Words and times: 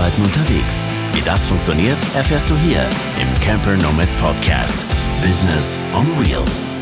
Arbeiten 0.00 0.22
unterwegs. 0.22 0.90
Wie 1.12 1.20
das 1.26 1.46
funktioniert, 1.46 1.98
erfährst 2.16 2.48
du 2.48 2.56
hier 2.56 2.88
im 3.20 3.40
Camper 3.40 3.76
Nomads 3.76 4.14
Podcast. 4.16 4.86
Business 5.22 5.78
on 5.94 6.06
Wheels. 6.18 6.74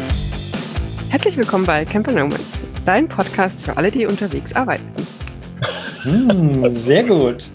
Herzlich 1.09 1.37
willkommen 1.37 1.65
bei 1.65 1.85
Camper 1.85 2.13
Nomads, 2.13 2.63
dein 2.87 3.09
Podcast 3.09 3.65
für 3.65 3.77
alle, 3.77 3.91
die 3.91 4.07
unterwegs 4.07 4.53
arbeiten. 4.53 4.85
Hm, 6.05 6.73
sehr 6.73 7.03
gut. 7.03 7.51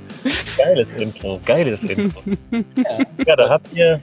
Geiles 0.57 0.91
Intro, 0.95 1.39
geiles 1.45 1.83
Intro. 1.85 2.21
ja. 2.51 2.97
ja, 3.25 3.35
da 3.37 3.49
habt 3.49 3.71
ihr, 3.73 4.01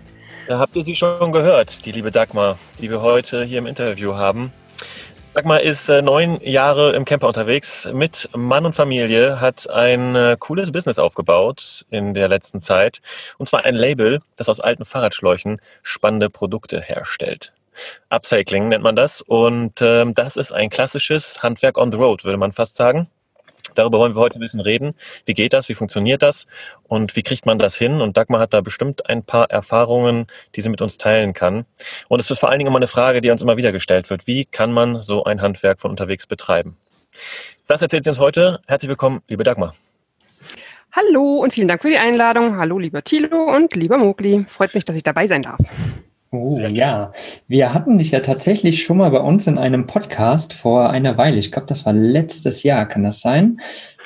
da 0.48 0.58
habt 0.58 0.74
ihr 0.76 0.84
sie 0.86 0.96
schon 0.96 1.30
gehört, 1.30 1.84
die 1.84 1.92
liebe 1.92 2.10
Dagmar, 2.10 2.58
die 2.80 2.88
wir 2.88 3.02
heute 3.02 3.44
hier 3.44 3.58
im 3.58 3.66
Interview 3.66 4.14
haben. 4.14 4.50
Dagmar 5.32 5.60
ist 5.60 5.88
äh, 5.88 6.02
neun 6.02 6.40
Jahre 6.40 6.92
im 6.96 7.04
Camper 7.04 7.28
unterwegs 7.28 7.88
mit 7.92 8.28
Mann 8.34 8.66
und 8.66 8.74
Familie, 8.74 9.40
hat 9.40 9.70
ein 9.70 10.16
äh, 10.16 10.36
cooles 10.36 10.72
Business 10.72 10.98
aufgebaut 10.98 11.86
in 11.88 12.14
der 12.14 12.26
letzten 12.26 12.60
Zeit. 12.60 13.00
Und 13.38 13.46
zwar 13.46 13.64
ein 13.64 13.76
Label, 13.76 14.18
das 14.34 14.48
aus 14.48 14.58
alten 14.58 14.84
Fahrradschläuchen 14.84 15.60
spannende 15.82 16.30
Produkte 16.30 16.80
herstellt. 16.80 17.52
Upcycling 18.08 18.68
nennt 18.68 18.82
man 18.82 18.96
das. 18.96 19.22
Und 19.22 19.80
ähm, 19.80 20.14
das 20.14 20.36
ist 20.36 20.52
ein 20.52 20.68
klassisches 20.68 21.44
Handwerk 21.44 21.78
on 21.78 21.92
the 21.92 21.98
road, 21.98 22.24
würde 22.24 22.38
man 22.38 22.52
fast 22.52 22.74
sagen. 22.74 23.08
Darüber 23.74 23.98
wollen 23.98 24.14
wir 24.14 24.20
heute 24.20 24.38
ein 24.38 24.40
bisschen 24.40 24.60
reden. 24.60 24.94
Wie 25.26 25.34
geht 25.34 25.52
das? 25.52 25.68
Wie 25.68 25.74
funktioniert 25.74 26.22
das? 26.22 26.46
Und 26.84 27.16
wie 27.16 27.22
kriegt 27.22 27.46
man 27.46 27.58
das 27.58 27.76
hin? 27.76 28.00
Und 28.00 28.16
Dagmar 28.16 28.40
hat 28.40 28.54
da 28.54 28.60
bestimmt 28.60 29.08
ein 29.08 29.24
paar 29.24 29.50
Erfahrungen, 29.50 30.26
die 30.56 30.60
sie 30.60 30.68
mit 30.68 30.82
uns 30.82 30.98
teilen 30.98 31.32
kann. 31.32 31.64
Und 32.08 32.20
es 32.20 32.30
ist 32.30 32.38
vor 32.38 32.50
allen 32.50 32.58
Dingen 32.58 32.68
immer 32.68 32.78
eine 32.78 32.88
Frage, 32.88 33.20
die 33.20 33.30
uns 33.30 33.42
immer 33.42 33.56
wieder 33.56 33.72
gestellt 33.72 34.10
wird. 34.10 34.26
Wie 34.26 34.44
kann 34.44 34.72
man 34.72 35.02
so 35.02 35.24
ein 35.24 35.42
Handwerk 35.42 35.80
von 35.80 35.90
unterwegs 35.90 36.26
betreiben? 36.26 36.76
Das 37.66 37.82
erzählt 37.82 38.04
sie 38.04 38.10
uns 38.10 38.18
heute. 38.18 38.60
Herzlich 38.66 38.88
willkommen, 38.88 39.22
liebe 39.28 39.44
Dagmar. 39.44 39.74
Hallo 40.92 41.38
und 41.38 41.52
vielen 41.52 41.68
Dank 41.68 41.82
für 41.82 41.88
die 41.88 41.98
Einladung. 41.98 42.56
Hallo, 42.56 42.78
lieber 42.78 43.04
Thilo 43.04 43.44
und 43.44 43.76
lieber 43.76 43.96
Mogli. 43.96 44.44
Freut 44.48 44.74
mich, 44.74 44.84
dass 44.84 44.96
ich 44.96 45.04
dabei 45.04 45.28
sein 45.28 45.42
darf. 45.42 45.60
Oh 46.32 46.56
ja, 46.60 47.10
wir 47.48 47.74
hatten 47.74 47.98
dich 47.98 48.12
ja 48.12 48.20
tatsächlich 48.20 48.84
schon 48.84 48.98
mal 48.98 49.10
bei 49.10 49.18
uns 49.18 49.48
in 49.48 49.58
einem 49.58 49.88
Podcast 49.88 50.52
vor 50.52 50.88
einer 50.88 51.16
Weile. 51.16 51.38
Ich 51.38 51.50
glaube, 51.50 51.66
das 51.66 51.84
war 51.84 51.92
letztes 51.92 52.62
Jahr, 52.62 52.86
kann 52.86 53.02
das 53.02 53.20
sein? 53.20 53.60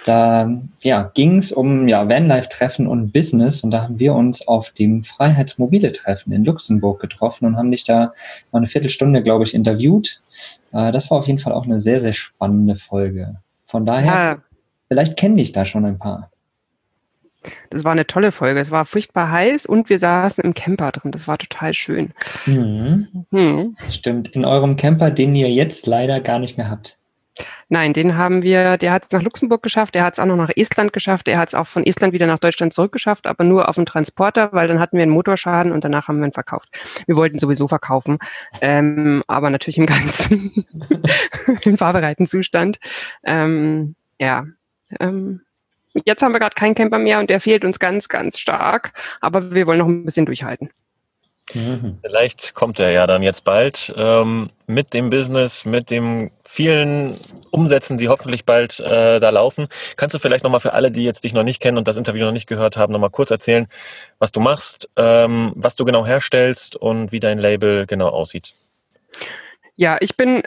Da 0.06 0.50
ja, 0.82 1.10
ging 1.14 1.36
es 1.36 1.52
um 1.52 1.86
ja, 1.86 2.08
Vanlife-Treffen 2.08 2.86
und 2.86 3.12
Business 3.12 3.62
und 3.62 3.72
da 3.72 3.82
haben 3.82 3.98
wir 3.98 4.14
uns 4.14 4.48
auf 4.48 4.70
dem 4.70 5.02
Freiheitsmobile-Treffen 5.02 6.32
in 6.32 6.44
Luxemburg 6.44 6.98
getroffen 6.98 7.44
und 7.44 7.56
haben 7.58 7.70
dich 7.70 7.84
da 7.84 8.14
mal 8.52 8.58
eine 8.58 8.68
Viertelstunde, 8.68 9.22
glaube 9.22 9.44
ich, 9.44 9.52
interviewt. 9.52 10.22
Äh, 10.72 10.92
das 10.92 11.10
war 11.10 11.18
auf 11.18 11.26
jeden 11.26 11.38
Fall 11.38 11.52
auch 11.52 11.64
eine 11.64 11.78
sehr, 11.78 12.00
sehr 12.00 12.14
spannende 12.14 12.74
Folge. 12.74 13.36
Von 13.66 13.84
daher, 13.84 14.14
ja. 14.14 14.38
vielleicht 14.88 15.18
kenne 15.18 15.42
ich 15.42 15.52
da 15.52 15.66
schon 15.66 15.84
ein 15.84 15.98
paar. 15.98 16.30
Das 17.70 17.84
war 17.84 17.92
eine 17.92 18.06
tolle 18.06 18.32
Folge. 18.32 18.60
Es 18.60 18.70
war 18.70 18.86
furchtbar 18.86 19.30
heiß 19.30 19.66
und 19.66 19.88
wir 19.88 19.98
saßen 19.98 20.42
im 20.44 20.54
Camper 20.54 20.92
drin. 20.92 21.12
Das 21.12 21.28
war 21.28 21.38
total 21.38 21.74
schön. 21.74 22.12
Mhm. 22.46 23.26
Mhm. 23.30 23.76
Stimmt. 23.90 24.28
In 24.28 24.44
eurem 24.44 24.76
Camper, 24.76 25.10
den 25.10 25.34
ihr 25.34 25.50
jetzt 25.50 25.86
leider 25.86 26.20
gar 26.20 26.38
nicht 26.38 26.56
mehr 26.56 26.70
habt. 26.70 26.98
Nein, 27.68 27.92
den 27.92 28.16
haben 28.16 28.42
wir, 28.42 28.76
der 28.76 28.92
hat 28.92 29.06
es 29.06 29.10
nach 29.10 29.22
Luxemburg 29.22 29.62
geschafft, 29.62 29.94
der 29.94 30.04
hat 30.04 30.14
es 30.14 30.18
auch 30.20 30.26
noch 30.26 30.36
nach 30.36 30.50
Estland 30.54 30.92
geschafft, 30.92 31.26
der 31.26 31.38
hat 31.38 31.48
es 31.48 31.54
auch 31.54 31.66
von 31.66 31.84
Estland 31.84 32.12
wieder 32.12 32.26
nach 32.26 32.38
Deutschland 32.38 32.72
zurückgeschafft, 32.72 33.26
aber 33.26 33.42
nur 33.42 33.68
auf 33.68 33.74
dem 33.74 33.86
Transporter, 33.86 34.52
weil 34.52 34.68
dann 34.68 34.78
hatten 34.78 34.96
wir 34.96 35.02
einen 35.02 35.12
Motorschaden 35.12 35.72
und 35.72 35.82
danach 35.82 36.06
haben 36.06 36.20
wir 36.20 36.26
ihn 36.26 36.32
verkauft. 36.32 36.68
Wir 37.06 37.16
wollten 37.16 37.38
sowieso 37.38 37.66
verkaufen, 37.66 38.18
ähm, 38.60 39.24
aber 39.26 39.50
natürlich 39.50 39.78
im 39.78 39.86
ganzen, 39.86 40.64
im 41.64 41.76
fahrbereiten 41.76 42.26
Zustand. 42.26 42.78
Ähm, 43.24 43.96
ja, 44.20 44.46
ähm, 45.00 45.40
Jetzt 46.04 46.22
haben 46.22 46.32
wir 46.32 46.40
gerade 46.40 46.54
keinen 46.54 46.74
Camper 46.74 46.98
mehr 46.98 47.20
und 47.20 47.30
der 47.30 47.40
fehlt 47.40 47.64
uns 47.64 47.78
ganz, 47.78 48.08
ganz 48.08 48.38
stark. 48.38 48.92
Aber 49.20 49.52
wir 49.52 49.66
wollen 49.66 49.78
noch 49.78 49.86
ein 49.86 50.04
bisschen 50.04 50.26
durchhalten. 50.26 50.70
Mhm. 51.52 51.98
Vielleicht 52.02 52.54
kommt 52.54 52.80
er 52.80 52.90
ja 52.90 53.06
dann 53.06 53.22
jetzt 53.22 53.44
bald 53.44 53.92
ähm, 53.96 54.50
mit 54.66 54.94
dem 54.94 55.10
Business, 55.10 55.66
mit 55.66 55.90
den 55.90 56.30
vielen 56.44 57.16
Umsätzen, 57.50 57.98
die 57.98 58.08
hoffentlich 58.08 58.46
bald 58.46 58.80
äh, 58.80 59.20
da 59.20 59.30
laufen. 59.30 59.68
Kannst 59.96 60.14
du 60.14 60.18
vielleicht 60.18 60.42
nochmal 60.42 60.60
für 60.60 60.72
alle, 60.72 60.90
die 60.90 61.04
jetzt 61.04 61.24
dich 61.24 61.34
noch 61.34 61.42
nicht 61.42 61.60
kennen 61.60 61.76
und 61.76 61.86
das 61.86 61.98
Interview 61.98 62.24
noch 62.24 62.32
nicht 62.32 62.46
gehört 62.46 62.76
haben, 62.76 62.92
nochmal 62.92 63.10
kurz 63.10 63.30
erzählen, 63.30 63.66
was 64.18 64.32
du 64.32 64.40
machst, 64.40 64.88
ähm, 64.96 65.52
was 65.54 65.76
du 65.76 65.84
genau 65.84 66.06
herstellst 66.06 66.76
und 66.76 67.12
wie 67.12 67.20
dein 67.20 67.38
Label 67.38 67.86
genau 67.86 68.08
aussieht? 68.08 68.54
Ja, 69.76 69.98
ich 70.00 70.16
bin 70.16 70.42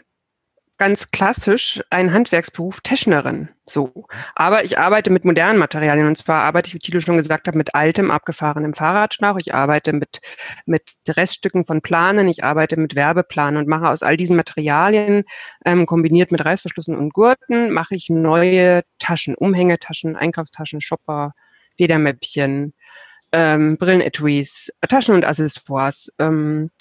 ganz 0.77 1.11
klassisch 1.11 1.81
ein 1.89 2.13
Handwerksberuf 2.13 2.81
Technerin. 2.81 3.49
So. 3.65 4.05
Aber 4.35 4.63
ich 4.63 4.77
arbeite 4.77 5.09
mit 5.09 5.25
modernen 5.25 5.59
Materialien 5.59 6.07
und 6.07 6.17
zwar 6.17 6.43
arbeite 6.43 6.67
ich, 6.67 6.75
wie 6.75 6.79
Tilo 6.79 6.99
schon 6.99 7.17
gesagt 7.17 7.47
hat, 7.47 7.55
mit 7.55 7.75
altem, 7.75 8.11
abgefahrenem 8.11 8.73
Fahrradschlauch. 8.73 9.37
Ich 9.37 9.53
arbeite 9.53 9.93
mit, 9.93 10.21
mit 10.65 10.83
Reststücken 11.07 11.65
von 11.65 11.81
Planen. 11.81 12.27
Ich 12.27 12.43
arbeite 12.43 12.77
mit 12.77 12.95
Werbeplanen 12.95 13.57
und 13.57 13.67
mache 13.67 13.89
aus 13.89 14.03
all 14.03 14.17
diesen 14.17 14.37
Materialien, 14.37 15.23
ähm, 15.65 15.85
kombiniert 15.85 16.31
mit 16.31 16.45
Reißverschlüssen 16.45 16.95
und 16.95 17.13
Gurten, 17.13 17.71
mache 17.71 17.95
ich 17.95 18.09
neue 18.09 18.83
Taschen, 18.99 19.35
Umhängetaschen, 19.35 20.15
Einkaufstaschen, 20.15 20.79
Shopper, 20.79 21.33
Federmäppchen, 21.75 22.73
ähm, 23.31 23.77
Brillenetuis, 23.77 24.71
Taschen 24.87 25.15
und 25.15 25.25
Accessoires. 25.25 26.11
Ähm, 26.19 26.71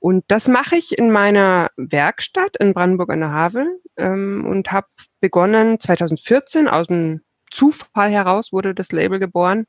und 0.00 0.24
das 0.28 0.48
mache 0.48 0.76
ich 0.76 0.96
in 0.98 1.10
meiner 1.10 1.70
Werkstatt 1.76 2.56
in 2.58 2.72
Brandenburg 2.72 3.10
an 3.10 3.20
der 3.20 3.32
Havel 3.32 3.80
ähm, 3.98 4.46
und 4.46 4.72
habe 4.72 4.88
begonnen 5.20 5.78
2014 5.78 6.68
aus 6.68 6.88
dem 6.88 7.20
Zufall 7.50 8.10
heraus 8.10 8.52
wurde 8.52 8.74
das 8.74 8.92
Label 8.92 9.18
geboren 9.18 9.66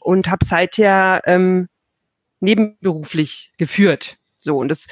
und 0.00 0.30
habe 0.30 0.44
seither 0.44 1.20
ähm, 1.26 1.68
nebenberuflich 2.40 3.52
geführt. 3.58 4.16
So 4.38 4.56
und 4.56 4.68
das 4.68 4.86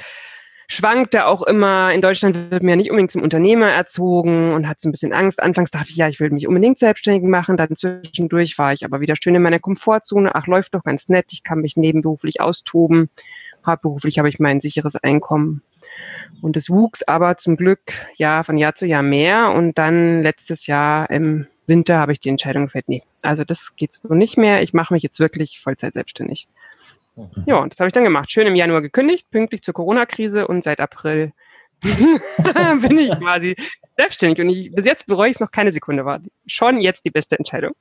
schwankte 0.67 1.25
auch 1.25 1.41
immer. 1.41 1.91
In 1.91 2.01
Deutschland 2.01 2.51
wird 2.51 2.63
mir 2.63 2.71
ja 2.71 2.75
nicht 2.77 2.91
unbedingt 2.91 3.11
zum 3.11 3.23
Unternehmer 3.23 3.69
erzogen 3.69 4.53
und 4.53 4.67
hat 4.67 4.79
so 4.79 4.87
ein 4.87 4.91
bisschen 4.91 5.11
Angst. 5.11 5.41
Anfangs 5.41 5.71
dachte 5.71 5.89
ich, 5.89 5.97
ja, 5.97 6.07
ich 6.07 6.19
will 6.19 6.29
mich 6.29 6.47
unbedingt 6.47 6.77
selbstständig 6.77 7.23
machen. 7.23 7.57
Dann 7.57 7.75
zwischendurch 7.75 8.57
war 8.57 8.71
ich 8.71 8.85
aber 8.85 9.01
wieder 9.01 9.15
schön 9.21 9.35
in 9.35 9.41
meiner 9.41 9.59
Komfortzone. 9.59 10.33
Ach, 10.33 10.47
läuft 10.47 10.73
doch 10.73 10.83
ganz 10.83 11.09
nett. 11.09 11.27
Ich 11.31 11.43
kann 11.43 11.59
mich 11.59 11.75
nebenberuflich 11.75 12.39
austoben. 12.39 13.09
Hauptberuflich 13.65 14.19
habe 14.19 14.29
ich 14.29 14.39
mein 14.39 14.59
sicheres 14.59 14.95
Einkommen. 14.95 15.61
Und 16.41 16.57
es 16.57 16.69
wuchs 16.69 17.03
aber 17.03 17.37
zum 17.37 17.57
Glück 17.57 17.79
ja 18.15 18.43
von 18.43 18.57
Jahr 18.57 18.75
zu 18.75 18.85
Jahr 18.85 19.03
mehr. 19.03 19.51
Und 19.51 19.77
dann 19.77 20.23
letztes 20.23 20.67
Jahr 20.67 21.09
im 21.09 21.47
Winter 21.67 21.99
habe 21.99 22.11
ich 22.11 22.19
die 22.19 22.29
Entscheidung 22.29 22.65
gefällt, 22.65 22.89
nee, 22.89 23.03
also 23.21 23.43
das 23.43 23.75
geht 23.75 23.93
so 23.93 24.13
nicht 24.13 24.37
mehr. 24.37 24.61
Ich 24.61 24.73
mache 24.73 24.93
mich 24.93 25.03
jetzt 25.03 25.19
wirklich 25.19 25.59
Vollzeit 25.59 25.93
selbstständig. 25.93 26.47
Mhm. 27.15 27.43
Ja, 27.45 27.57
und 27.57 27.73
das 27.73 27.79
habe 27.79 27.87
ich 27.87 27.93
dann 27.93 28.03
gemacht. 28.03 28.31
Schön 28.31 28.47
im 28.47 28.55
Januar 28.55 28.81
gekündigt, 28.81 29.29
pünktlich 29.31 29.61
zur 29.61 29.73
Corona-Krise 29.73 30.47
und 30.47 30.63
seit 30.63 30.79
April 30.79 31.33
bin 31.81 32.97
ich 32.99 33.11
quasi 33.19 33.55
selbstständig. 33.97 34.41
Und 34.41 34.49
ich, 34.49 34.71
bis 34.71 34.85
jetzt 34.85 35.07
bereue 35.07 35.29
ich 35.29 35.35
es 35.35 35.39
noch 35.39 35.51
keine 35.51 35.71
Sekunde. 35.71 36.05
War 36.05 36.19
schon 36.45 36.79
jetzt 36.79 37.05
die 37.05 37.11
beste 37.11 37.37
Entscheidung. 37.37 37.73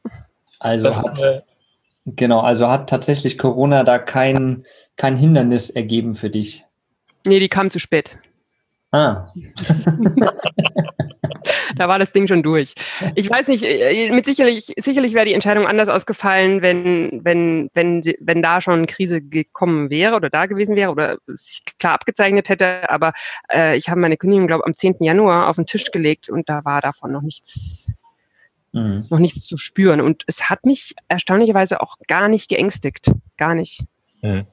Also 0.59 0.95
hat, 0.95 1.45
Genau, 2.07 2.41
also 2.41 2.69
hat 2.69 2.89
tatsächlich 2.89 3.39
Corona 3.39 3.85
da 3.85 3.99
kein, 3.99 4.65
kein 4.97 5.17
Hindernis 5.17 5.71
ergeben 5.71 6.15
für 6.15 6.31
dich? 6.31 6.65
Nee, 7.27 7.41
die 7.41 7.49
kam 7.49 7.69
zu 7.69 7.79
spät. 7.79 8.17
Ah. 8.93 9.33
da 11.77 11.89
war 11.89 11.99
das 11.99 12.13
Ding 12.13 12.27
schon 12.27 12.43
durch. 12.43 12.75
Ich 13.15 13.31
weiß 13.31 13.47
nicht, 13.47 13.63
äh, 13.63 14.11
mit 14.11 14.27
sicherlich, 14.27 14.73
sicherlich 14.79 15.15
wäre 15.15 15.27
die 15.27 15.35
Entscheidung 15.35 15.67
anders 15.67 15.89
ausgefallen, 15.89 16.61
wenn, 16.63 17.21
wenn, 17.23 17.71
wenn, 17.75 18.03
wenn 18.21 18.43
da 18.43 18.61
schon 18.61 18.75
eine 18.75 18.87
Krise 18.87 19.21
gekommen 19.21 19.91
wäre 19.91 20.17
oder 20.17 20.29
da 20.29 20.47
gewesen 20.47 20.75
wäre 20.75 20.91
oder 20.91 21.19
sich 21.27 21.61
klar 21.79 21.95
abgezeichnet 21.95 22.49
hätte. 22.49 22.91
Aber 22.91 23.13
äh, 23.53 23.77
ich 23.77 23.89
habe 23.89 24.01
meine 24.01 24.17
Kündigung, 24.17 24.49
glaube 24.49 24.63
ich, 24.65 24.67
am 24.67 24.75
10. 24.75 24.97
Januar 25.01 25.49
auf 25.49 25.57
den 25.57 25.67
Tisch 25.67 25.93
gelegt 25.93 26.29
und 26.29 26.49
da 26.49 26.65
war 26.65 26.81
davon 26.81 27.13
noch 27.13 27.23
nichts 27.23 27.93
mhm. 28.73 29.07
noch 29.11 29.19
nichts 29.19 29.47
zu 29.47 29.57
spüren. 29.57 30.01
Und 30.01 30.25
es 30.27 30.49
hat 30.51 30.67
mich 30.67 30.95
erstaunlicherweise 31.09 31.81
auch 31.81 31.97
gar 32.07 32.29
nicht 32.29 32.49
geängstigt. 32.49 33.11
Gar 33.37 33.55
nicht. 33.55 33.85
Mhm. 34.23 34.47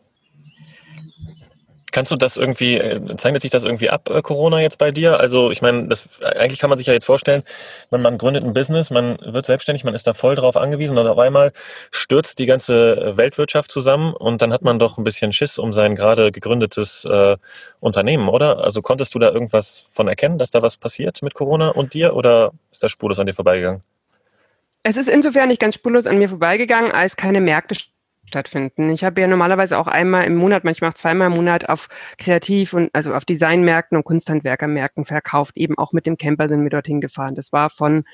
Kannst 1.97 2.11
du 2.11 2.17
das 2.17 2.35
irgendwie, 2.35 2.75
äh, 2.75 3.15
zeichnet 3.15 3.41
sich 3.41 3.49
das 3.49 3.63
irgendwie 3.63 3.89
ab, 3.89 4.09
äh, 4.09 4.21
Corona 4.21 4.61
jetzt 4.61 4.77
bei 4.77 4.91
dir? 4.91 5.19
Also 5.19 5.51
ich 5.51 5.61
meine, 5.61 5.87
das 5.87 6.07
eigentlich 6.21 6.59
kann 6.59 6.69
man 6.69 6.77
sich 6.77 6.85
ja 6.85 6.93
jetzt 6.93 7.05
vorstellen, 7.05 7.43
wenn 7.89 8.01
man 8.01 8.17
gründet 8.17 8.43
ein 8.43 8.53
Business, 8.53 8.91
man 8.91 9.17
wird 9.21 9.45
selbstständig, 9.45 9.85
man 9.85 9.95
ist 9.95 10.05
da 10.05 10.13
voll 10.13 10.35
drauf 10.35 10.57
angewiesen 10.57 10.97
und 10.97 11.07
auf 11.07 11.17
einmal 11.17 11.53
stürzt 11.89 12.39
die 12.39 12.45
ganze 12.45 13.13
Weltwirtschaft 13.15 13.71
zusammen 13.71 14.13
und 14.13 14.41
dann 14.41 14.51
hat 14.51 14.63
man 14.63 14.79
doch 14.79 14.97
ein 14.97 15.05
bisschen 15.05 15.31
Schiss 15.31 15.57
um 15.57 15.71
sein 15.71 15.95
gerade 15.95 16.31
gegründetes 16.31 17.05
äh, 17.05 17.37
Unternehmen, 17.79 18.27
oder? 18.27 18.63
Also 18.63 18.81
konntest 18.81 19.15
du 19.15 19.19
da 19.19 19.31
irgendwas 19.31 19.85
von 19.93 20.09
erkennen, 20.09 20.37
dass 20.37 20.51
da 20.51 20.61
was 20.61 20.77
passiert 20.77 21.21
mit 21.23 21.35
Corona 21.35 21.69
und 21.69 21.93
dir 21.93 22.15
oder 22.15 22.51
ist 22.69 22.83
das 22.83 22.91
spurlos 22.91 23.17
an 23.17 23.27
dir 23.27 23.33
vorbeigegangen? 23.33 23.81
Es 24.89 24.95
ist 24.95 25.10
insofern 25.10 25.50
nicht 25.50 25.60
ganz 25.60 25.75
spurlos 25.75 26.07
an 26.07 26.18
mir 26.18 26.30
vorbeigegangen, 26.30 26.94
als 26.94 27.18
keine 27.18 27.42
Märkte 27.42 27.75
stattfinden. 28.24 28.89
Ich 28.89 29.04
habe 29.04 29.19
ja 29.19 29.28
normalerweise 29.28 29.78
auch 29.78 29.88
einmal 29.88 30.24
im 30.24 30.38
Monat, 30.38 30.63
manchmal 30.63 30.92
auch 30.92 30.94
zweimal 30.94 31.28
im 31.28 31.34
Monat 31.34 31.68
auf 31.68 31.89
Kreativ- 32.18 32.72
und 32.72 32.89
also 32.95 33.13
auf 33.13 33.25
Designmärkten 33.25 33.98
und 33.98 34.06
Kunsthandwerkermärkten 34.06 35.04
verkauft. 35.04 35.57
Eben 35.57 35.78
auch 35.78 35.92
mit 35.92 36.06
dem 36.06 36.18
Camper 36.18 36.48
sind 36.48 36.63
wir 36.63 36.69
dorthin 36.69 37.01
gefahren. 37.01 37.36
Das 37.36 37.51
war 37.51 37.69
von 37.69 38.06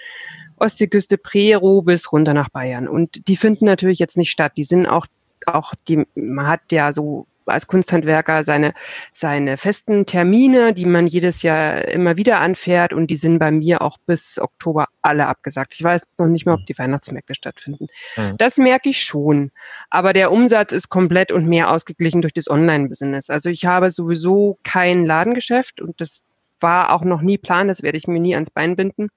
Ostseeküste 0.57 1.19
Prero 1.19 1.83
bis 1.83 2.11
runter 2.11 2.33
nach 2.33 2.49
Bayern. 2.49 2.87
Und 2.87 3.27
die 3.27 3.37
finden 3.37 3.65
natürlich 3.65 3.99
jetzt 3.99 4.17
nicht 4.17 4.31
statt. 4.31 4.53
Die 4.57 4.63
sind 4.63 4.87
auch 4.87 5.05
auch 5.45 5.75
die, 5.87 6.07
man 6.15 6.47
hat 6.47 6.71
ja 6.71 6.91
so 6.91 7.27
als 7.45 7.67
Kunsthandwerker 7.67 8.43
seine, 8.43 8.73
seine 9.11 9.57
festen 9.57 10.05
Termine, 10.05 10.73
die 10.73 10.85
man 10.85 11.07
jedes 11.07 11.41
Jahr 11.41 11.87
immer 11.87 12.17
wieder 12.17 12.39
anfährt 12.39 12.93
und 12.93 13.07
die 13.07 13.15
sind 13.15 13.39
bei 13.39 13.51
mir 13.51 13.81
auch 13.81 13.97
bis 14.05 14.39
Oktober 14.39 14.87
alle 15.01 15.27
abgesagt. 15.27 15.73
Ich 15.75 15.83
weiß 15.83 16.07
noch 16.17 16.27
nicht 16.27 16.45
mehr, 16.45 16.55
ob 16.55 16.65
die 16.65 16.77
Weihnachtsmärkte 16.77 17.35
stattfinden. 17.35 17.87
Mhm. 18.17 18.37
Das 18.37 18.57
merke 18.57 18.89
ich 18.89 19.01
schon. 19.01 19.51
Aber 19.89 20.13
der 20.13 20.31
Umsatz 20.31 20.71
ist 20.71 20.89
komplett 20.89 21.31
und 21.31 21.47
mehr 21.47 21.69
ausgeglichen 21.71 22.21
durch 22.21 22.33
das 22.33 22.49
Online-Business. 22.49 23.29
Also 23.29 23.49
ich 23.49 23.65
habe 23.65 23.91
sowieso 23.91 24.57
kein 24.63 25.05
Ladengeschäft 25.05 25.81
und 25.81 25.99
das 26.01 26.21
war 26.63 26.91
auch 26.93 27.03
noch 27.03 27.21
nie 27.21 27.37
Plan, 27.37 27.67
das 27.67 27.83
werde 27.83 27.97
ich 27.97 28.07
mir 28.07 28.19
nie 28.19 28.33
ans 28.33 28.49
Bein 28.49 28.75
binden, 28.75 29.09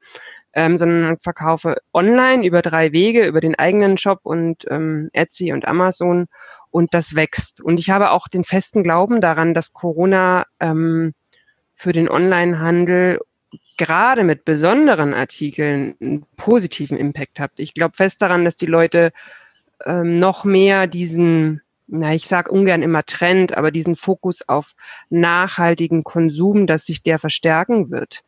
ähm, 0.53 0.77
sondern 0.77 1.17
verkaufe 1.19 1.77
online 1.95 2.45
über 2.45 2.61
drei 2.61 2.93
Wege, 2.93 3.25
über 3.25 3.41
den 3.41 3.55
eigenen 3.55 3.97
Shop 3.97 4.21
und 4.25 4.65
ähm, 4.69 5.09
Etsy 5.13 5.53
und 5.53 5.67
Amazon 5.67 6.27
und 6.77 6.93
das 6.93 7.17
wächst. 7.17 7.63
Und 7.63 7.81
ich 7.81 7.89
habe 7.89 8.11
auch 8.11 8.29
den 8.29 8.45
festen 8.45 8.83
Glauben 8.83 9.23
daran, 9.23 9.55
dass 9.55 9.73
Corona 9.73 10.45
ähm, 10.61 11.15
für 11.75 11.93
den 11.93 12.07
Onlinehandel 12.07 13.19
gerade 13.79 14.25
mit 14.25 14.45
besonderen 14.45 15.15
Artikeln 15.15 15.95
einen 16.03 16.27
positiven 16.37 16.99
Impact 16.99 17.41
hat. 17.41 17.53
Ich 17.57 17.73
glaube 17.73 17.97
fest 17.97 18.21
daran, 18.21 18.45
dass 18.45 18.57
die 18.57 18.67
Leute 18.67 19.13
ähm, 19.87 20.19
noch 20.19 20.45
mehr 20.45 20.87
diesen, 20.87 21.63
na, 21.87 22.13
ich 22.13 22.27
sage 22.27 22.51
ungern 22.51 22.83
immer 22.83 23.05
Trend, 23.05 23.57
aber 23.57 23.71
diesen 23.71 23.97
Fokus 23.97 24.47
auf 24.47 24.75
nachhaltigen 25.09 26.05
Konsum, 26.05 26.67
dass 26.67 26.85
sich 26.85 27.03
der 27.03 27.19
verstärken 27.19 27.91
wird 27.91 28.23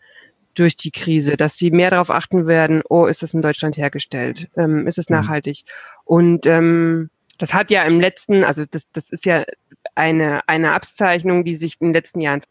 durch 0.54 0.74
die 0.74 0.90
Krise, 0.90 1.36
dass 1.36 1.56
sie 1.56 1.70
mehr 1.70 1.90
darauf 1.90 2.10
achten 2.10 2.46
werden, 2.46 2.80
oh, 2.88 3.04
ist 3.04 3.22
das 3.22 3.34
in 3.34 3.42
Deutschland 3.42 3.76
hergestellt? 3.76 4.48
Ähm, 4.56 4.86
ist 4.86 4.96
es 4.96 5.10
mhm. 5.10 5.16
nachhaltig? 5.16 5.64
Und 6.06 6.46
ähm, 6.46 7.10
das 7.38 7.54
hat 7.54 7.70
ja 7.70 7.84
im 7.84 8.00
letzten, 8.00 8.44
also 8.44 8.64
das, 8.64 8.90
das 8.90 9.10
ist 9.10 9.24
ja 9.24 9.44
eine, 9.94 10.46
eine 10.48 10.72
Abzeichnung, 10.72 11.44
die 11.44 11.54
sich 11.54 11.80
in 11.80 11.88
den 11.88 11.94
letzten 11.94 12.20
Jahren 12.20 12.42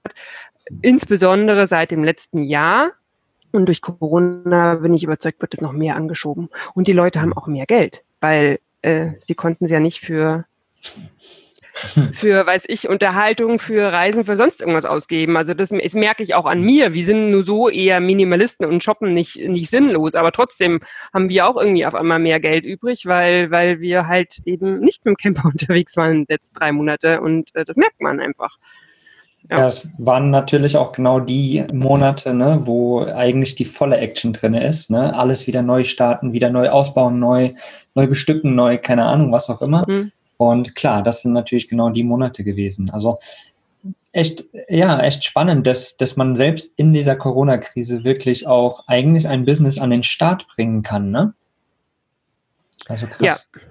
insbesondere 0.82 1.68
seit 1.68 1.92
dem 1.92 2.04
letzten 2.04 2.44
Jahr. 2.44 2.92
Und 3.52 3.68
durch 3.68 3.82
Corona 3.82 4.76
bin 4.76 4.94
ich 4.94 5.04
überzeugt, 5.04 5.42
wird 5.42 5.54
es 5.54 5.62
noch 5.62 5.72
mehr 5.72 5.96
angeschoben. 5.96 6.50
Und 6.74 6.88
die 6.88 6.94
Leute 6.94 7.22
haben 7.22 7.34
auch 7.34 7.48
mehr 7.48 7.66
Geld, 7.66 8.04
weil 8.20 8.60
äh, 8.82 9.12
sie 9.20 9.36
konnten 9.36 9.68
sie 9.68 9.74
ja 9.74 9.80
nicht 9.80 10.02
für 10.02 10.46
für, 12.14 12.46
weiß 12.46 12.66
ich, 12.68 12.90
Unterhaltung, 12.90 13.60
für 13.60 13.92
Reisen, 13.92 14.24
für 14.24 14.36
sonst 14.36 14.62
irgendwas 14.62 14.86
ausgeben. 14.86 15.38
Also 15.38 15.54
das, 15.54 15.70
das 15.70 15.94
merke 15.94 16.24
ich 16.24 16.36
auch 16.36 16.46
an 16.46 16.62
mir. 16.62 16.94
Wir 16.94 17.06
sind 17.06 17.32
nur 17.32 17.44
so 17.44 17.70
eher 17.70 18.00
Minimalisten 18.00 18.66
und 18.66 18.84
shoppen 18.84 19.14
nicht, 19.14 19.38
nicht 19.38 19.70
sinnlos. 19.70 20.16
Aber 20.16 20.32
trotzdem 20.32 20.80
haben 21.14 21.30
wir 21.30 21.48
auch 21.48 21.58
irgendwie 21.58 21.86
auf 21.86 21.96
einmal 21.96 22.20
mehr 22.20 22.40
Geld 22.40 22.66
übrig, 22.66 23.06
weil, 23.06 23.52
weil 23.52 23.80
wir 23.80 24.08
halt 24.08 24.40
eben 24.46 24.80
nicht 24.80 25.06
mit 25.06 25.14
dem 25.14 25.18
Camper 25.18 25.50
unterwegs 25.52 25.98
waren 25.98 26.26
jetzt 26.30 26.54
drei 26.54 26.72
Monate 26.72 27.22
und 27.22 27.56
äh, 27.56 27.66
das 27.66 27.78
merkt 27.78 28.02
man 28.02 28.20
einfach. 28.20 28.58
Ja. 29.50 29.60
ja. 29.60 29.66
es 29.68 29.88
waren 29.98 30.30
natürlich 30.30 30.78
auch 30.78 30.92
genau 30.92 31.20
die 31.20 31.64
Monate, 31.72 32.34
ne, 32.34 32.60
wo 32.64 33.06
eigentlich 33.06 33.56
die 33.56 33.66
volle 33.66 33.98
Action 33.98 34.34
drin 34.34 34.54
ist. 34.54 34.90
Ne? 34.90 35.16
Alles 35.16 35.48
wieder 35.48 35.62
neu 35.62 35.84
starten, 35.84 36.34
wieder 36.34 36.50
neu 36.50 36.70
ausbauen, 36.70 37.20
neu, 37.20 37.54
neu 37.96 38.08
bestücken, 38.08 38.56
neu, 38.56 38.78
keine 38.78 39.06
Ahnung, 39.06 39.32
was 39.32 39.50
auch 39.50 39.62
immer. 39.62 39.86
Mhm. 39.88 40.12
Und 40.38 40.76
klar, 40.76 41.02
das 41.02 41.22
sind 41.22 41.34
natürlich 41.34 41.68
genau 41.68 41.90
die 41.90 42.04
Monate 42.04 42.44
gewesen. 42.44 42.90
Also 42.92 43.18
echt, 44.12 44.46
ja, 44.70 45.00
echt 45.00 45.24
spannend, 45.24 45.68
dass, 45.68 45.98
dass 45.98 46.16
man 46.16 46.36
selbst 46.36 46.74
in 46.78 46.94
dieser 46.94 47.16
Corona-Krise 47.16 48.04
wirklich 48.04 48.48
auch 48.48 48.88
eigentlich 48.88 49.28
ein 49.28 49.46
Business 49.46 49.78
an 49.78 49.90
den 49.90 50.04
Start 50.04 50.48
bringen 50.56 50.84
kann, 50.84 51.12
ne? 51.12 51.34
Also 52.88 53.08
krass. 53.08 53.20
Ja. 53.54 53.62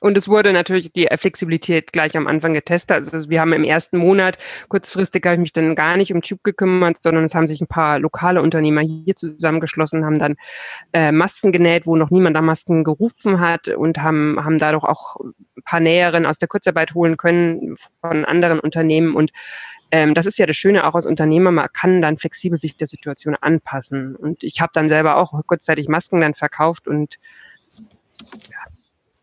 Und 0.00 0.16
es 0.16 0.28
wurde 0.28 0.52
natürlich 0.52 0.92
die 0.92 1.08
Flexibilität 1.16 1.92
gleich 1.92 2.16
am 2.16 2.26
Anfang 2.26 2.54
getestet. 2.54 3.12
Also 3.12 3.28
wir 3.28 3.40
haben 3.40 3.52
im 3.52 3.64
ersten 3.64 3.98
Monat, 3.98 4.38
kurzfristig 4.68 5.24
habe 5.24 5.34
ich 5.34 5.40
mich 5.40 5.52
dann 5.52 5.74
gar 5.74 5.96
nicht 5.96 6.14
um 6.14 6.22
Tube 6.22 6.42
gekümmert, 6.44 6.98
sondern 7.02 7.24
es 7.24 7.34
haben 7.34 7.48
sich 7.48 7.60
ein 7.60 7.66
paar 7.66 7.98
lokale 7.98 8.40
Unternehmer 8.40 8.82
hier 8.82 9.16
zusammengeschlossen, 9.16 10.04
haben 10.04 10.18
dann 10.18 10.36
äh, 10.92 11.12
Masken 11.12 11.50
genäht, 11.50 11.86
wo 11.86 11.96
noch 11.96 12.10
niemand 12.10 12.36
da 12.36 12.42
Masken 12.42 12.84
gerufen 12.84 13.40
hat 13.40 13.68
und 13.68 13.98
haben, 13.98 14.38
haben 14.42 14.58
dadurch 14.58 14.84
auch 14.84 15.16
ein 15.20 15.62
paar 15.64 15.80
Näheren 15.80 16.24
aus 16.24 16.38
der 16.38 16.48
Kurzarbeit 16.48 16.94
holen 16.94 17.16
können 17.16 17.76
von 18.00 18.24
anderen 18.24 18.60
Unternehmen. 18.60 19.14
Und 19.14 19.32
ähm, 19.90 20.14
das 20.14 20.26
ist 20.26 20.38
ja 20.38 20.46
das 20.46 20.56
Schöne 20.56 20.86
auch 20.86 20.94
als 20.94 21.06
Unternehmer, 21.06 21.50
man 21.50 21.68
kann 21.72 22.00
dann 22.00 22.16
flexibel 22.16 22.58
sich 22.58 22.76
der 22.76 22.86
Situation 22.86 23.34
anpassen. 23.34 24.14
Und 24.14 24.44
ich 24.44 24.60
habe 24.60 24.70
dann 24.72 24.88
selber 24.88 25.16
auch 25.16 25.32
kurzzeitig 25.46 25.88
Masken 25.88 26.20
dann 26.20 26.34
verkauft 26.34 26.86
und 26.86 27.16
ja, 28.48 28.58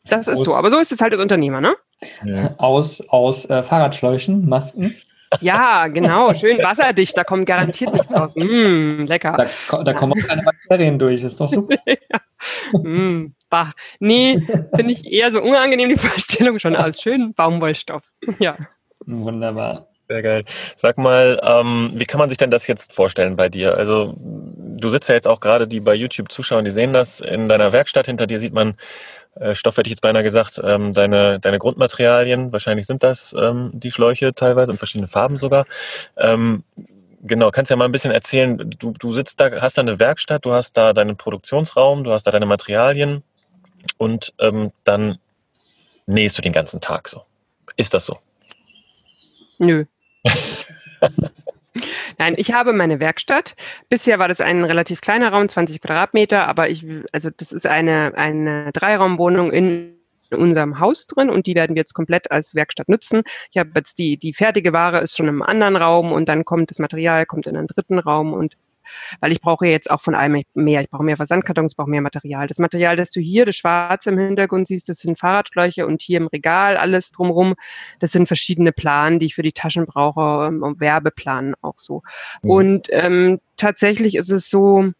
das 0.07 0.27
ist 0.27 0.39
aus, 0.39 0.45
so, 0.45 0.55
aber 0.55 0.69
so 0.69 0.77
ist 0.79 0.91
es 0.91 1.01
halt 1.01 1.13
als 1.13 1.21
Unternehmer, 1.21 1.61
ne? 1.61 1.75
Aus, 2.57 3.01
aus 3.09 3.49
äh, 3.49 3.63
Fahrradschläuchen, 3.63 4.47
Masken. 4.47 4.95
Ja, 5.41 5.87
genau, 5.87 6.33
schön 6.33 6.57
wasserdicht, 6.63 7.17
da 7.17 7.23
kommt 7.23 7.45
garantiert 7.45 7.93
nichts 7.93 8.13
raus. 8.17 8.35
Mm, 8.35 9.05
lecker. 9.05 9.35
Da, 9.37 9.83
da 9.83 9.93
kommen 9.93 10.13
auch 10.13 10.27
keine 10.27 10.43
Bakterien 10.43 10.97
durch, 10.97 11.21
ist 11.21 11.41
doch 11.41 11.49
super. 11.49 11.75
ja. 11.85 12.79
mm, 12.79 13.33
bah. 13.49 13.71
Nee, 13.99 14.41
finde 14.73 14.93
ich 14.93 15.05
eher 15.05 15.31
so 15.31 15.41
unangenehm 15.41 15.89
die 15.89 15.97
Vorstellung 15.97 16.59
schon 16.59 16.75
als 16.75 17.01
schön 17.01 17.33
Baumwollstoff. 17.33 18.03
Ja. 18.39 18.55
Wunderbar. 19.05 19.87
Sehr 20.09 20.21
geil. 20.21 20.43
Sag 20.77 20.97
mal, 20.97 21.39
ähm, 21.43 21.91
wie 21.95 22.05
kann 22.05 22.19
man 22.19 22.29
sich 22.29 22.37
denn 22.37 22.51
das 22.51 22.67
jetzt 22.67 22.93
vorstellen 22.93 23.35
bei 23.35 23.49
dir? 23.49 23.75
Also 23.75 24.15
du 24.17 24.89
sitzt 24.89 25.09
ja 25.09 25.15
jetzt 25.15 25.27
auch 25.27 25.41
gerade, 25.41 25.67
die 25.67 25.81
bei 25.81 25.95
YouTube 25.95 26.31
zuschauen, 26.31 26.63
die 26.63 26.71
sehen 26.71 26.93
das 26.93 27.19
in 27.19 27.49
deiner 27.49 27.73
Werkstatt. 27.73 28.05
Hinter 28.05 28.27
dir 28.27 28.39
sieht 28.39 28.53
man 28.53 28.69
äh, 28.69 28.75
Stoff 29.53 29.77
hätte 29.77 29.87
ich 29.87 29.91
jetzt 29.91 30.01
beinahe 30.01 30.23
gesagt, 30.23 30.59
ähm, 30.63 30.93
deine, 30.93 31.39
deine 31.39 31.59
Grundmaterialien, 31.59 32.51
wahrscheinlich 32.51 32.87
sind 32.87 33.03
das 33.03 33.35
ähm, 33.37 33.71
die 33.73 33.91
Schläuche 33.91 34.33
teilweise 34.33 34.71
in 34.71 34.77
verschiedenen 34.77 35.07
Farben 35.07 35.37
sogar. 35.37 35.65
Ähm, 36.17 36.63
genau, 37.23 37.51
kannst 37.51 37.71
ja 37.71 37.77
mal 37.77 37.85
ein 37.85 37.91
bisschen 37.91 38.11
erzählen, 38.11 38.57
du, 38.57 38.91
du 38.91 39.13
sitzt 39.13 39.39
da, 39.39 39.51
hast 39.61 39.77
da 39.77 39.81
eine 39.81 39.99
Werkstatt, 39.99 40.45
du 40.45 40.53
hast 40.53 40.77
da 40.77 40.93
deinen 40.93 41.17
Produktionsraum, 41.17 42.03
du 42.03 42.11
hast 42.11 42.25
da 42.25 42.31
deine 42.31 42.45
Materialien 42.45 43.23
und 43.97 44.33
ähm, 44.39 44.71
dann 44.83 45.19
nähst 46.05 46.37
du 46.37 46.41
den 46.41 46.53
ganzen 46.53 46.81
Tag 46.81 47.07
so. 47.07 47.23
Ist 47.75 47.93
das 47.93 48.05
so? 48.05 48.17
Nö. 49.59 49.85
Nein, 52.17 52.33
ich 52.37 52.51
habe 52.51 52.73
meine 52.73 52.99
Werkstatt. 52.99 53.55
Bisher 53.89 54.17
war 54.19 54.27
das 54.27 54.41
ein 54.41 54.63
relativ 54.63 55.01
kleiner 55.01 55.31
Raum, 55.31 55.47
20 55.47 55.81
Quadratmeter, 55.81 56.47
aber 56.47 56.69
ich, 56.69 56.85
also 57.11 57.29
das 57.35 57.51
ist 57.51 57.67
eine, 57.67 58.13
eine 58.15 58.71
Dreiraumwohnung 58.73 59.51
in 59.51 59.97
unserem 60.31 60.79
Haus 60.79 61.07
drin 61.07 61.29
und 61.29 61.47
die 61.47 61.55
werden 61.55 61.75
wir 61.75 61.81
jetzt 61.81 61.93
komplett 61.93 62.31
als 62.31 62.55
Werkstatt 62.55 62.89
nutzen. 62.89 63.21
Ich 63.51 63.57
habe 63.57 63.71
jetzt 63.75 63.97
die, 63.99 64.17
die 64.17 64.33
fertige 64.33 64.73
Ware 64.73 64.99
ist 64.99 65.15
schon 65.15 65.27
im 65.27 65.41
anderen 65.41 65.75
Raum 65.75 66.11
und 66.11 66.27
dann 66.27 66.43
kommt 66.43 66.69
das 66.69 66.79
Material, 66.79 67.25
kommt 67.25 67.47
in 67.47 67.55
einen 67.55 67.67
dritten 67.67 67.99
Raum 67.99 68.33
und 68.33 68.57
weil 69.19 69.31
ich 69.31 69.41
brauche 69.41 69.67
jetzt 69.67 69.89
auch 69.89 70.01
von 70.01 70.15
allem 70.15 70.43
mehr. 70.53 70.81
Ich 70.81 70.89
brauche 70.89 71.03
mehr 71.03 71.17
Versandkartons, 71.17 71.73
ich 71.73 71.77
brauche 71.77 71.89
mehr 71.89 72.01
Material. 72.01 72.47
Das 72.47 72.59
Material, 72.59 72.95
das 72.95 73.09
du 73.09 73.19
hier, 73.19 73.45
das 73.45 73.55
Schwarze 73.55 74.09
im 74.09 74.17
Hintergrund 74.17 74.67
siehst, 74.67 74.89
das 74.89 74.99
sind 74.99 75.17
Fahrradschläuche 75.17 75.85
und 75.85 76.01
hier 76.01 76.17
im 76.17 76.27
Regal 76.27 76.77
alles 76.77 77.11
drumrum. 77.11 77.55
Das 77.99 78.11
sind 78.11 78.27
verschiedene 78.27 78.71
Planen, 78.71 79.19
die 79.19 79.27
ich 79.27 79.35
für 79.35 79.43
die 79.43 79.51
Taschen 79.51 79.85
brauche, 79.85 80.47
um, 80.47 80.63
um 80.63 80.79
Werbeplanen 80.79 81.55
auch 81.61 81.77
so. 81.77 82.03
Mhm. 82.41 82.49
Und 82.49 82.87
ähm, 82.91 83.39
tatsächlich 83.55 84.15
ist 84.15 84.29
es 84.29 84.49
so, 84.49 84.91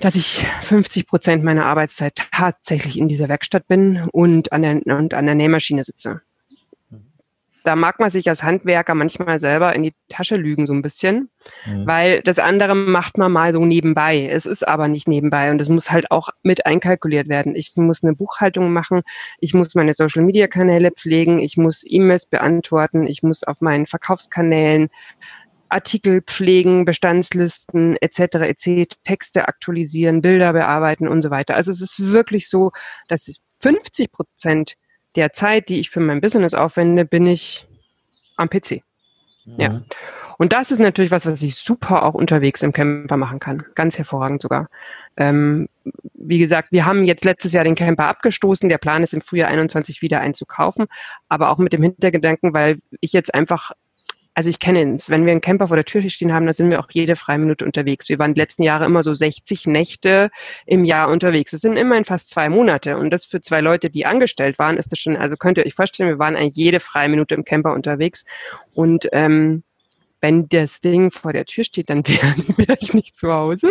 dass 0.00 0.14
ich 0.14 0.46
50 0.62 1.06
Prozent 1.06 1.44
meiner 1.44 1.66
Arbeitszeit 1.66 2.14
tatsächlich 2.32 2.98
in 2.98 3.08
dieser 3.08 3.28
Werkstatt 3.28 3.66
bin 3.66 4.08
und 4.12 4.52
an 4.52 4.62
der, 4.62 4.96
und 4.96 5.12
an 5.14 5.26
der 5.26 5.34
Nähmaschine 5.34 5.82
sitze 5.82 6.22
da 7.68 7.76
mag 7.76 8.00
man 8.00 8.08
sich 8.08 8.30
als 8.30 8.42
Handwerker 8.42 8.94
manchmal 8.94 9.38
selber 9.38 9.74
in 9.74 9.82
die 9.82 9.92
Tasche 10.08 10.36
lügen 10.36 10.66
so 10.66 10.72
ein 10.72 10.80
bisschen, 10.80 11.28
mhm. 11.66 11.86
weil 11.86 12.22
das 12.22 12.38
andere 12.38 12.74
macht 12.74 13.18
man 13.18 13.30
mal 13.30 13.52
so 13.52 13.62
nebenbei. 13.66 14.26
Es 14.26 14.46
ist 14.46 14.66
aber 14.66 14.88
nicht 14.88 15.06
nebenbei 15.06 15.50
und 15.50 15.60
es 15.60 15.68
muss 15.68 15.90
halt 15.90 16.10
auch 16.10 16.30
mit 16.42 16.64
einkalkuliert 16.64 17.28
werden. 17.28 17.54
Ich 17.54 17.76
muss 17.76 18.02
eine 18.02 18.14
Buchhaltung 18.14 18.72
machen, 18.72 19.02
ich 19.38 19.52
muss 19.52 19.74
meine 19.74 19.92
Social-Media-Kanäle 19.92 20.92
pflegen, 20.92 21.40
ich 21.40 21.58
muss 21.58 21.84
E-Mails 21.86 22.24
beantworten, 22.24 23.06
ich 23.06 23.22
muss 23.22 23.44
auf 23.44 23.60
meinen 23.60 23.84
Verkaufskanälen 23.84 24.88
Artikel 25.68 26.22
pflegen, 26.22 26.86
Bestandslisten 26.86 27.98
etc. 28.00 28.36
etc. 28.36 28.96
Texte 29.04 29.46
aktualisieren, 29.46 30.22
Bilder 30.22 30.54
bearbeiten 30.54 31.06
und 31.06 31.20
so 31.20 31.28
weiter. 31.28 31.54
Also 31.54 31.70
es 31.70 31.82
ist 31.82 32.12
wirklich 32.12 32.48
so, 32.48 32.72
dass 33.08 33.30
50 33.60 34.10
Prozent 34.10 34.76
der 35.16 35.32
Zeit, 35.32 35.68
die 35.68 35.80
ich 35.80 35.90
für 35.90 36.00
mein 36.00 36.20
Business 36.20 36.54
aufwende, 36.54 37.04
bin 37.04 37.26
ich 37.26 37.66
am 38.36 38.48
PC. 38.48 38.82
Mhm. 39.44 39.54
Ja. 39.56 39.82
Und 40.38 40.52
das 40.52 40.70
ist 40.70 40.78
natürlich 40.78 41.10
was, 41.10 41.26
was 41.26 41.42
ich 41.42 41.56
super 41.56 42.04
auch 42.04 42.14
unterwegs 42.14 42.62
im 42.62 42.72
Camper 42.72 43.16
machen 43.16 43.40
kann. 43.40 43.64
Ganz 43.74 43.98
hervorragend 43.98 44.40
sogar. 44.40 44.68
Ähm, 45.16 45.68
wie 46.14 46.38
gesagt, 46.38 46.70
wir 46.70 46.86
haben 46.86 47.02
jetzt 47.02 47.24
letztes 47.24 47.52
Jahr 47.52 47.64
den 47.64 47.74
Camper 47.74 48.06
abgestoßen. 48.06 48.68
Der 48.68 48.78
Plan 48.78 49.02
ist 49.02 49.14
im 49.14 49.20
Frühjahr 49.20 49.48
21 49.48 50.00
wieder 50.00 50.20
einen 50.20 50.34
zu 50.34 50.46
kaufen, 50.46 50.86
aber 51.28 51.50
auch 51.50 51.58
mit 51.58 51.72
dem 51.72 51.82
Hintergedanken, 51.82 52.54
weil 52.54 52.78
ich 53.00 53.12
jetzt 53.12 53.34
einfach 53.34 53.72
also 54.38 54.50
ich 54.50 54.60
kenne 54.60 54.94
es, 54.94 55.10
wenn 55.10 55.26
wir 55.26 55.32
einen 55.32 55.40
Camper 55.40 55.66
vor 55.66 55.76
der 55.76 55.84
Tür 55.84 56.08
stehen 56.08 56.32
haben, 56.32 56.46
dann 56.46 56.54
sind 56.54 56.70
wir 56.70 56.78
auch 56.78 56.86
jede 56.92 57.16
freie 57.16 57.38
Minute 57.38 57.64
unterwegs. 57.64 58.08
Wir 58.08 58.20
waren 58.20 58.34
die 58.34 58.40
letzten 58.40 58.62
Jahre 58.62 58.84
immer 58.84 59.02
so 59.02 59.12
60 59.12 59.66
Nächte 59.66 60.30
im 60.64 60.84
Jahr 60.84 61.08
unterwegs. 61.08 61.50
Das 61.50 61.60
sind 61.60 61.76
immerhin 61.76 62.04
fast 62.04 62.30
zwei 62.30 62.48
Monate. 62.48 62.98
Und 62.98 63.10
das 63.10 63.24
für 63.24 63.40
zwei 63.40 63.60
Leute, 63.60 63.90
die 63.90 64.06
angestellt 64.06 64.60
waren, 64.60 64.76
ist 64.76 64.92
das 64.92 65.00
schon, 65.00 65.16
also 65.16 65.36
könnt 65.36 65.58
ihr 65.58 65.66
euch 65.66 65.74
vorstellen, 65.74 66.08
wir 66.08 66.20
waren 66.20 66.36
eigentlich 66.36 66.54
jede 66.54 66.78
freie 66.78 67.08
Minute 67.08 67.34
im 67.34 67.44
Camper 67.44 67.72
unterwegs. 67.72 68.24
Und 68.74 69.08
ähm, 69.10 69.64
wenn 70.20 70.48
das 70.48 70.78
Ding 70.78 71.10
vor 71.10 71.32
der 71.32 71.44
Tür 71.44 71.64
steht, 71.64 71.90
dann 71.90 72.06
wäre 72.06 72.78
ich 72.78 72.94
nicht 72.94 73.16
zu 73.16 73.32
Hause. 73.32 73.66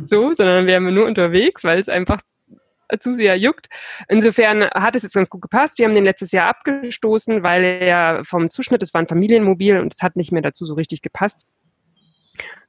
So, 0.00 0.32
sondern 0.36 0.66
wären 0.66 0.84
wir 0.84 0.92
nur 0.92 1.06
unterwegs, 1.06 1.64
weil 1.64 1.80
es 1.80 1.88
einfach 1.88 2.20
zu 2.98 3.12
sehr 3.12 3.36
juckt. 3.36 3.68
Insofern 4.08 4.64
hat 4.70 4.96
es 4.96 5.02
jetzt 5.02 5.14
ganz 5.14 5.30
gut 5.30 5.42
gepasst. 5.42 5.78
Wir 5.78 5.86
haben 5.86 5.94
den 5.94 6.04
letztes 6.04 6.32
Jahr 6.32 6.48
abgestoßen, 6.48 7.42
weil 7.42 7.62
er 7.64 8.24
vom 8.24 8.50
Zuschnitt, 8.50 8.82
es 8.82 8.94
war 8.94 9.00
ein 9.00 9.06
Familienmobil 9.08 9.78
und 9.78 9.94
es 9.94 10.02
hat 10.02 10.16
nicht 10.16 10.32
mehr 10.32 10.42
dazu 10.42 10.64
so 10.64 10.74
richtig 10.74 11.02
gepasst. 11.02 11.46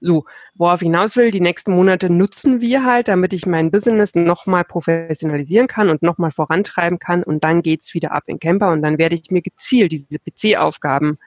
So, 0.01 0.25
worauf 0.55 0.81
ich 0.81 0.87
hinaus 0.87 1.15
will, 1.15 1.31
die 1.31 1.39
nächsten 1.39 1.71
Monate 1.71 2.09
nutzen 2.09 2.59
wir 2.59 2.83
halt, 2.83 3.07
damit 3.07 3.31
ich 3.31 3.45
mein 3.45 3.71
Business 3.71 4.15
nochmal 4.15 4.65
professionalisieren 4.65 5.67
kann 5.67 5.89
und 5.89 6.01
nochmal 6.01 6.31
vorantreiben 6.31 6.99
kann 6.99 7.23
und 7.23 7.43
dann 7.43 7.61
geht's 7.61 7.93
wieder 7.93 8.11
ab 8.11 8.23
in 8.25 8.39
Camper 8.39 8.71
und 8.71 8.81
dann 8.81 8.97
werde 8.97 9.15
ich 9.15 9.31
mir 9.31 9.41
gezielt 9.41 9.91
diese 9.91 10.19
PC-Aufgaben 10.19 11.19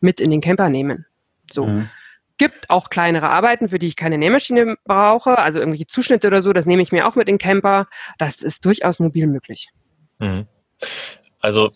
mit 0.00 0.20
in 0.20 0.30
den 0.30 0.40
Camper 0.40 0.68
nehmen. 0.68 1.06
So. 1.50 1.66
Mhm 1.66 1.88
gibt 2.42 2.70
auch 2.70 2.90
kleinere 2.90 3.28
Arbeiten, 3.28 3.68
für 3.68 3.78
die 3.78 3.86
ich 3.86 3.94
keine 3.94 4.18
Nähmaschine 4.18 4.74
brauche, 4.84 5.38
also 5.38 5.60
irgendwelche 5.60 5.86
Zuschnitte 5.86 6.26
oder 6.26 6.42
so, 6.42 6.52
das 6.52 6.66
nehme 6.66 6.82
ich 6.82 6.90
mir 6.90 7.06
auch 7.06 7.14
mit 7.14 7.28
in 7.28 7.38
Camper. 7.38 7.86
Das 8.18 8.42
ist 8.42 8.64
durchaus 8.64 8.98
mobil 8.98 9.28
möglich. 9.28 9.68
Mhm. 10.18 10.48
Also 11.38 11.70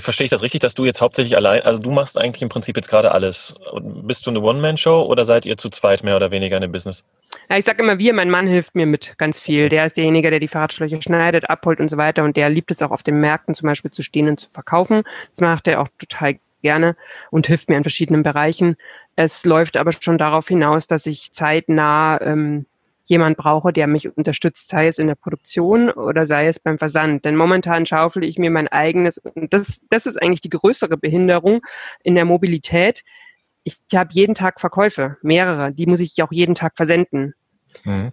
verstehe 0.00 0.26
ich 0.26 0.30
das 0.30 0.42
richtig, 0.42 0.60
dass 0.60 0.74
du 0.74 0.84
jetzt 0.84 1.00
hauptsächlich 1.00 1.36
allein, 1.36 1.62
also 1.62 1.80
du 1.80 1.90
machst 1.90 2.16
eigentlich 2.16 2.42
im 2.42 2.48
Prinzip 2.48 2.76
jetzt 2.76 2.88
gerade 2.88 3.10
alles. 3.10 3.56
Bist 4.04 4.24
du 4.24 4.30
eine 4.30 4.40
One-Man-Show 4.40 5.02
oder 5.02 5.24
seid 5.24 5.46
ihr 5.46 5.56
zu 5.56 5.68
zweit 5.68 6.04
mehr 6.04 6.14
oder 6.14 6.30
weniger 6.30 6.58
in 6.58 6.62
dem 6.62 6.70
Business? 6.70 7.04
Ja, 7.50 7.56
ich 7.56 7.64
sage 7.64 7.82
immer 7.82 7.98
wir, 7.98 8.14
mein 8.14 8.30
Mann 8.30 8.46
hilft 8.46 8.76
mir 8.76 8.86
mit 8.86 9.18
ganz 9.18 9.40
viel. 9.40 9.68
Der 9.68 9.84
ist 9.84 9.96
derjenige, 9.96 10.30
der 10.30 10.38
die 10.38 10.46
Fahrradschläuche 10.46 11.02
schneidet, 11.02 11.50
abholt 11.50 11.80
und 11.80 11.88
so 11.88 11.96
weiter 11.96 12.22
und 12.22 12.36
der 12.36 12.50
liebt 12.50 12.70
es 12.70 12.82
auch 12.82 12.92
auf 12.92 13.02
den 13.02 13.18
Märkten 13.18 13.52
zum 13.56 13.66
Beispiel 13.66 13.90
zu 13.90 14.04
stehen 14.04 14.28
und 14.28 14.38
zu 14.38 14.48
verkaufen. 14.50 15.02
Das 15.30 15.40
macht 15.40 15.66
er 15.66 15.80
auch 15.80 15.88
total 15.98 16.36
gerne 16.64 16.96
und 17.30 17.46
hilft 17.46 17.68
mir 17.68 17.76
in 17.76 17.84
verschiedenen 17.84 18.24
Bereichen. 18.24 18.76
Es 19.14 19.44
läuft 19.44 19.76
aber 19.76 19.92
schon 19.92 20.18
darauf 20.18 20.48
hinaus, 20.48 20.88
dass 20.88 21.06
ich 21.06 21.30
zeitnah 21.30 22.20
ähm, 22.20 22.66
jemand 23.04 23.36
brauche, 23.36 23.72
der 23.72 23.86
mich 23.86 24.16
unterstützt, 24.16 24.68
sei 24.68 24.86
es 24.88 24.98
in 24.98 25.06
der 25.06 25.14
Produktion 25.14 25.90
oder 25.90 26.26
sei 26.26 26.48
es 26.48 26.58
beim 26.58 26.78
Versand. 26.78 27.24
Denn 27.24 27.36
momentan 27.36 27.86
schaufel 27.86 28.24
ich 28.24 28.38
mir 28.38 28.50
mein 28.50 28.68
eigenes, 28.68 29.18
und 29.18 29.52
das, 29.52 29.80
das 29.90 30.06
ist 30.06 30.20
eigentlich 30.20 30.40
die 30.40 30.48
größere 30.48 30.96
Behinderung 30.96 31.60
in 32.02 32.14
der 32.14 32.24
Mobilität. 32.24 33.04
Ich 33.62 33.78
habe 33.94 34.10
jeden 34.12 34.34
Tag 34.34 34.60
Verkäufe, 34.60 35.18
mehrere, 35.22 35.72
die 35.72 35.86
muss 35.86 36.00
ich 36.00 36.22
auch 36.22 36.32
jeden 36.32 36.54
Tag 36.54 36.76
versenden. 36.76 37.34
Mhm. 37.84 38.12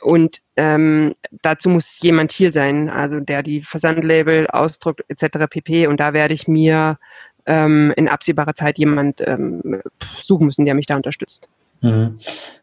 Und 0.00 0.40
ähm, 0.56 1.14
dazu 1.42 1.68
muss 1.68 2.00
jemand 2.00 2.30
hier 2.30 2.50
sein, 2.50 2.88
also 2.88 3.18
der 3.18 3.42
die 3.42 3.62
Versandlabel 3.62 4.46
ausdruckt 4.46 5.02
etc. 5.08 5.46
pp. 5.50 5.86
Und 5.88 5.98
da 5.98 6.12
werde 6.12 6.34
ich 6.34 6.46
mir 6.46 6.98
ähm, 7.46 7.92
in 7.96 8.08
absehbarer 8.08 8.54
Zeit 8.54 8.78
jemand 8.78 9.22
ähm, 9.26 9.82
suchen 10.20 10.46
müssen, 10.46 10.64
der 10.64 10.74
mich 10.74 10.86
da 10.86 10.96
unterstützt. 10.96 11.48
Mhm. 11.82 12.18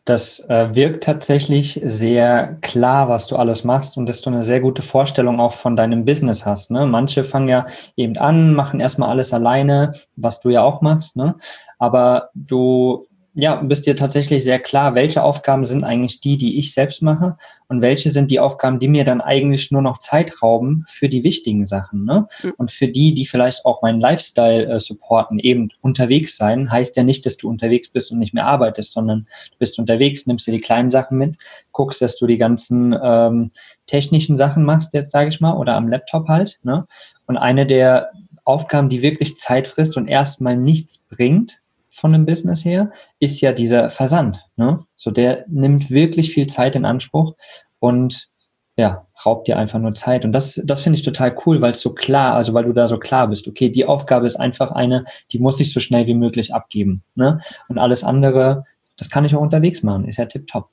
Das 0.05 0.39
äh, 0.49 0.75
wirkt 0.75 1.03
tatsächlich 1.03 1.79
sehr 1.83 2.57
klar, 2.61 3.09
was 3.09 3.27
du 3.27 3.35
alles 3.35 3.63
machst 3.63 3.97
und 3.97 4.07
dass 4.09 4.21
du 4.21 4.29
eine 4.29 4.43
sehr 4.43 4.59
gute 4.59 4.81
Vorstellung 4.81 5.39
auch 5.39 5.53
von 5.53 5.75
deinem 5.75 6.05
Business 6.05 6.45
hast. 6.45 6.71
Ne? 6.71 6.85
Manche 6.85 7.23
fangen 7.23 7.47
ja 7.47 7.65
eben 7.95 8.17
an, 8.17 8.53
machen 8.53 8.79
erstmal 8.79 9.09
alles 9.09 9.33
alleine, 9.33 9.93
was 10.15 10.39
du 10.39 10.49
ja 10.49 10.63
auch 10.63 10.81
machst, 10.81 11.15
ne? 11.15 11.35
aber 11.77 12.29
du 12.33 13.05
ja, 13.35 13.55
bist 13.55 13.87
dir 13.87 13.95
tatsächlich 13.95 14.43
sehr 14.43 14.59
klar, 14.59 14.93
welche 14.93 15.23
Aufgaben 15.23 15.65
sind 15.65 15.83
eigentlich 15.83 16.21
die, 16.21 16.37
die 16.37 16.59
ich 16.59 16.71
selbst 16.71 17.01
mache 17.01 17.35
und 17.67 17.81
welche 17.81 18.11
sind 18.11 18.29
die 18.29 18.39
Aufgaben, 18.39 18.77
die 18.77 18.87
mir 18.87 19.05
dann 19.05 19.21
eigentlich 19.21 19.71
nur 19.71 19.81
noch 19.81 19.97
Zeit 19.97 20.43
rauben 20.43 20.83
für 20.87 21.09
die 21.09 21.23
wichtigen 21.23 21.65
Sachen. 21.65 22.05
Ne? 22.05 22.27
Mhm. 22.43 22.53
Und 22.57 22.71
für 22.71 22.87
die, 22.87 23.15
die 23.15 23.25
vielleicht 23.25 23.65
auch 23.65 23.81
meinen 23.81 23.99
Lifestyle 23.99 24.67
äh, 24.67 24.79
supporten, 24.79 25.39
eben 25.39 25.69
unterwegs 25.81 26.37
sein, 26.37 26.71
heißt 26.71 26.95
ja 26.95 27.03
nicht, 27.03 27.25
dass 27.25 27.37
du 27.37 27.49
unterwegs 27.49 27.89
bist 27.89 28.11
und 28.11 28.19
nicht 28.19 28.35
mehr 28.35 28.45
arbeitest, 28.45 28.93
sondern 28.93 29.25
du 29.51 29.57
bist 29.57 29.79
unterwegs, 29.79 30.27
nimmst 30.27 30.45
dir 30.45 30.51
die 30.51 30.61
kleinen 30.61 30.91
Sachen 30.91 31.17
mit, 31.17 31.37
guckst, 31.71 32.03
dass 32.03 32.17
du 32.17 32.27
die 32.27 32.37
ganzen 32.37 32.95
ähm, 33.03 33.49
technischen 33.87 34.35
Sachen 34.35 34.63
machst, 34.63 34.93
jetzt 34.93 35.09
sage 35.09 35.29
ich 35.29 35.41
mal, 35.41 35.53
oder 35.53 35.73
am 35.75 35.87
Laptop 35.87 36.27
halt. 36.27 36.59
Ne? 36.61 36.85
Und 37.25 37.37
eine 37.37 37.65
der 37.65 38.11
Aufgaben, 38.43 38.89
die 38.89 39.01
wirklich 39.01 39.37
Zeit 39.37 39.65
frisst 39.65 39.97
und 39.97 40.07
erstmal 40.07 40.55
nichts 40.55 40.99
bringt, 40.99 41.62
von 41.93 42.11
dem 42.11 42.25
Business 42.25 42.65
her, 42.65 42.91
ist 43.19 43.39
ja 43.39 43.53
dieser 43.53 43.91
Versand. 43.91 44.43
Ne? 44.55 44.83
So 44.95 45.11
der 45.11 45.45
nimmt 45.47 45.91
wirklich 45.91 46.33
viel 46.33 46.47
Zeit 46.47 46.75
in 46.75 46.85
Anspruch 46.85 47.35
und 47.79 48.29
ja, 48.75 49.05
raubt 49.23 49.47
dir 49.47 49.57
einfach 49.59 49.77
nur 49.77 49.93
Zeit. 49.93 50.25
Und 50.25 50.31
das, 50.31 50.59
das 50.65 50.81
finde 50.81 50.97
ich 50.97 51.05
total 51.05 51.37
cool, 51.45 51.61
weil 51.61 51.71
es 51.71 51.81
so 51.81 51.93
klar, 51.93 52.33
also 52.33 52.55
weil 52.55 52.63
du 52.65 52.73
da 52.73 52.87
so 52.87 52.97
klar 52.97 53.27
bist, 53.27 53.47
okay, 53.47 53.69
die 53.69 53.85
Aufgabe 53.85 54.25
ist 54.25 54.37
einfach 54.37 54.71
eine, 54.71 55.05
die 55.31 55.37
muss 55.37 55.59
ich 55.59 55.71
so 55.71 55.79
schnell 55.79 56.07
wie 56.07 56.15
möglich 56.15 56.55
abgeben. 56.55 57.03
Ne? 57.13 57.39
Und 57.67 57.77
alles 57.77 58.03
andere, 58.03 58.63
das 58.97 59.11
kann 59.11 59.25
ich 59.25 59.35
auch 59.35 59.41
unterwegs 59.41 59.83
machen, 59.83 60.05
ist 60.05 60.17
ja 60.17 60.25
tipptopp. 60.25 60.69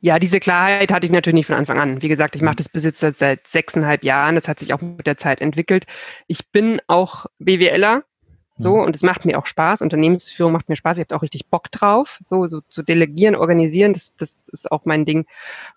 Ja, 0.00 0.18
diese 0.18 0.40
Klarheit 0.40 0.90
hatte 0.90 1.04
ich 1.04 1.12
natürlich 1.12 1.34
nicht 1.34 1.46
von 1.46 1.56
Anfang 1.56 1.78
an. 1.78 2.00
Wie 2.00 2.08
gesagt, 2.08 2.34
ich 2.36 2.42
mache 2.42 2.56
das 2.56 2.68
Besitz 2.68 3.00
seit 3.00 3.46
sechseinhalb 3.46 4.04
Jahren. 4.04 4.36
Das 4.36 4.46
hat 4.46 4.60
sich 4.60 4.72
auch 4.72 4.80
mit 4.80 5.06
der 5.08 5.16
Zeit 5.16 5.40
entwickelt. 5.40 5.86
Ich 6.28 6.52
bin 6.52 6.80
auch 6.86 7.26
BWLer, 7.40 8.04
so, 8.60 8.74
mhm. 8.74 8.82
und 8.82 8.96
es 8.96 9.02
macht 9.02 9.24
mir 9.24 9.38
auch 9.38 9.46
Spaß. 9.46 9.82
Unternehmensführung 9.82 10.52
macht 10.52 10.68
mir 10.68 10.74
Spaß. 10.74 10.98
Ich 10.98 11.04
habe 11.04 11.14
auch 11.14 11.22
richtig 11.22 11.46
Bock 11.46 11.70
drauf. 11.70 12.18
So, 12.22 12.48
so 12.48 12.60
zu 12.68 12.82
delegieren, 12.82 13.36
organisieren, 13.36 13.92
das, 13.92 14.16
das 14.16 14.36
ist 14.52 14.72
auch 14.72 14.84
mein 14.84 15.04
Ding. 15.04 15.26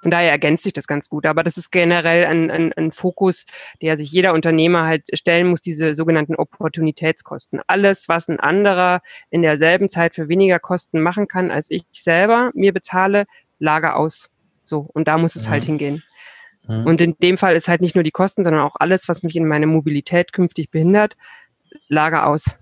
Von 0.01 0.09
daher 0.09 0.31
ergänzt 0.31 0.63
sich 0.63 0.73
das 0.73 0.87
ganz 0.87 1.07
gut. 1.07 1.27
Aber 1.27 1.43
das 1.43 1.57
ist 1.57 1.69
generell 1.69 2.25
ein, 2.25 2.49
ein, 2.49 2.73
ein 2.73 2.91
Fokus, 2.91 3.45
der 3.83 3.97
sich 3.97 4.11
jeder 4.11 4.33
Unternehmer 4.33 4.85
halt 4.85 5.03
stellen 5.13 5.47
muss, 5.47 5.61
diese 5.61 5.93
sogenannten 5.93 6.35
Opportunitätskosten. 6.35 7.61
Alles, 7.67 8.09
was 8.09 8.27
ein 8.27 8.39
anderer 8.39 9.01
in 9.29 9.43
derselben 9.43 9.91
Zeit 9.91 10.15
für 10.15 10.27
weniger 10.27 10.57
Kosten 10.57 11.01
machen 11.01 11.27
kann, 11.27 11.51
als 11.51 11.69
ich 11.69 11.83
selber 11.91 12.49
mir 12.55 12.73
bezahle, 12.73 13.25
Lager 13.59 13.95
aus. 13.95 14.31
So, 14.63 14.89
und 14.91 15.07
da 15.07 15.19
muss 15.19 15.35
es 15.35 15.43
halt 15.43 15.49
mhm. 15.49 15.51
halt 15.51 15.65
hingehen. 15.65 16.03
Mhm. 16.67 16.87
Und 16.87 17.01
in 17.01 17.15
dem 17.21 17.37
Fall 17.37 17.55
ist 17.55 17.67
halt 17.67 17.81
nicht 17.81 17.93
nur 17.93 18.03
die 18.03 18.11
Kosten, 18.11 18.43
sondern 18.43 18.63
auch 18.63 18.75
alles, 18.79 19.07
was 19.07 19.21
mich 19.21 19.35
in 19.35 19.47
meiner 19.47 19.67
Mobilität 19.67 20.33
künftig 20.33 20.71
behindert, 20.71 21.15
Lager 21.87 22.25
aus. 22.25 22.57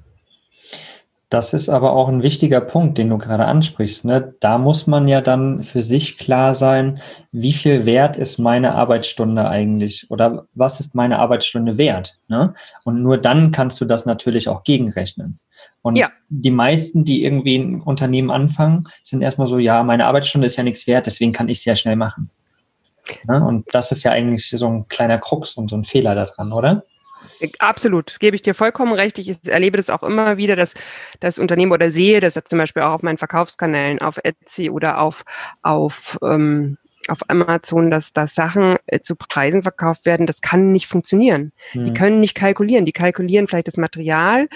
Das 1.29 1.53
ist 1.53 1.69
aber 1.69 1.93
auch 1.93 2.07
ein 2.07 2.23
wichtiger 2.23 2.59
Punkt, 2.59 2.97
den 2.97 3.09
du 3.09 3.19
gerade 3.19 3.45
ansprichst. 3.45 4.03
Ne? 4.03 4.33
Da 4.39 4.57
muss 4.57 4.87
man 4.87 5.07
ja 5.07 5.21
dann 5.21 5.61
für 5.61 5.83
sich 5.83 6.17
klar 6.17 6.55
sein, 6.55 7.01
wie 7.31 7.53
viel 7.53 7.85
wert 7.85 8.17
ist 8.17 8.39
meine 8.39 8.73
Arbeitsstunde 8.73 9.47
eigentlich 9.47 10.09
oder 10.09 10.47
was 10.55 10.79
ist 10.79 10.95
meine 10.95 11.19
Arbeitsstunde 11.19 11.77
wert. 11.77 12.17
Ne? 12.29 12.55
Und 12.83 13.03
nur 13.03 13.17
dann 13.17 13.51
kannst 13.51 13.79
du 13.79 13.85
das 13.85 14.07
natürlich 14.07 14.49
auch 14.49 14.63
gegenrechnen. 14.63 15.39
Und 15.83 15.97
ja. 15.97 16.09
die 16.29 16.51
meisten, 16.51 17.05
die 17.05 17.23
irgendwie 17.23 17.57
ein 17.57 17.81
Unternehmen 17.81 18.31
anfangen, 18.31 18.87
sind 19.03 19.21
erstmal 19.21 19.47
so, 19.47 19.59
ja, 19.59 19.83
meine 19.83 20.07
Arbeitsstunde 20.07 20.47
ist 20.47 20.55
ja 20.55 20.63
nichts 20.63 20.87
wert, 20.87 21.05
deswegen 21.05 21.31
kann 21.31 21.47
ich 21.47 21.59
es 21.59 21.63
sehr 21.63 21.75
schnell 21.75 21.95
machen. 21.95 22.31
Ne? 23.25 23.45
Und 23.45 23.67
das 23.71 23.91
ist 23.91 24.03
ja 24.03 24.11
eigentlich 24.11 24.49
so 24.49 24.65
ein 24.65 24.87
kleiner 24.87 25.19
Krux 25.19 25.53
und 25.55 25.69
so 25.69 25.75
ein 25.75 25.83
Fehler 25.83 26.15
daran, 26.15 26.51
oder? 26.51 26.83
Absolut, 27.59 28.19
gebe 28.19 28.35
ich 28.35 28.41
dir 28.41 28.53
vollkommen 28.53 28.93
recht. 28.93 29.19
Ich 29.19 29.47
erlebe 29.47 29.77
das 29.77 29.89
auch 29.89 30.03
immer 30.03 30.37
wieder, 30.37 30.55
dass 30.55 30.73
das 31.19 31.39
Unternehmen 31.39 31.71
oder 31.71 31.91
sehe 31.91 32.19
das 32.19 32.33
zum 32.33 32.59
Beispiel 32.59 32.83
auch 32.83 32.93
auf 32.93 33.03
meinen 33.03 33.17
Verkaufskanälen, 33.17 34.01
auf 34.01 34.19
Etsy 34.23 34.69
oder 34.69 34.99
auf, 34.99 35.23
auf, 35.63 36.17
ähm, 36.23 36.77
auf 37.07 37.19
Amazon, 37.27 37.91
dass, 37.91 38.13
dass 38.13 38.35
Sachen 38.35 38.77
äh, 38.87 38.99
zu 38.99 39.15
Preisen 39.15 39.63
verkauft 39.63 40.05
werden. 40.05 40.25
Das 40.25 40.41
kann 40.41 40.71
nicht 40.71 40.87
funktionieren. 40.87 41.51
Hm. 41.71 41.85
Die 41.85 41.93
können 41.93 42.19
nicht 42.19 42.35
kalkulieren. 42.35 42.85
Die 42.85 42.91
kalkulieren 42.91 43.47
vielleicht 43.47 43.67
das 43.67 43.77
Material, 43.77 44.47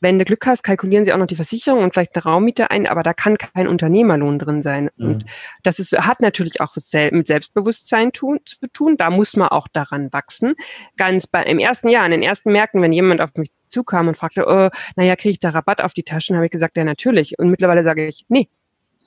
wenn 0.00 0.18
du 0.18 0.24
Glück 0.24 0.46
hast, 0.46 0.62
kalkulieren 0.62 1.04
sie 1.04 1.12
auch 1.12 1.18
noch 1.18 1.26
die 1.26 1.36
Versicherung 1.36 1.82
und 1.82 1.92
vielleicht 1.92 2.14
eine 2.16 2.24
Raummiete 2.24 2.70
ein, 2.70 2.86
aber 2.86 3.02
da 3.02 3.12
kann 3.12 3.36
kein 3.36 3.68
Unternehmerlohn 3.68 4.38
drin 4.38 4.62
sein. 4.62 4.90
Mhm. 4.96 5.06
Und 5.06 5.24
das 5.62 5.78
ist, 5.78 5.92
hat 5.92 6.20
natürlich 6.20 6.60
auch 6.60 6.74
mit 7.12 7.26
Selbstbewusstsein 7.26 8.12
tun, 8.12 8.40
zu 8.44 8.66
tun. 8.72 8.96
Da 8.96 9.10
muss 9.10 9.36
man 9.36 9.48
auch 9.48 9.68
daran 9.68 10.12
wachsen. 10.12 10.54
Ganz 10.96 11.26
bei, 11.26 11.42
im 11.44 11.58
ersten 11.58 11.88
Jahr, 11.88 12.04
in 12.04 12.12
den 12.12 12.22
ersten 12.22 12.52
Märkten, 12.52 12.82
wenn 12.82 12.92
jemand 12.92 13.20
auf 13.20 13.30
mich 13.36 13.50
zukam 13.68 14.08
und 14.08 14.16
fragte, 14.16 14.46
oh, 14.46 14.70
naja, 14.96 15.16
kriege 15.16 15.32
ich 15.32 15.40
da 15.40 15.50
Rabatt 15.50 15.80
auf 15.80 15.92
die 15.92 16.04
Taschen, 16.04 16.36
habe 16.36 16.46
ich 16.46 16.52
gesagt, 16.52 16.76
ja, 16.76 16.84
natürlich. 16.84 17.38
Und 17.38 17.50
mittlerweile 17.50 17.82
sage 17.82 18.06
ich, 18.06 18.24
nee, 18.28 18.48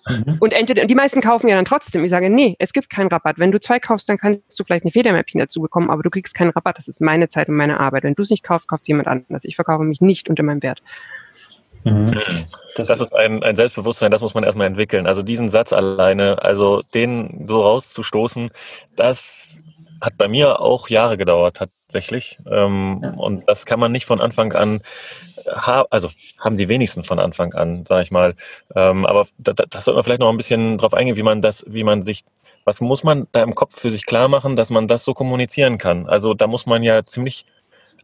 Mhm. 0.09 0.37
Und 0.39 0.53
entweder, 0.53 0.81
und 0.81 0.87
die 0.89 0.95
meisten 0.95 1.21
kaufen 1.21 1.47
ja 1.47 1.55
dann 1.55 1.65
trotzdem. 1.65 2.03
Ich 2.03 2.09
sage, 2.09 2.29
nee, 2.29 2.55
es 2.59 2.73
gibt 2.73 2.89
keinen 2.89 3.07
Rabatt. 3.07 3.39
Wenn 3.39 3.51
du 3.51 3.59
zwei 3.59 3.79
kaufst, 3.79 4.09
dann 4.09 4.17
kannst 4.17 4.59
du 4.59 4.63
vielleicht 4.63 4.83
eine 4.83 4.91
Federmäppchen 4.91 5.39
dazu 5.39 5.61
bekommen, 5.61 5.89
aber 5.89 6.03
du 6.03 6.09
kriegst 6.09 6.35
keinen 6.35 6.49
Rabatt. 6.49 6.77
Das 6.77 6.87
ist 6.87 7.01
meine 7.01 7.27
Zeit 7.27 7.49
und 7.49 7.55
meine 7.55 7.79
Arbeit. 7.79 8.03
Wenn 8.03 8.15
du 8.15 8.23
es 8.23 8.29
nicht 8.29 8.43
kaufst, 8.43 8.67
kauft 8.67 8.87
jemand 8.87 9.07
anders. 9.07 9.43
Ich 9.45 9.55
verkaufe 9.55 9.83
mich 9.83 10.01
nicht 10.01 10.29
unter 10.29 10.43
meinem 10.43 10.63
Wert. 10.63 10.81
Mhm. 11.83 12.19
Das, 12.75 12.87
das, 12.87 12.99
ist 13.01 13.15
ein, 13.15 13.43
ein 13.43 13.55
Selbstbewusstsein, 13.55 14.11
das 14.11 14.21
muss 14.21 14.33
man 14.33 14.43
erstmal 14.43 14.67
entwickeln. 14.67 15.07
Also 15.07 15.23
diesen 15.23 15.49
Satz 15.49 15.73
alleine, 15.73 16.41
also 16.41 16.81
den 16.93 17.45
so 17.47 17.61
rauszustoßen, 17.61 18.51
das 18.95 19.63
hat 20.01 20.17
bei 20.17 20.27
mir 20.27 20.61
auch 20.61 20.89
Jahre 20.89 21.17
gedauert 21.17 21.57
tatsächlich. 21.57 22.39
Ähm, 22.49 22.97
und 23.17 23.47
das 23.47 23.65
kann 23.65 23.79
man 23.79 23.91
nicht 23.91 24.05
von 24.05 24.21
Anfang 24.21 24.53
an 24.53 24.81
also 25.45 26.09
haben 26.39 26.57
die 26.57 26.69
wenigsten 26.69 27.03
von 27.03 27.19
Anfang 27.19 27.53
an, 27.53 27.85
sage 27.85 28.03
ich 28.03 28.11
mal. 28.11 28.35
Ähm, 28.75 29.05
aber 29.05 29.27
da, 29.37 29.53
das 29.53 29.85
sollte 29.85 29.95
man 29.95 30.03
vielleicht 30.03 30.19
noch 30.19 30.29
ein 30.29 30.37
bisschen 30.37 30.77
drauf 30.77 30.93
eingehen, 30.93 31.17
wie 31.17 31.23
man 31.23 31.41
das, 31.41 31.65
wie 31.67 31.83
man 31.83 32.03
sich, 32.03 32.23
was 32.65 32.81
muss 32.81 33.03
man 33.03 33.27
da 33.31 33.41
im 33.41 33.55
Kopf 33.55 33.79
für 33.79 33.89
sich 33.89 34.05
klar 34.05 34.27
machen, 34.27 34.55
dass 34.55 34.69
man 34.69 34.87
das 34.87 35.03
so 35.03 35.13
kommunizieren 35.13 35.77
kann. 35.77 36.07
Also 36.07 36.33
da 36.33 36.47
muss 36.47 36.65
man 36.65 36.83
ja 36.83 37.03
ziemlich 37.03 37.45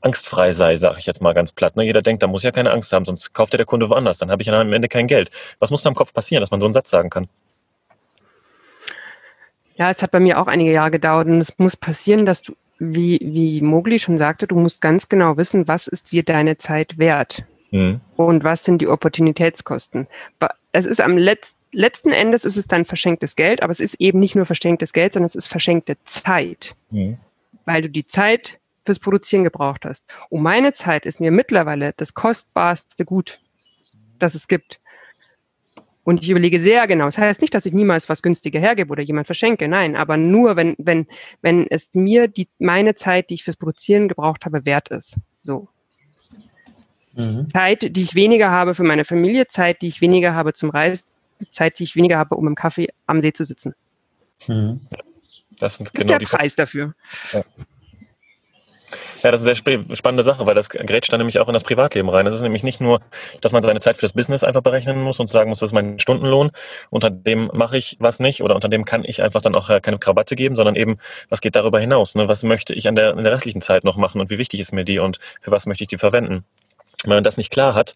angstfrei 0.02 0.52
sein, 0.52 0.78
sage 0.78 1.00
ich 1.00 1.06
jetzt 1.06 1.22
mal 1.22 1.34
ganz 1.34 1.52
platt. 1.52 1.76
Ne? 1.76 1.84
Jeder 1.84 2.02
denkt, 2.02 2.22
da 2.22 2.28
muss 2.28 2.44
ja 2.44 2.52
keine 2.52 2.72
Angst 2.72 2.94
haben, 2.94 3.06
sonst 3.06 3.34
kauft 3.34 3.54
ja 3.54 3.58
der 3.58 3.66
Kunde 3.66 3.90
woanders, 3.90 4.20
dann 4.20 4.30
habe 4.32 4.42
ich 4.42 4.48
ja 4.48 4.60
am 4.60 4.74
Ende 4.74 4.88
kein 4.88 5.08
Geld. 5.08 5.32
Was 5.60 5.72
muss 5.72 5.82
da 5.84 5.90
im 5.90 5.96
Kopf 5.96 6.14
passieren, 6.14 6.42
dass 6.42 6.52
man 6.52 6.62
so 6.62 6.68
einen 6.68 6.74
Satz 6.74 6.90
sagen 6.90 7.10
kann? 7.10 7.28
Ja, 9.76 9.90
es 9.90 10.02
hat 10.02 10.12
bei 10.12 10.20
mir 10.20 10.40
auch 10.40 10.48
einige 10.48 10.72
Jahre 10.72 10.92
gedauert 10.92 11.28
und 11.28 11.40
es 11.40 11.58
muss 11.58 11.76
passieren, 11.76 12.26
dass 12.26 12.42
du 12.42 12.54
wie, 12.80 13.20
wie 13.22 13.62
Mogli 13.62 14.00
schon 14.00 14.18
sagte, 14.18 14.48
du 14.48 14.56
musst 14.58 14.82
ganz 14.82 15.08
genau 15.08 15.38
wissen, 15.38 15.68
was 15.68 15.88
ist 15.88 16.12
dir 16.12 16.24
deine 16.24 16.58
Zeit 16.58 16.98
wert 16.98 17.46
mhm. 17.72 18.02
und 18.16 18.44
was 18.44 18.64
sind 18.64 18.80
die 18.80 18.88
Opportunitätskosten. 18.88 20.08
Es 20.72 20.86
ist 20.86 21.02
am 21.02 21.18
Letz 21.18 21.56
letzten 21.72 22.12
Endes 22.12 22.46
ist 22.46 22.58
es 22.58 22.68
dann 22.68 22.86
verschenktes 22.86 23.36
Geld, 23.36 23.62
aber 23.62 23.72
es 23.72 23.80
ist 23.80 23.96
eben 23.96 24.20
nicht 24.20 24.36
nur 24.36 24.46
verschenktes 24.46 24.94
Geld, 24.94 25.14
sondern 25.14 25.26
es 25.26 25.36
ist 25.36 25.48
verschenkte 25.48 25.98
Zeit, 26.04 26.76
mhm. 26.90 27.18
weil 27.66 27.82
du 27.82 27.90
die 27.90 28.08
Zeit 28.08 28.60
fürs 28.86 29.00
Produzieren 29.00 29.44
gebraucht 29.44 29.86
hast. 29.86 30.06
Und 30.30 30.42
meine 30.42 30.74
Zeit 30.74 31.06
ist 31.06 31.20
mir 31.20 31.32
mittlerweile 31.32 31.94
das 31.98 32.14
kostbarste 32.14 33.04
Gut, 33.04 33.40
das 34.20 34.36
es 34.36 34.48
gibt. 34.48 34.80
Und 36.06 36.22
ich 36.22 36.30
überlege 36.30 36.60
sehr 36.60 36.86
genau. 36.86 37.06
Das 37.06 37.18
heißt 37.18 37.42
nicht, 37.42 37.54
dass 37.56 37.66
ich 37.66 37.74
niemals 37.74 38.08
was 38.08 38.22
günstiger 38.22 38.60
hergebe 38.60 38.92
oder 38.92 39.02
jemand 39.02 39.26
verschenke. 39.26 39.68
Nein, 39.68 39.96
aber 39.96 40.18
nur, 40.18 40.56
wenn, 40.56 40.76
wenn, 40.78 41.08
wenn 41.42 41.66
es 41.68 41.96
mir 41.96 42.28
die, 42.28 42.48
meine 42.60 42.94
Zeit, 42.94 43.32
die 43.32 43.34
ich 43.34 43.44
fürs 43.44 43.58
Produzieren 43.58 44.08
gebraucht 44.08 44.46
habe, 44.46 44.68
wert 44.68 44.90
ist. 44.90 45.18
So. 45.42 45.68
Mhm. 47.16 47.50
Zeit, 47.50 47.96
die 47.96 48.02
ich 48.04 48.14
weniger 48.14 48.52
habe 48.52 48.76
für 48.76 48.84
meine 48.84 49.04
Familie, 49.04 49.48
Zeit, 49.48 49.82
die 49.82 49.88
ich 49.88 50.00
weniger 50.00 50.36
habe 50.36 50.54
zum 50.54 50.70
Reisen, 50.70 51.08
Zeit, 51.50 51.80
die 51.80 51.86
ich 51.86 51.96
weniger 51.96 52.20
habe, 52.20 52.36
um 52.36 52.48
im 52.48 52.56
Kaffee 52.56 52.90
am 53.08 53.22
See 53.22 53.34
zu 53.34 53.44
sitzen. 53.44 53.74
Mhm. 54.48 54.82
Das, 55.58 55.78
sind 55.78 55.88
das 55.88 55.94
genau 55.94 56.14
ist 56.14 56.22
der 56.22 56.38
Preis 56.38 56.56
dafür. 56.56 56.94
Ja. 57.34 57.44
Ja, 59.26 59.32
das 59.32 59.42
ist 59.42 59.48
eine 59.48 59.56
sehr 59.56 59.96
spannende 59.96 60.24
Sache, 60.24 60.46
weil 60.46 60.54
das 60.54 60.70
grätscht 60.70 61.12
dann 61.12 61.20
nämlich 61.20 61.40
auch 61.40 61.48
in 61.48 61.56
das 61.56 61.64
Privatleben 61.64 62.10
rein. 62.10 62.28
Es 62.28 62.36
ist 62.36 62.42
nämlich 62.42 62.62
nicht 62.62 62.80
nur, 62.80 63.02
dass 63.42 63.54
man 63.54 63.64
seine 63.64 63.80
Zeit 63.80 63.96
für 63.98 64.04
das 64.04 64.14
Business 64.14 64.44
einfach 64.44 64.62
berechnen 64.62 65.02
muss 65.02 65.20
und 65.20 65.26
sagen 65.26 65.50
muss, 65.50 65.62
das 65.62 65.70
ist 65.70 65.74
mein 65.74 66.00
Stundenlohn, 66.00 66.52
unter 66.92 67.10
dem 67.10 67.50
mache 67.52 67.76
ich 67.76 67.98
was 67.98 68.20
nicht 68.20 68.44
oder 68.44 68.54
unter 68.54 68.70
dem 68.70 68.86
kann 68.86 69.04
ich 69.04 69.24
einfach 69.24 69.42
dann 69.42 69.56
auch 69.56 69.68
äh, 69.72 69.82
keine 69.82 69.98
Krawatte 69.98 70.36
geben, 70.36 70.56
sondern 70.56 70.76
eben, 70.76 71.00
was 71.28 71.42
geht 71.42 71.56
darüber 71.56 71.80
hinaus? 71.80 72.14
Ne? 72.14 72.28
Was 72.28 72.44
möchte 72.44 72.76
ich 72.76 72.88
an 72.88 72.96
der, 72.96 73.18
in 73.18 73.24
der 73.24 73.34
restlichen 73.34 73.62
Zeit 73.62 73.84
noch 73.84 73.98
machen 73.98 74.22
und 74.22 74.30
wie 74.30 74.38
wichtig 74.38 74.60
ist 74.60 74.74
mir 74.74 74.86
die 74.86 75.00
und 75.00 75.18
für 75.42 75.50
was 75.50 75.66
möchte 75.66 75.84
ich 75.84 75.88
die 75.88 75.98
verwenden? 75.98 76.46
Wenn 77.04 77.16
man 77.16 77.24
das 77.24 77.38
nicht 77.38 77.50
klar 77.50 77.74
hat, 77.74 77.96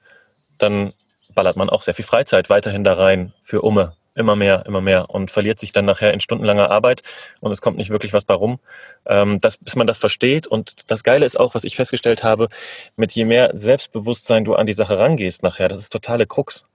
dann 0.58 0.94
ballert 1.36 1.58
man 1.58 1.70
auch 1.70 1.84
sehr 1.84 1.94
viel 1.94 2.06
Freizeit 2.06 2.50
weiterhin 2.50 2.84
da 2.84 2.96
rein 2.96 3.34
für 3.44 3.62
Umme, 3.62 3.94
immer 4.16 4.36
mehr, 4.36 4.66
immer 4.66 4.82
mehr 4.82 5.10
und 5.10 5.32
verliert 5.32 5.60
sich 5.60 5.72
dann 5.72 5.86
nachher 5.86 6.14
in 6.14 6.20
stundenlanger 6.20 6.70
Arbeit 6.70 7.04
und 7.40 7.52
es 7.52 7.62
kommt 7.62 7.78
nicht 7.78 7.90
wirklich 7.90 8.14
was 8.14 8.26
bei 8.26 8.34
rum. 8.34 8.60
Ähm, 9.06 9.40
das, 9.40 9.58
bis 9.58 9.76
man 9.76 9.88
das 9.88 9.98
versteht 9.98 10.48
und 10.48 10.90
das 10.92 11.04
Geile 11.04 11.26
ist 11.26 11.40
auch, 11.40 11.56
was 11.56 11.64
ich 11.64 11.76
festgestellt 11.76 12.24
habe, 12.24 12.50
mit 12.96 13.14
je 13.14 13.26
mehr 13.26 13.52
Selbstbewusstsein 13.54 14.46
du 14.46 14.56
an 14.56 14.66
die 14.66 14.74
Sache 14.74 14.98
rangehst 14.98 15.44
nachher, 15.44 15.70
das 15.70 15.82
ist 15.82 15.92
totale 15.92 16.28
Krux, 16.28 16.66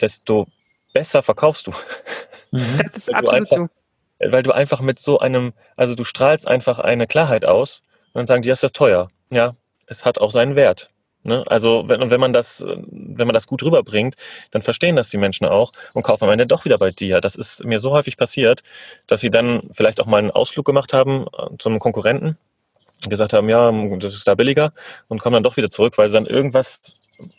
desto 0.00 0.46
besser 0.92 1.22
verkaufst 1.22 1.66
du. 1.66 1.72
Mhm. 2.52 2.80
Das 2.84 2.96
ist 2.96 3.14
absolut 3.14 3.52
einfach, 3.52 3.56
so. 3.56 4.30
Weil 4.32 4.42
du 4.42 4.52
einfach 4.52 4.80
mit 4.80 4.98
so 4.98 5.18
einem, 5.20 5.52
also 5.76 5.94
du 5.94 6.04
strahlst 6.04 6.48
einfach 6.48 6.78
eine 6.78 7.06
Klarheit 7.06 7.44
aus 7.44 7.82
und 8.08 8.16
dann 8.16 8.26
sagen 8.26 8.42
die, 8.42 8.50
ist 8.50 8.62
das 8.62 8.72
teuer. 8.72 9.08
Ja, 9.30 9.54
es 9.86 10.04
hat 10.04 10.18
auch 10.18 10.30
seinen 10.30 10.56
Wert. 10.56 10.90
Ne? 11.22 11.44
Also 11.48 11.84
wenn, 11.86 12.10
wenn 12.10 12.20
man 12.20 12.32
das, 12.32 12.64
wenn 12.66 13.26
man 13.26 13.34
das 13.34 13.46
gut 13.46 13.62
rüberbringt, 13.62 14.16
dann 14.50 14.62
verstehen 14.62 14.96
das 14.96 15.10
die 15.10 15.18
Menschen 15.18 15.46
auch 15.46 15.72
und 15.92 16.02
kaufen 16.02 16.24
am 16.24 16.30
Ende 16.30 16.46
doch 16.46 16.64
wieder 16.64 16.78
bei 16.78 16.90
dir. 16.90 17.20
Das 17.20 17.36
ist 17.36 17.64
mir 17.64 17.78
so 17.78 17.90
häufig 17.90 18.16
passiert, 18.16 18.62
dass 19.06 19.20
sie 19.20 19.30
dann 19.30 19.68
vielleicht 19.72 20.00
auch 20.00 20.06
mal 20.06 20.18
einen 20.18 20.30
Ausflug 20.30 20.64
gemacht 20.64 20.92
haben 20.92 21.26
äh, 21.38 21.56
zum 21.58 21.78
Konkurrenten, 21.78 22.38
gesagt 23.08 23.32
haben, 23.32 23.48
ja, 23.48 23.70
das 23.98 24.14
ist 24.14 24.28
da 24.28 24.34
billiger 24.34 24.72
und 25.08 25.20
kommen 25.20 25.34
dann 25.34 25.42
doch 25.42 25.56
wieder 25.56 25.70
zurück, 25.70 25.98
weil 25.98 26.08
sie 26.08 26.14
dann 26.14 26.26
irgendwas, 26.26 26.98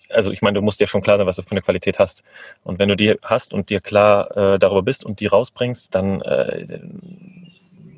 also 0.10 0.32
ich 0.32 0.41
meine, 0.41 0.55
du 0.55 0.62
musst 0.62 0.79
dir 0.79 0.88
schon 0.88 1.01
klar 1.01 1.17
sein, 1.17 1.27
was 1.27 1.36
du 1.36 1.43
für 1.43 1.51
eine 1.51 1.62
Qualität 1.62 1.99
hast. 1.99 2.23
Und 2.63 2.79
wenn 2.79 2.89
du 2.89 2.95
die 2.95 3.15
hast 3.23 3.53
und 3.53 3.69
dir 3.69 3.79
klar 3.79 4.36
äh, 4.38 4.60
darüber 4.60 4.84
bist 4.84 5.05
und 5.05 5.19
die 5.19 5.27
rausbringst, 5.27 5.93
dann 5.93 6.21
äh, 6.21 6.79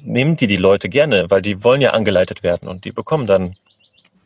nehmen 0.03 0.35
die 0.35 0.47
die 0.47 0.57
Leute 0.57 0.89
gerne, 0.89 1.29
weil 1.29 1.41
die 1.41 1.63
wollen 1.63 1.81
ja 1.81 1.91
angeleitet 1.91 2.43
werden 2.43 2.67
und 2.67 2.85
die 2.85 2.91
bekommen 2.91 3.27
dann 3.27 3.55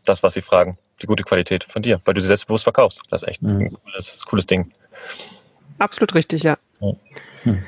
das, 0.07 0.23
was 0.23 0.33
sie 0.33 0.41
fragen 0.41 0.77
die 1.01 1.07
gute 1.07 1.23
Qualität 1.23 1.63
von 1.63 1.81
dir, 1.81 2.01
weil 2.05 2.13
du 2.13 2.21
sie 2.21 2.27
selbstbewusst 2.27 2.63
verkaufst. 2.63 2.99
Das 3.09 3.23
ist 3.23 3.29
echt 3.29 3.41
mhm. 3.41 3.49
ein 3.49 3.73
cooles, 3.73 4.25
cooles 4.25 4.47
Ding. 4.47 4.71
Absolut 5.79 6.15
richtig, 6.15 6.43
ja. 6.43 6.57
Hm. 7.43 7.63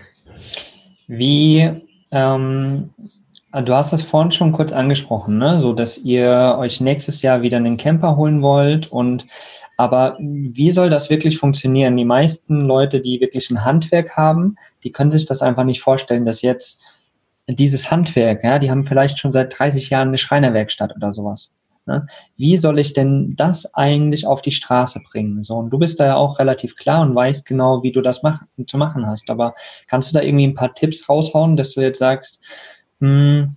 Wie, 1.07 1.69
ähm, 2.11 2.89
du 3.51 3.73
hast 3.73 3.93
das 3.93 4.01
vorhin 4.01 4.31
schon 4.31 4.51
kurz 4.51 4.71
angesprochen, 4.71 5.37
ne? 5.37 5.61
so 5.61 5.73
dass 5.73 5.97
ihr 5.97 6.55
euch 6.59 6.81
nächstes 6.81 7.21
Jahr 7.21 7.41
wieder 7.41 7.57
einen 7.57 7.77
Camper 7.77 8.15
holen 8.15 8.41
wollt 8.41 8.91
und 8.91 9.25
aber 9.77 10.17
wie 10.19 10.71
soll 10.71 10.89
das 10.89 11.09
wirklich 11.09 11.37
funktionieren? 11.37 11.95
Die 11.95 12.05
meisten 12.05 12.61
Leute, 12.61 12.99
die 12.99 13.21
wirklich 13.21 13.49
ein 13.49 13.63
Handwerk 13.63 14.17
haben, 14.17 14.57
die 14.83 14.91
können 14.91 15.09
sich 15.09 15.25
das 15.25 15.41
einfach 15.41 15.63
nicht 15.63 15.81
vorstellen, 15.81 16.25
dass 16.25 16.41
jetzt 16.41 16.81
dieses 17.47 17.89
Handwerk, 17.89 18.43
ja, 18.43 18.59
die 18.59 18.69
haben 18.69 18.83
vielleicht 18.83 19.19
schon 19.19 19.31
seit 19.31 19.57
30 19.57 19.89
Jahren 19.89 20.09
eine 20.09 20.17
Schreinerwerkstatt 20.17 20.95
oder 20.95 21.13
sowas. 21.13 21.51
Ne? 21.89 22.05
Wie 22.37 22.55
soll 22.55 22.77
ich 22.77 22.93
denn 22.93 23.33
das 23.35 23.73
eigentlich 23.73 24.27
auf 24.27 24.43
die 24.43 24.51
Straße 24.51 25.01
bringen? 25.11 25.41
So, 25.41 25.55
und 25.55 25.71
du 25.71 25.79
bist 25.79 25.99
da 25.99 26.05
ja 26.05 26.15
auch 26.15 26.37
relativ 26.37 26.75
klar 26.75 27.01
und 27.01 27.15
weißt 27.15 27.47
genau, 27.47 27.81
wie 27.81 27.91
du 27.91 28.01
das 28.01 28.21
mach, 28.21 28.43
zu 28.67 28.77
machen 28.77 29.07
hast. 29.07 29.31
Aber 29.31 29.55
kannst 29.87 30.11
du 30.11 30.13
da 30.13 30.21
irgendwie 30.21 30.45
ein 30.45 30.53
paar 30.53 30.75
Tipps 30.75 31.09
raushauen, 31.09 31.57
dass 31.57 31.73
du 31.73 31.81
jetzt 31.81 31.97
sagst, 31.97 32.43
hm, 32.99 33.55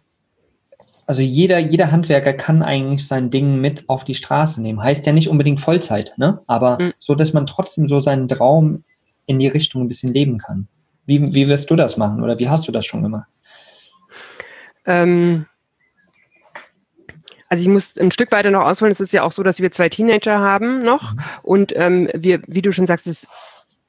also 1.06 1.20
jeder, 1.20 1.58
jeder 1.58 1.92
Handwerker 1.92 2.32
kann 2.32 2.62
eigentlich 2.62 3.06
sein 3.06 3.28
Ding 3.28 3.60
mit 3.60 3.86
auf 3.88 4.04
die 4.04 4.14
Straße 4.14 4.62
nehmen. 4.62 4.82
Heißt 4.82 5.04
ja 5.04 5.12
nicht 5.12 5.28
unbedingt 5.28 5.60
Vollzeit, 5.60 6.14
ne? 6.16 6.40
Aber 6.46 6.78
mhm. 6.80 6.92
so, 6.98 7.14
dass 7.14 7.34
man 7.34 7.44
trotzdem 7.44 7.86
so 7.86 8.00
seinen 8.00 8.28
Traum 8.28 8.84
in 9.26 9.38
die 9.38 9.48
Richtung 9.48 9.82
ein 9.82 9.88
bisschen 9.88 10.14
leben 10.14 10.38
kann. 10.38 10.68
Wie, 11.04 11.34
wie 11.34 11.48
wirst 11.48 11.70
du 11.70 11.76
das 11.76 11.98
machen 11.98 12.22
oder 12.22 12.38
wie 12.38 12.48
hast 12.48 12.66
du 12.66 12.72
das 12.72 12.86
schon 12.86 13.02
gemacht? 13.02 13.28
Ähm, 14.86 15.46
also 17.52 17.64
ich 17.64 17.68
muss 17.68 17.98
ein 17.98 18.10
Stück 18.10 18.32
weiter 18.32 18.50
noch 18.50 18.64
ausholen. 18.64 18.92
Es 18.92 19.00
ist 19.00 19.12
ja 19.12 19.24
auch 19.24 19.30
so, 19.30 19.42
dass 19.42 19.60
wir 19.60 19.70
zwei 19.70 19.90
Teenager 19.90 20.38
haben 20.38 20.82
noch 20.82 21.12
mhm. 21.12 21.20
und 21.42 21.72
ähm, 21.76 22.08
wir, 22.14 22.40
wie 22.46 22.62
du 22.62 22.72
schon 22.72 22.86
sagst, 22.86 23.06
es 23.06 23.28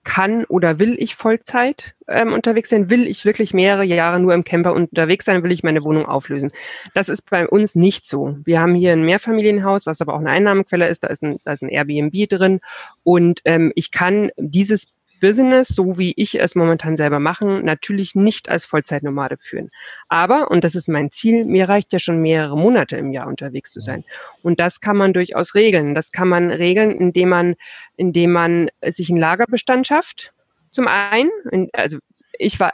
kann 0.03 0.43
oder 0.43 0.79
will 0.79 0.97
ich 0.99 1.15
Vollzeit 1.15 1.95
ähm, 2.09 2.33
unterwegs 2.33 2.71
sein? 2.71 2.89
Will 2.89 3.07
ich 3.07 3.23
wirklich 3.23 3.53
mehrere 3.53 3.85
Jahre 3.85 4.19
nur 4.19 4.33
im 4.33 4.43
Camper 4.43 4.73
unterwegs 4.73 5.23
sein? 5.23 5.43
Will 5.43 5.53
ich 5.53 5.63
meine 5.63 5.81
Wohnung 5.85 6.05
auflösen? 6.05 6.51
Das 6.93 7.07
ist 7.07 7.29
bei 7.29 7.47
uns 7.47 7.73
nicht 7.73 8.05
so. 8.05 8.35
Wir 8.43 8.59
haben 8.59 8.75
hier 8.75 8.91
ein 8.91 9.05
Mehrfamilienhaus, 9.05 9.85
was 9.85 10.01
aber 10.01 10.13
auch 10.13 10.19
eine 10.19 10.31
Einnahmequelle 10.31 10.89
ist. 10.89 11.05
Da 11.05 11.07
ist 11.07 11.23
ein, 11.23 11.37
da 11.45 11.53
ist 11.53 11.63
ein 11.63 11.69
Airbnb 11.69 12.27
drin 12.27 12.59
und 13.03 13.39
ähm, 13.45 13.71
ich 13.75 13.91
kann 13.91 14.29
dieses 14.35 14.89
Business, 15.23 15.69
so 15.69 15.97
wie 15.97 16.13
ich 16.17 16.37
es 16.37 16.53
momentan 16.53 16.97
selber 16.97 17.21
machen, 17.21 17.63
natürlich 17.63 18.13
nicht 18.13 18.49
als 18.49 18.65
Vollzeitnomade 18.65 19.37
führen. 19.37 19.71
Aber, 20.09 20.51
und 20.51 20.65
das 20.65 20.75
ist 20.75 20.89
mein 20.89 21.11
Ziel, 21.11 21.45
mir 21.45 21.69
reicht 21.69 21.93
ja 21.93 21.99
schon 21.99 22.21
mehrere 22.21 22.57
Monate 22.57 22.97
im 22.97 23.13
Jahr 23.13 23.27
unterwegs 23.27 23.71
zu 23.71 23.79
sein. 23.79 24.03
Und 24.41 24.59
das 24.59 24.81
kann 24.81 24.97
man 24.97 25.13
durchaus 25.13 25.55
regeln. 25.55 25.95
Das 25.95 26.11
kann 26.11 26.27
man 26.27 26.51
regeln, 26.51 26.91
indem 26.91 27.29
man, 27.29 27.55
indem 27.95 28.33
man 28.33 28.69
sich 28.85 29.09
einen 29.09 29.17
Lagerbestand 29.17 29.87
schafft. 29.87 30.33
Zum 30.71 30.89
einen, 30.89 31.31
also 31.71 31.99
ich 32.37 32.59
war, 32.59 32.73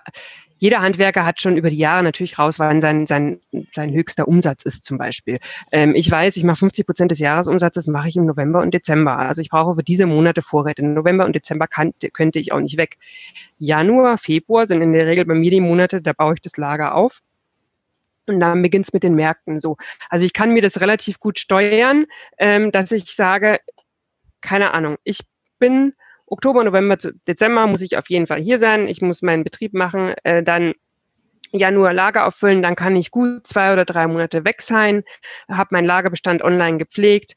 jeder 0.60 0.82
Handwerker 0.82 1.26
hat 1.26 1.40
schon 1.42 1.58
über 1.58 1.70
die 1.70 1.78
Jahre 1.78 2.04
natürlich 2.04 2.38
raus, 2.38 2.60
wann 2.60 2.82
sein, 2.82 3.06
sein, 3.06 3.40
sein 3.74 3.94
höchster 3.94 4.28
Umsatz 4.28 4.64
ist 4.64 4.84
zum 4.84 4.98
Beispiel. 4.98 5.40
Ähm, 5.72 5.96
ich 5.96 6.12
weiß, 6.12 6.36
ich 6.38 6.44
mache 6.44 6.58
50 6.58 6.86
Prozent 6.86 7.12
des 7.12 7.20
Jahresumsatzes, 7.20 7.88
mache 7.88 8.10
ich 8.10 8.18
im 8.18 8.26
November 8.26 8.62
und 8.62 8.74
Dezember. 8.74 9.18
Also 9.18 9.42
ich 9.42 9.50
brauche 9.50 9.76
für 9.76 9.84
diese 9.84 10.06
Monate 10.06 10.42
Vorräte. 10.42 10.82
Im 10.82 10.94
November 10.94 11.26
und 11.26 11.36
Dezember 11.36 11.68
kann, 11.68 11.94
könnte 12.14 12.40
ich 12.40 12.52
auch 12.52 12.60
nicht 12.60 12.78
weg. 12.78 12.98
Januar, 13.58 14.18
Februar 14.18 14.68
sind 14.68 14.82
in 14.82 14.92
der 14.92 15.08
Regel 15.08 15.26
bei 15.26 15.34
mir 15.34 15.50
die 15.50 15.62
Monate, 15.62 16.02
da 16.02 16.14
baue 16.14 16.36
ich 16.36 16.42
das 16.42 16.58
Lager 16.58 16.94
auf. 16.94 17.22
Und 18.28 18.42
dann 18.42 18.62
beginnt 18.62 18.86
es 18.86 18.94
mit 18.94 19.04
den 19.04 19.16
Märkten 19.16 19.60
so. 19.60 19.78
Also 20.10 20.26
ich 20.26 20.34
kann 20.34 20.54
mir 20.54 20.62
das 20.62 20.82
relativ 20.82 21.20
gut 21.20 21.40
steuern, 21.40 22.06
ähm, 22.38 22.72
dass 22.72 22.92
ich 22.92 23.16
sage, 23.16 23.60
keine 24.42 24.72
Ahnung, 24.72 24.98
ich 25.04 25.22
bin 25.58 25.94
Oktober, 26.30 26.64
November, 26.64 26.98
Dezember 27.28 27.68
muss 27.68 27.82
ich 27.82 27.98
auf 27.98 28.10
jeden 28.10 28.28
Fall 28.28 28.40
hier 28.40 28.60
sein. 28.60 28.88
Ich 28.88 29.02
muss 29.02 29.22
meinen 29.22 29.44
Betrieb 29.44 29.74
machen. 29.74 30.14
Äh, 30.24 30.44
dann 30.44 30.74
Januar 31.52 31.94
Lager 31.94 32.28
auffüllen, 32.28 32.62
dann 32.62 32.76
kann 32.76 32.96
ich 32.96 33.12
gut 33.12 33.48
zwei 33.48 33.74
oder 33.74 33.86
drei 33.86 34.08
Monate 34.08 34.46
weg 34.46 34.62
sein, 34.62 35.04
habe 35.50 35.70
meinen 35.72 35.86
Lagerbestand 35.86 36.44
online 36.44 36.78
gepflegt 36.78 37.34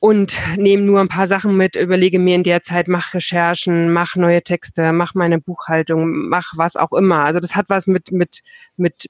und 0.00 0.38
nehme 0.56 0.82
nur 0.82 1.00
ein 1.00 1.08
paar 1.08 1.26
Sachen 1.26 1.56
mit, 1.56 1.74
überlege 1.74 2.18
mir 2.18 2.34
in 2.34 2.42
der 2.42 2.62
Zeit, 2.62 2.86
mach 2.86 3.14
Recherchen, 3.14 3.92
mach 3.92 4.14
neue 4.14 4.42
Texte, 4.42 4.92
mach 4.92 5.14
meine 5.14 5.40
Buchhaltung, 5.40 6.28
mach 6.28 6.52
was 6.56 6.76
auch 6.76 6.92
immer. 6.92 7.24
Also 7.24 7.40
das 7.40 7.56
hat 7.56 7.66
was 7.68 7.86
mit, 7.86 8.12
mit, 8.12 8.42
mit 8.76 9.08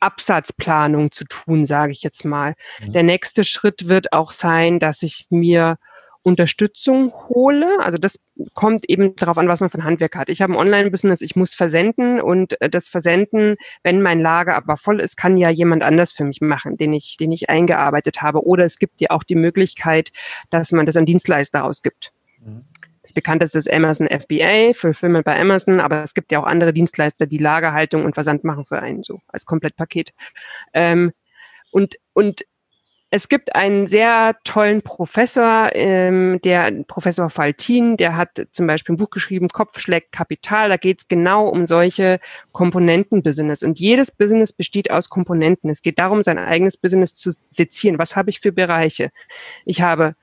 Absatzplanung 0.00 1.12
zu 1.12 1.24
tun, 1.24 1.66
sage 1.66 1.92
ich 1.92 2.02
jetzt 2.02 2.24
mal. 2.24 2.54
Mhm. 2.80 2.92
Der 2.92 3.02
nächste 3.02 3.44
Schritt 3.44 3.88
wird 3.88 4.12
auch 4.12 4.32
sein, 4.32 4.78
dass 4.78 5.02
ich 5.02 5.26
mir 5.30 5.78
Unterstützung 6.26 7.12
hole. 7.28 7.78
Also 7.78 7.98
das 7.98 8.20
kommt 8.54 8.90
eben 8.90 9.14
darauf 9.14 9.38
an, 9.38 9.46
was 9.46 9.60
man 9.60 9.70
von 9.70 9.84
Handwerk 9.84 10.16
hat. 10.16 10.28
Ich 10.28 10.42
habe 10.42 10.54
ein 10.54 10.58
Online-Business, 10.58 11.20
ich 11.20 11.36
muss 11.36 11.54
versenden 11.54 12.20
und 12.20 12.60
äh, 12.60 12.68
das 12.68 12.88
Versenden, 12.88 13.54
wenn 13.84 14.02
mein 14.02 14.18
Lager 14.18 14.56
aber 14.56 14.76
voll 14.76 14.98
ist, 14.98 15.16
kann 15.16 15.36
ja 15.36 15.50
jemand 15.50 15.84
anders 15.84 16.10
für 16.10 16.24
mich 16.24 16.40
machen, 16.40 16.76
den 16.76 16.92
ich, 16.92 17.16
den 17.16 17.30
ich 17.30 17.48
eingearbeitet 17.48 18.22
habe. 18.22 18.44
Oder 18.44 18.64
es 18.64 18.80
gibt 18.80 19.00
ja 19.00 19.10
auch 19.10 19.22
die 19.22 19.36
Möglichkeit, 19.36 20.10
dass 20.50 20.72
man 20.72 20.84
das 20.84 20.96
an 20.96 21.06
Dienstleister 21.06 21.62
ausgibt. 21.62 22.12
Mhm. 22.44 22.64
Das 23.02 23.12
bekannteste 23.12 23.58
ist 23.58 23.72
Amazon 23.72 24.08
FBA, 24.08 24.72
für 24.72 24.94
Filme 24.94 25.22
bei 25.22 25.40
Amazon, 25.40 25.78
aber 25.78 26.02
es 26.02 26.12
gibt 26.12 26.32
ja 26.32 26.40
auch 26.40 26.44
andere 26.44 26.72
Dienstleister, 26.72 27.28
die 27.28 27.38
Lagerhaltung 27.38 28.04
und 28.04 28.14
Versand 28.14 28.42
machen 28.42 28.64
für 28.64 28.80
einen 28.80 29.04
so 29.04 29.20
als 29.28 29.46
Komplettpaket. 29.46 30.12
Ähm, 30.74 31.12
und, 31.70 31.98
und 32.14 32.44
es 33.10 33.28
gibt 33.28 33.54
einen 33.54 33.86
sehr 33.86 34.36
tollen 34.42 34.82
Professor, 34.82 35.70
ähm, 35.74 36.40
der 36.42 36.72
Professor 36.88 37.30
Faltin, 37.30 37.96
der 37.96 38.16
hat 38.16 38.48
zum 38.50 38.66
Beispiel 38.66 38.94
ein 38.94 38.98
Buch 38.98 39.10
geschrieben, 39.10 39.48
Kopf 39.48 39.78
schlägt 39.78 40.10
Kapital. 40.10 40.68
Da 40.68 40.76
geht 40.76 41.00
es 41.00 41.08
genau 41.08 41.48
um 41.48 41.66
solche 41.66 42.18
Komponenten-Business. 42.50 43.62
Und 43.62 43.78
jedes 43.78 44.10
Business 44.10 44.52
besteht 44.52 44.90
aus 44.90 45.08
Komponenten. 45.08 45.70
Es 45.70 45.82
geht 45.82 46.00
darum, 46.00 46.22
sein 46.22 46.38
eigenes 46.38 46.76
Business 46.76 47.14
zu 47.14 47.30
sezieren. 47.48 47.98
Was 47.98 48.16
habe 48.16 48.30
ich 48.30 48.40
für 48.40 48.50
Bereiche? 48.50 49.10
Ich 49.64 49.82
habe 49.82 50.16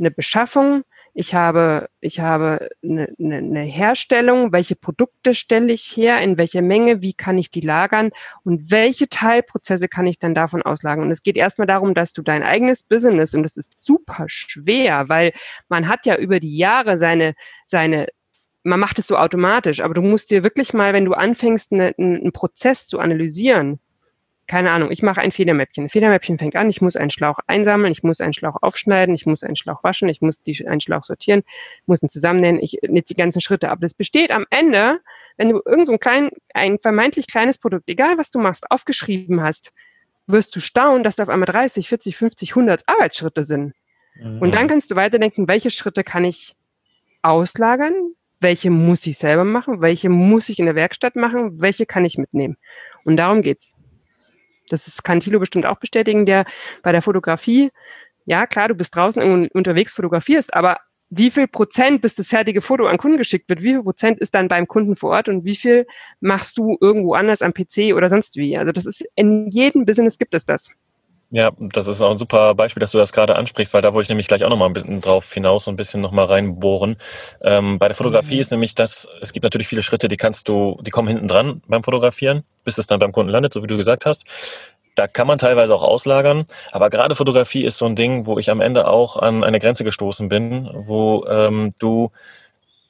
eine 0.00 0.10
Beschaffung, 0.10 0.82
ich 1.16 1.32
habe, 1.32 1.88
ich 2.00 2.18
habe 2.18 2.68
eine, 2.82 3.08
eine, 3.20 3.36
eine 3.36 3.60
Herstellung, 3.62 4.50
welche 4.52 4.74
Produkte 4.74 5.32
stelle 5.32 5.72
ich 5.72 5.96
her, 5.96 6.20
in 6.20 6.38
welcher 6.38 6.60
Menge, 6.60 7.02
wie 7.02 7.14
kann 7.14 7.38
ich 7.38 7.50
die 7.50 7.60
lagern 7.60 8.10
und 8.42 8.72
welche 8.72 9.08
Teilprozesse 9.08 9.86
kann 9.86 10.08
ich 10.08 10.18
dann 10.18 10.34
davon 10.34 10.62
auslagern. 10.62 11.04
Und 11.04 11.12
es 11.12 11.22
geht 11.22 11.36
erstmal 11.36 11.68
darum, 11.68 11.94
dass 11.94 12.12
du 12.12 12.22
dein 12.22 12.42
eigenes 12.42 12.82
Business, 12.82 13.32
und 13.32 13.44
das 13.44 13.56
ist 13.56 13.84
super 13.84 14.24
schwer, 14.26 15.08
weil 15.08 15.32
man 15.68 15.86
hat 15.88 16.04
ja 16.04 16.16
über 16.16 16.40
die 16.40 16.56
Jahre 16.56 16.98
seine, 16.98 17.34
seine 17.64 18.08
man 18.64 18.80
macht 18.80 18.98
es 18.98 19.06
so 19.06 19.16
automatisch, 19.16 19.80
aber 19.80 19.94
du 19.94 20.00
musst 20.00 20.30
dir 20.30 20.42
wirklich 20.42 20.72
mal, 20.72 20.94
wenn 20.94 21.04
du 21.04 21.12
anfängst, 21.12 21.70
eine, 21.72 21.94
einen 21.98 22.32
Prozess 22.32 22.86
zu 22.86 22.98
analysieren, 22.98 23.78
keine 24.46 24.70
Ahnung, 24.70 24.90
ich 24.90 25.02
mache 25.02 25.20
ein 25.20 25.30
Federmäppchen. 25.30 25.86
Ein 25.86 25.90
Federmäppchen 25.90 26.38
fängt 26.38 26.56
an, 26.56 26.68
ich 26.68 26.80
muss 26.82 26.96
einen 26.96 27.10
Schlauch 27.10 27.38
einsammeln, 27.46 27.92
ich 27.92 28.02
muss 28.02 28.20
einen 28.20 28.32
Schlauch 28.32 28.56
aufschneiden, 28.60 29.14
ich 29.14 29.26
muss 29.26 29.42
einen 29.42 29.56
Schlauch 29.56 29.82
waschen, 29.82 30.08
ich 30.08 30.20
muss 30.20 30.42
die, 30.42 30.66
einen 30.66 30.80
Schlauch 30.80 31.02
sortieren, 31.02 31.42
muss 31.86 32.02
ihn 32.02 32.08
zusammennähen, 32.08 32.58
ich 32.60 32.78
nehme 32.82 33.02
die 33.02 33.14
ganzen 33.14 33.40
Schritte 33.40 33.70
ab. 33.70 33.78
Das 33.80 33.94
besteht 33.94 34.30
am 34.30 34.44
Ende, 34.50 35.00
wenn 35.36 35.48
du 35.48 35.62
irgend 35.64 35.86
so 35.86 35.92
ein 35.92 35.98
klein, 35.98 36.30
ein 36.52 36.78
vermeintlich 36.78 37.26
kleines 37.26 37.58
Produkt, 37.58 37.88
egal 37.88 38.18
was 38.18 38.30
du 38.30 38.38
machst, 38.38 38.70
aufgeschrieben 38.70 39.42
hast, 39.42 39.72
wirst 40.26 40.54
du 40.56 40.60
staunen, 40.60 41.04
dass 41.04 41.16
da 41.16 41.24
auf 41.24 41.28
einmal 41.28 41.46
30, 41.46 41.88
40, 41.88 42.16
50, 42.16 42.50
100 42.50 42.82
Arbeitsschritte 42.86 43.44
sind. 43.44 43.74
Mhm. 44.16 44.40
Und 44.40 44.54
dann 44.54 44.68
kannst 44.68 44.90
du 44.90 44.96
weiterdenken, 44.96 45.48
welche 45.48 45.70
Schritte 45.70 46.04
kann 46.04 46.24
ich 46.24 46.54
auslagern, 47.22 47.94
welche 48.40 48.70
muss 48.70 49.06
ich 49.06 49.18
selber 49.18 49.44
machen, 49.44 49.80
welche 49.80 50.08
muss 50.08 50.48
ich 50.48 50.58
in 50.58 50.66
der 50.66 50.74
Werkstatt 50.74 51.16
machen, 51.16 51.60
welche 51.60 51.86
kann 51.86 52.04
ich 52.04 52.18
mitnehmen. 52.18 52.56
Und 53.04 53.16
darum 53.16 53.42
geht's. 53.42 53.74
Das 54.68 55.02
kann 55.02 55.20
Thilo 55.20 55.38
bestimmt 55.38 55.66
auch 55.66 55.78
bestätigen, 55.78 56.26
der 56.26 56.44
bei 56.82 56.92
der 56.92 57.02
Fotografie, 57.02 57.70
ja 58.26 58.46
klar, 58.46 58.68
du 58.68 58.74
bist 58.74 58.96
draußen 58.96 59.48
unterwegs, 59.50 59.92
fotografierst, 59.92 60.54
aber 60.54 60.78
wie 61.10 61.30
viel 61.30 61.46
Prozent, 61.46 62.00
bis 62.00 62.14
das 62.14 62.28
fertige 62.28 62.60
Foto 62.60 62.86
an 62.86 62.98
Kunden 62.98 63.18
geschickt 63.18 63.48
wird, 63.48 63.62
wie 63.62 63.74
viel 63.74 63.82
Prozent 63.82 64.18
ist 64.20 64.34
dann 64.34 64.48
beim 64.48 64.66
Kunden 64.66 64.96
vor 64.96 65.10
Ort 65.10 65.28
und 65.28 65.44
wie 65.44 65.54
viel 65.54 65.86
machst 66.20 66.58
du 66.58 66.76
irgendwo 66.80 67.14
anders 67.14 67.42
am 67.42 67.52
PC 67.52 67.94
oder 67.94 68.08
sonst 68.08 68.36
wie? 68.36 68.56
Also 68.56 68.72
das 68.72 68.86
ist, 68.86 69.04
in 69.14 69.48
jedem 69.48 69.84
Business 69.84 70.18
gibt 70.18 70.34
es 70.34 70.46
das. 70.46 70.70
Ja, 71.34 71.50
das 71.58 71.88
ist 71.88 72.00
auch 72.00 72.12
ein 72.12 72.16
super 72.16 72.54
Beispiel, 72.54 72.80
dass 72.80 72.92
du 72.92 72.98
das 72.98 73.12
gerade 73.12 73.34
ansprichst, 73.34 73.74
weil 73.74 73.82
da 73.82 73.92
wollte 73.92 74.04
ich 74.04 74.08
nämlich 74.08 74.28
gleich 74.28 74.44
auch 74.44 74.50
nochmal 74.50 74.70
ein 74.70 74.72
bisschen 74.72 75.00
drauf 75.00 75.32
hinaus 75.32 75.66
und 75.66 75.74
ein 75.74 75.76
bisschen 75.76 76.00
nochmal 76.00 76.26
reinbohren. 76.26 76.96
Ähm, 77.42 77.80
bei 77.80 77.88
der 77.88 77.96
Fotografie 77.96 78.36
mhm. 78.36 78.40
ist 78.40 78.50
nämlich 78.52 78.76
das, 78.76 79.08
es 79.20 79.32
gibt 79.32 79.42
natürlich 79.42 79.66
viele 79.66 79.82
Schritte, 79.82 80.06
die 80.06 80.16
kannst 80.16 80.46
du, 80.46 80.78
die 80.82 80.92
kommen 80.92 81.08
hinten 81.08 81.26
dran 81.26 81.60
beim 81.66 81.82
Fotografieren, 81.82 82.44
bis 82.62 82.78
es 82.78 82.86
dann 82.86 83.00
beim 83.00 83.10
Kunden 83.10 83.32
landet, 83.32 83.52
so 83.52 83.64
wie 83.64 83.66
du 83.66 83.76
gesagt 83.76 84.06
hast. 84.06 84.26
Da 84.94 85.08
kann 85.08 85.26
man 85.26 85.38
teilweise 85.38 85.74
auch 85.74 85.82
auslagern, 85.82 86.46
aber 86.70 86.88
gerade 86.88 87.16
Fotografie 87.16 87.64
ist 87.64 87.78
so 87.78 87.86
ein 87.86 87.96
Ding, 87.96 88.26
wo 88.26 88.38
ich 88.38 88.48
am 88.48 88.60
Ende 88.60 88.86
auch 88.86 89.16
an 89.16 89.42
eine 89.42 89.58
Grenze 89.58 89.82
gestoßen 89.82 90.28
bin, 90.28 90.70
wo 90.72 91.26
ähm, 91.28 91.74
du 91.80 92.12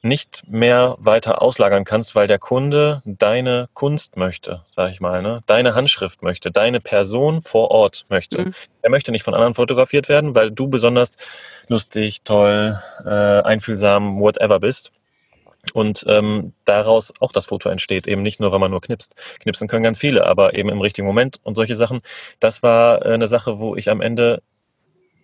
nicht 0.05 0.43
mehr 0.47 0.95
weiter 0.99 1.41
auslagern 1.41 1.83
kannst, 1.83 2.15
weil 2.15 2.27
der 2.27 2.37
Kunde 2.37 3.01
deine 3.05 3.67
Kunst 3.73 4.17
möchte, 4.17 4.63
sag 4.69 4.91
ich 4.91 5.01
mal, 5.01 5.23
ne? 5.23 5.41
deine 5.47 5.73
Handschrift 5.73 6.21
möchte, 6.21 6.51
deine 6.51 6.79
Person 6.79 7.41
vor 7.41 7.71
Ort 7.71 8.03
möchte. 8.09 8.39
Mhm. 8.39 8.53
Er 8.83 8.91
möchte 8.91 9.11
nicht 9.11 9.23
von 9.23 9.33
anderen 9.33 9.55
fotografiert 9.55 10.07
werden, 10.07 10.35
weil 10.35 10.51
du 10.51 10.67
besonders 10.67 11.11
lustig, 11.67 12.21
toll, 12.23 12.79
äh, 13.03 13.09
einfühlsam, 13.09 14.19
whatever 14.19 14.59
bist. 14.59 14.91
Und 15.73 16.05
ähm, 16.07 16.53
daraus 16.65 17.11
auch 17.19 17.31
das 17.31 17.47
Foto 17.47 17.69
entsteht, 17.69 18.07
eben 18.07 18.21
nicht 18.21 18.39
nur, 18.39 18.51
wenn 18.51 18.61
man 18.61 18.69
nur 18.69 18.81
knipst. 18.81 19.15
Knipsen 19.39 19.67
können 19.67 19.83
ganz 19.83 19.97
viele, 19.97 20.27
aber 20.27 20.53
eben 20.53 20.69
im 20.69 20.81
richtigen 20.81 21.07
Moment 21.07 21.39
und 21.41 21.55
solche 21.55 21.75
Sachen. 21.75 22.01
Das 22.39 22.61
war 22.61 23.03
äh, 23.03 23.13
eine 23.13 23.25
Sache, 23.25 23.57
wo 23.57 23.75
ich 23.75 23.89
am 23.89 24.01
Ende 24.01 24.43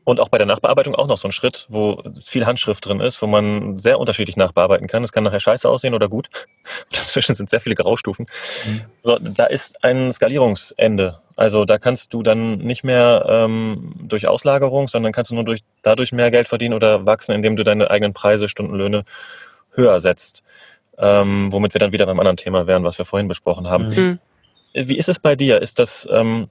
und 0.04 0.20
auch 0.20 0.30
bei 0.30 0.38
der 0.38 0.48
Nachbearbeitung 0.48 0.96
auch 0.96 1.08
noch 1.08 1.18
so 1.18 1.28
ein 1.28 1.32
Schritt, 1.32 1.68
wo 1.70 2.02
viel 2.24 2.46
Handschrift 2.46 2.86
drin 2.86 3.00
ist, 3.00 3.22
wo 3.22 3.28
man 3.28 3.80
sehr 3.80 4.00
unterschiedlich 4.00 4.36
nachbearbeiten 4.36 4.88
kann. 4.88 5.04
Es 5.04 5.12
kann 5.12 5.24
nachher 5.24 5.40
scheiße 5.40 5.70
aussehen 5.70 5.94
oder 5.94 6.10
gut. 6.10 6.30
Dazwischen 6.92 7.36
sind 7.36 7.50
sehr 7.50 7.62
viele 7.62 7.76
Graustufen. 7.76 8.26
Mhm. 8.66 8.82
So, 9.04 9.20
da 9.20 9.46
ist 9.46 9.84
ein 9.84 10.12
Skalierungsende. 10.12 11.20
Also 11.36 11.66
da 11.66 11.78
kannst 11.78 12.14
du 12.14 12.24
dann 12.24 12.58
nicht 12.58 12.84
mehr 12.84 13.26
ähm, 13.28 13.94
durch 14.00 14.28
Auslagerung, 14.28 14.88
sondern 14.88 15.12
kannst 15.12 15.32
du 15.32 15.36
nur 15.36 15.46
durch, 15.46 15.62
dadurch 15.82 16.12
mehr 16.12 16.32
Geld 16.32 16.48
verdienen 16.48 16.74
oder 16.74 17.06
wachsen, 17.06 17.34
indem 17.34 17.56
du 17.56 17.64
deine 17.64 17.90
eigenen 17.90 18.14
Preise, 18.14 18.50
Stundenlöhne 18.50 19.06
höher 19.74 20.00
setzt. 20.00 20.44
Ähm, 20.98 21.52
womit 21.52 21.74
wir 21.74 21.80
dann 21.80 21.94
wieder 21.94 22.06
beim 22.06 22.20
anderen 22.20 22.38
Thema 22.38 22.68
wären, 22.68 22.84
was 22.84 22.98
wir 22.98 23.06
vorhin 23.06 23.28
besprochen 23.28 23.70
haben. 23.70 23.88
Mhm. 23.88 24.20
Wie 24.74 24.98
ist 24.98 25.10
es 25.10 25.20
bei 25.20 25.36
dir? 25.36 25.62
Ist 25.62 25.80
das 25.80 26.08
ähm, 26.12 26.50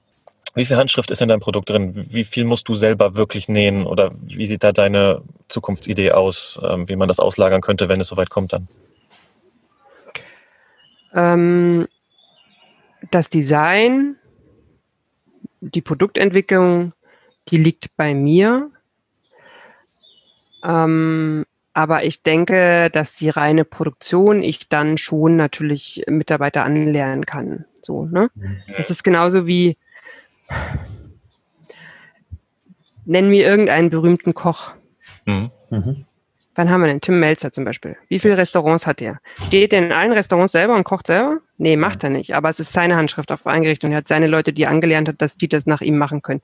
wie 0.53 0.65
viel 0.65 0.77
Handschrift 0.77 1.11
ist 1.11 1.21
in 1.21 1.29
deinem 1.29 1.39
Produkt 1.39 1.69
drin? 1.69 2.05
Wie 2.09 2.23
viel 2.23 2.43
musst 2.43 2.67
du 2.67 2.75
selber 2.75 3.15
wirklich 3.15 3.47
nähen? 3.47 3.85
Oder 3.85 4.11
wie 4.21 4.45
sieht 4.45 4.63
da 4.63 4.71
deine 4.71 5.21
Zukunftsidee 5.47 6.11
aus, 6.11 6.59
ähm, 6.63 6.89
wie 6.89 6.95
man 6.95 7.07
das 7.07 7.19
auslagern 7.19 7.61
könnte, 7.61 7.89
wenn 7.89 8.01
es 8.01 8.07
soweit 8.07 8.29
kommt 8.29 8.53
dann? 8.53 8.67
Ähm, 11.13 11.87
das 13.11 13.29
Design, 13.29 14.17
die 15.61 15.81
Produktentwicklung, 15.81 16.93
die 17.49 17.57
liegt 17.57 17.95
bei 17.95 18.13
mir. 18.13 18.69
Ähm, 20.63 21.45
aber 21.73 22.03
ich 22.03 22.23
denke, 22.23 22.89
dass 22.91 23.13
die 23.13 23.29
reine 23.29 23.63
Produktion 23.63 24.43
ich 24.43 24.67
dann 24.67 24.97
schon 24.97 25.37
natürlich 25.37 26.03
Mitarbeiter 26.07 26.65
anlernen 26.65 27.25
kann. 27.25 27.65
So, 27.81 28.05
ne? 28.05 28.29
Mhm. 28.35 28.57
Das 28.75 28.89
ist 28.89 29.03
genauso 29.03 29.47
wie 29.47 29.77
Nennen 33.05 33.31
wir 33.31 33.45
irgendeinen 33.45 33.89
berühmten 33.89 34.33
Koch. 34.33 34.73
Mhm. 35.25 35.51
Mhm. 35.69 36.05
Wann 36.55 36.69
haben 36.69 36.81
wir 36.81 36.87
denn? 36.87 36.99
Tim 36.99 37.19
Melzer 37.19 37.51
zum 37.51 37.63
Beispiel. 37.63 37.95
Wie 38.09 38.19
viele 38.19 38.37
Restaurants 38.37 38.85
hat 38.85 39.01
er? 39.01 39.19
Steht 39.47 39.71
er 39.71 39.79
in 39.79 39.91
allen 39.91 40.11
Restaurants 40.11 40.51
selber 40.51 40.75
und 40.75 40.83
kocht 40.83 41.07
selber? 41.07 41.39
Nee, 41.57 41.77
macht 41.77 42.03
er 42.03 42.09
nicht. 42.09 42.35
Aber 42.35 42.49
es 42.49 42.59
ist 42.59 42.73
seine 42.73 42.97
Handschrift 42.97 43.31
auf 43.31 43.47
eingerichtet 43.47 43.85
und 43.85 43.91
er 43.91 43.99
hat 43.99 44.07
seine 44.07 44.27
Leute, 44.27 44.51
die 44.51 44.63
er 44.63 44.69
angelernt 44.69 45.07
hat, 45.07 45.21
dass 45.21 45.37
die 45.37 45.47
das 45.47 45.65
nach 45.65 45.81
ihm 45.81 45.97
machen 45.97 46.21
können. 46.21 46.41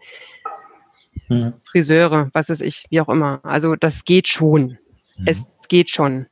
Mhm. 1.27 1.53
Friseure, 1.65 2.29
was 2.33 2.49
weiß 2.49 2.61
ich, 2.61 2.85
wie 2.89 3.01
auch 3.01 3.09
immer. 3.09 3.41
Also 3.43 3.75
das 3.75 4.05
geht 4.05 4.29
schon. 4.29 4.77
Mhm. 5.17 5.25
Es 5.25 5.45
geht 5.67 5.89
schon. 5.89 6.27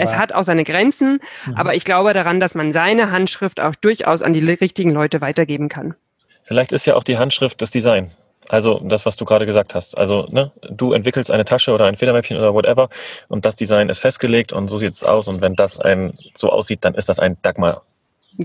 Aber 0.00 0.10
es 0.10 0.16
hat 0.16 0.32
auch 0.32 0.42
seine 0.42 0.64
Grenzen, 0.64 1.20
mhm. 1.46 1.54
aber 1.54 1.74
ich 1.74 1.84
glaube 1.84 2.12
daran, 2.12 2.40
dass 2.40 2.54
man 2.54 2.72
seine 2.72 3.10
Handschrift 3.10 3.60
auch 3.60 3.74
durchaus 3.74 4.22
an 4.22 4.32
die 4.32 4.44
richtigen 4.44 4.90
Leute 4.90 5.20
weitergeben 5.20 5.68
kann. 5.68 5.94
Vielleicht 6.44 6.72
ist 6.72 6.86
ja 6.86 6.94
auch 6.94 7.04
die 7.04 7.18
Handschrift 7.18 7.60
das 7.60 7.70
Design. 7.70 8.10
Also 8.48 8.80
das, 8.82 9.04
was 9.04 9.16
du 9.18 9.26
gerade 9.26 9.44
gesagt 9.44 9.74
hast. 9.74 9.96
Also 9.96 10.26
ne, 10.30 10.50
du 10.70 10.94
entwickelst 10.94 11.30
eine 11.30 11.44
Tasche 11.44 11.72
oder 11.72 11.84
ein 11.84 11.96
Federmäppchen 11.96 12.38
oder 12.38 12.54
whatever 12.54 12.88
und 13.28 13.44
das 13.44 13.56
Design 13.56 13.90
ist 13.90 13.98
festgelegt 13.98 14.52
und 14.54 14.68
so 14.68 14.78
sieht 14.78 14.94
es 14.94 15.04
aus. 15.04 15.28
Und 15.28 15.42
wenn 15.42 15.54
das 15.54 15.78
ein 15.78 16.14
so 16.34 16.48
aussieht, 16.50 16.78
dann 16.82 16.94
ist 16.94 17.10
das 17.10 17.18
ein 17.18 17.36
Dagmar 17.42 17.82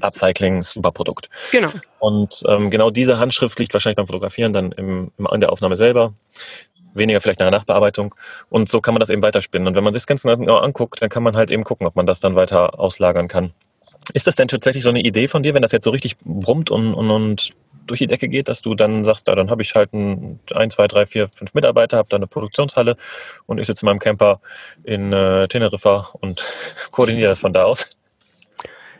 Upcycling 0.01 0.61
Superprodukt. 0.63 1.29
Genau. 1.51 1.69
Und 1.99 2.41
ähm, 2.47 2.69
genau 2.69 2.89
diese 2.89 3.19
Handschrift 3.19 3.59
liegt 3.59 3.73
wahrscheinlich 3.73 3.97
beim 3.97 4.07
Fotografieren 4.07 4.51
dann 4.51 4.71
im, 4.71 5.11
im, 5.17 5.27
in 5.31 5.39
der 5.39 5.51
Aufnahme 5.51 5.75
selber 5.75 6.13
weniger 6.93 7.21
vielleicht 7.21 7.39
in 7.39 7.45
der 7.45 7.51
Nachbearbeitung. 7.51 8.15
Und 8.49 8.69
so 8.69 8.81
kann 8.81 8.93
man 8.93 8.99
das 8.99 9.09
eben 9.09 9.21
weiterspinnen. 9.21 9.67
Und 9.67 9.75
wenn 9.75 9.83
man 9.83 9.93
sich 9.93 10.01
das 10.01 10.07
ganz 10.07 10.23
genau 10.23 10.57
anguckt, 10.57 11.01
dann 11.01 11.09
kann 11.09 11.23
man 11.23 11.35
halt 11.35 11.51
eben 11.51 11.63
gucken, 11.63 11.87
ob 11.87 11.95
man 11.95 12.05
das 12.05 12.19
dann 12.19 12.35
weiter 12.35 12.79
auslagern 12.79 13.27
kann. 13.27 13.53
Ist 14.13 14.27
das 14.27 14.35
denn 14.35 14.47
tatsächlich 14.47 14.83
so 14.83 14.89
eine 14.89 15.01
Idee 15.01 15.27
von 15.27 15.43
dir, 15.43 15.53
wenn 15.53 15.61
das 15.61 15.71
jetzt 15.71 15.85
so 15.85 15.91
richtig 15.91 16.17
brummt 16.23 16.71
und, 16.71 16.93
und, 16.93 17.09
und 17.09 17.53
durch 17.87 17.99
die 17.99 18.07
Decke 18.07 18.27
geht, 18.27 18.47
dass 18.47 18.61
du 18.61 18.75
dann 18.75 19.03
sagst, 19.03 19.27
ja, 19.27 19.35
dann 19.35 19.49
habe 19.49 19.61
ich 19.61 19.75
halt 19.75 19.93
ein, 19.93 20.39
ein, 20.53 20.71
zwei, 20.71 20.87
drei, 20.87 21.05
vier, 21.05 21.29
fünf 21.29 21.53
Mitarbeiter, 21.53 21.97
habe 21.97 22.09
da 22.09 22.17
eine 22.17 22.27
Produktionshalle 22.27 22.97
und 23.45 23.59
ich 23.59 23.67
sitze 23.67 23.85
in 23.85 23.87
meinem 23.87 23.99
Camper 23.99 24.41
in 24.83 25.13
äh, 25.13 25.47
Teneriffa 25.47 26.09
und 26.19 26.45
koordiniere 26.91 27.29
das 27.29 27.39
von 27.39 27.53
da 27.53 27.63
aus. 27.63 27.89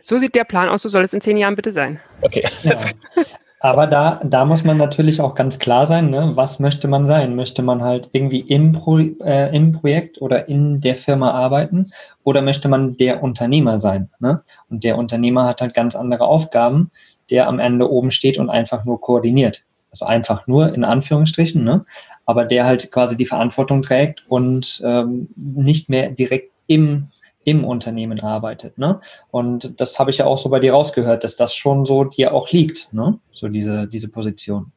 So 0.02 0.18
sieht 0.18 0.34
der 0.34 0.44
Plan 0.44 0.68
aus, 0.68 0.82
so 0.82 0.88
soll 0.88 1.02
es 1.02 1.14
in 1.14 1.22
zehn 1.22 1.36
Jahren 1.36 1.56
bitte 1.56 1.72
sein. 1.72 2.00
Okay. 2.20 2.46
Ja. 2.62 2.76
Aber 3.64 3.86
da, 3.86 4.20
da 4.22 4.44
muss 4.44 4.62
man 4.62 4.76
natürlich 4.76 5.22
auch 5.22 5.34
ganz 5.34 5.58
klar 5.58 5.86
sein, 5.86 6.10
ne? 6.10 6.32
was 6.34 6.58
möchte 6.58 6.86
man 6.86 7.06
sein? 7.06 7.34
Möchte 7.34 7.62
man 7.62 7.80
halt 7.80 8.10
irgendwie 8.12 8.40
im, 8.40 8.72
Pro, 8.72 8.98
äh, 8.98 9.56
im 9.56 9.72
Projekt 9.72 10.20
oder 10.20 10.48
in 10.48 10.82
der 10.82 10.94
Firma 10.96 11.30
arbeiten 11.30 11.90
oder 12.24 12.42
möchte 12.42 12.68
man 12.68 12.98
der 12.98 13.22
Unternehmer 13.22 13.78
sein? 13.78 14.10
Ne? 14.18 14.42
Und 14.68 14.84
der 14.84 14.98
Unternehmer 14.98 15.46
hat 15.46 15.62
halt 15.62 15.72
ganz 15.72 15.96
andere 15.96 16.26
Aufgaben, 16.26 16.90
der 17.30 17.48
am 17.48 17.58
Ende 17.58 17.90
oben 17.90 18.10
steht 18.10 18.38
und 18.38 18.50
einfach 18.50 18.84
nur 18.84 19.00
koordiniert. 19.00 19.64
Also 19.90 20.04
einfach 20.04 20.46
nur 20.46 20.74
in 20.74 20.84
Anführungsstrichen, 20.84 21.64
ne? 21.64 21.86
aber 22.26 22.44
der 22.44 22.66
halt 22.66 22.92
quasi 22.92 23.16
die 23.16 23.24
Verantwortung 23.24 23.80
trägt 23.80 24.24
und 24.28 24.82
ähm, 24.84 25.30
nicht 25.36 25.88
mehr 25.88 26.10
direkt 26.10 26.52
im 26.66 27.06
im 27.44 27.64
Unternehmen 27.64 28.20
arbeitet. 28.20 28.78
Ne? 28.78 29.00
Und 29.30 29.80
das 29.80 29.98
habe 29.98 30.10
ich 30.10 30.18
ja 30.18 30.26
auch 30.26 30.38
so 30.38 30.48
bei 30.48 30.60
dir 30.60 30.72
rausgehört, 30.72 31.24
dass 31.24 31.36
das 31.36 31.54
schon 31.54 31.84
so 31.84 32.04
dir 32.04 32.32
auch 32.32 32.50
liegt, 32.50 32.92
ne? 32.92 33.18
so 33.32 33.48
diese, 33.48 33.86
diese 33.86 34.08
Position. 34.08 34.72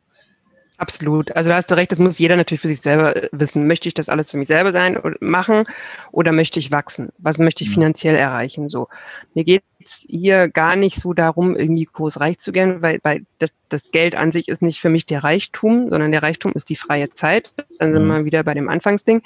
Absolut. 0.77 1.35
Also 1.35 1.49
da 1.49 1.55
hast 1.55 1.71
du 1.71 1.75
recht, 1.75 1.91
das 1.91 1.97
muss 1.97 2.19
jeder 2.19 2.35
natürlich 2.35 2.61
für 2.61 2.67
sich 2.67 2.81
selber 2.81 3.15
äh, 3.15 3.29
wissen. 3.31 3.65
Möchte 3.65 3.87
ich 3.87 3.95
das 3.95 4.09
alles 4.09 4.29
für 4.29 4.37
mich 4.37 4.47
selber 4.47 4.71
sein 4.71 4.95
und 4.95 5.19
machen 5.21 5.65
oder 6.11 6.31
möchte 6.31 6.59
ich 6.59 6.71
wachsen? 6.71 7.09
Was 7.17 7.39
möchte 7.39 7.63
ich 7.63 7.71
mhm. 7.71 7.75
finanziell 7.75 8.15
erreichen? 8.15 8.69
So. 8.69 8.87
Mir 9.33 9.43
geht 9.43 9.63
es 9.87 10.05
hier 10.09 10.47
gar 10.47 10.75
nicht 10.75 11.01
so 11.01 11.13
darum, 11.13 11.55
irgendwie 11.55 11.85
groß 11.85 12.19
reich 12.19 12.39
zu 12.39 12.51
gehen, 12.51 12.81
weil, 12.81 12.99
weil 13.03 13.25
das, 13.39 13.51
das 13.69 13.91
Geld 13.91 14.15
an 14.15 14.31
sich 14.31 14.47
ist 14.47 14.61
nicht 14.61 14.79
für 14.79 14.89
mich 14.89 15.05
der 15.05 15.23
Reichtum, 15.23 15.89
sondern 15.89 16.11
der 16.11 16.23
Reichtum 16.23 16.51
ist 16.53 16.69
die 16.69 16.75
freie 16.75 17.09
Zeit. 17.09 17.51
Dann 17.79 17.91
sind 17.91 18.05
mhm. 18.05 18.09
wir 18.09 18.25
wieder 18.25 18.43
bei 18.43 18.53
dem 18.53 18.69
Anfangsding. 18.69 19.21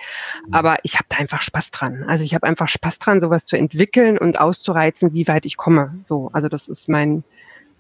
Aber 0.52 0.78
ich 0.84 0.96
habe 0.96 1.06
da 1.10 1.18
einfach 1.18 1.42
Spaß 1.42 1.72
dran. 1.72 2.04
Also 2.08 2.24
ich 2.24 2.34
habe 2.34 2.48
einfach 2.48 2.68
Spaß 2.68 3.00
dran, 3.00 3.20
sowas 3.20 3.46
zu 3.46 3.58
entwickeln 3.58 4.18
und 4.18 4.40
auszureizen, 4.40 5.14
wie 5.14 5.28
weit 5.28 5.46
ich 5.46 5.58
komme. 5.58 5.96
So, 6.06 6.30
also 6.34 6.48
das 6.48 6.70
ist 6.70 6.90
mein, 6.90 7.24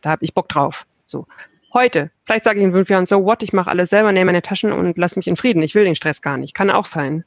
da 0.02 0.12
habe 0.12 0.24
ich 0.26 0.34
Bock 0.34 0.50
drauf. 0.50 0.86
So 1.08 1.28
heute. 1.74 2.12
Vielleicht 2.26 2.46
sage 2.46 2.60
ich 2.60 2.65
in 2.65 2.74
fünf 2.74 2.89
Jahren, 2.89 3.06
so 3.06 3.24
what, 3.26 3.44
ich 3.44 3.54
mache 3.54 3.70
alles 3.70 3.89
selber, 3.89 4.12
nehme 4.12 4.26
meine 4.26 4.41
Taschen 4.41 4.72
und 4.72 4.98
lass 4.98 5.15
mich 5.15 5.28
in 5.28 5.36
Frieden. 5.36 5.62
Ich 5.62 5.76
will 5.76 5.86
den 5.86 5.96
Stress 5.96 6.22
gar 6.22 6.38
nicht. 6.38 6.54
Kann 6.54 6.70
auch 6.70 6.86
sein. 6.86 7.24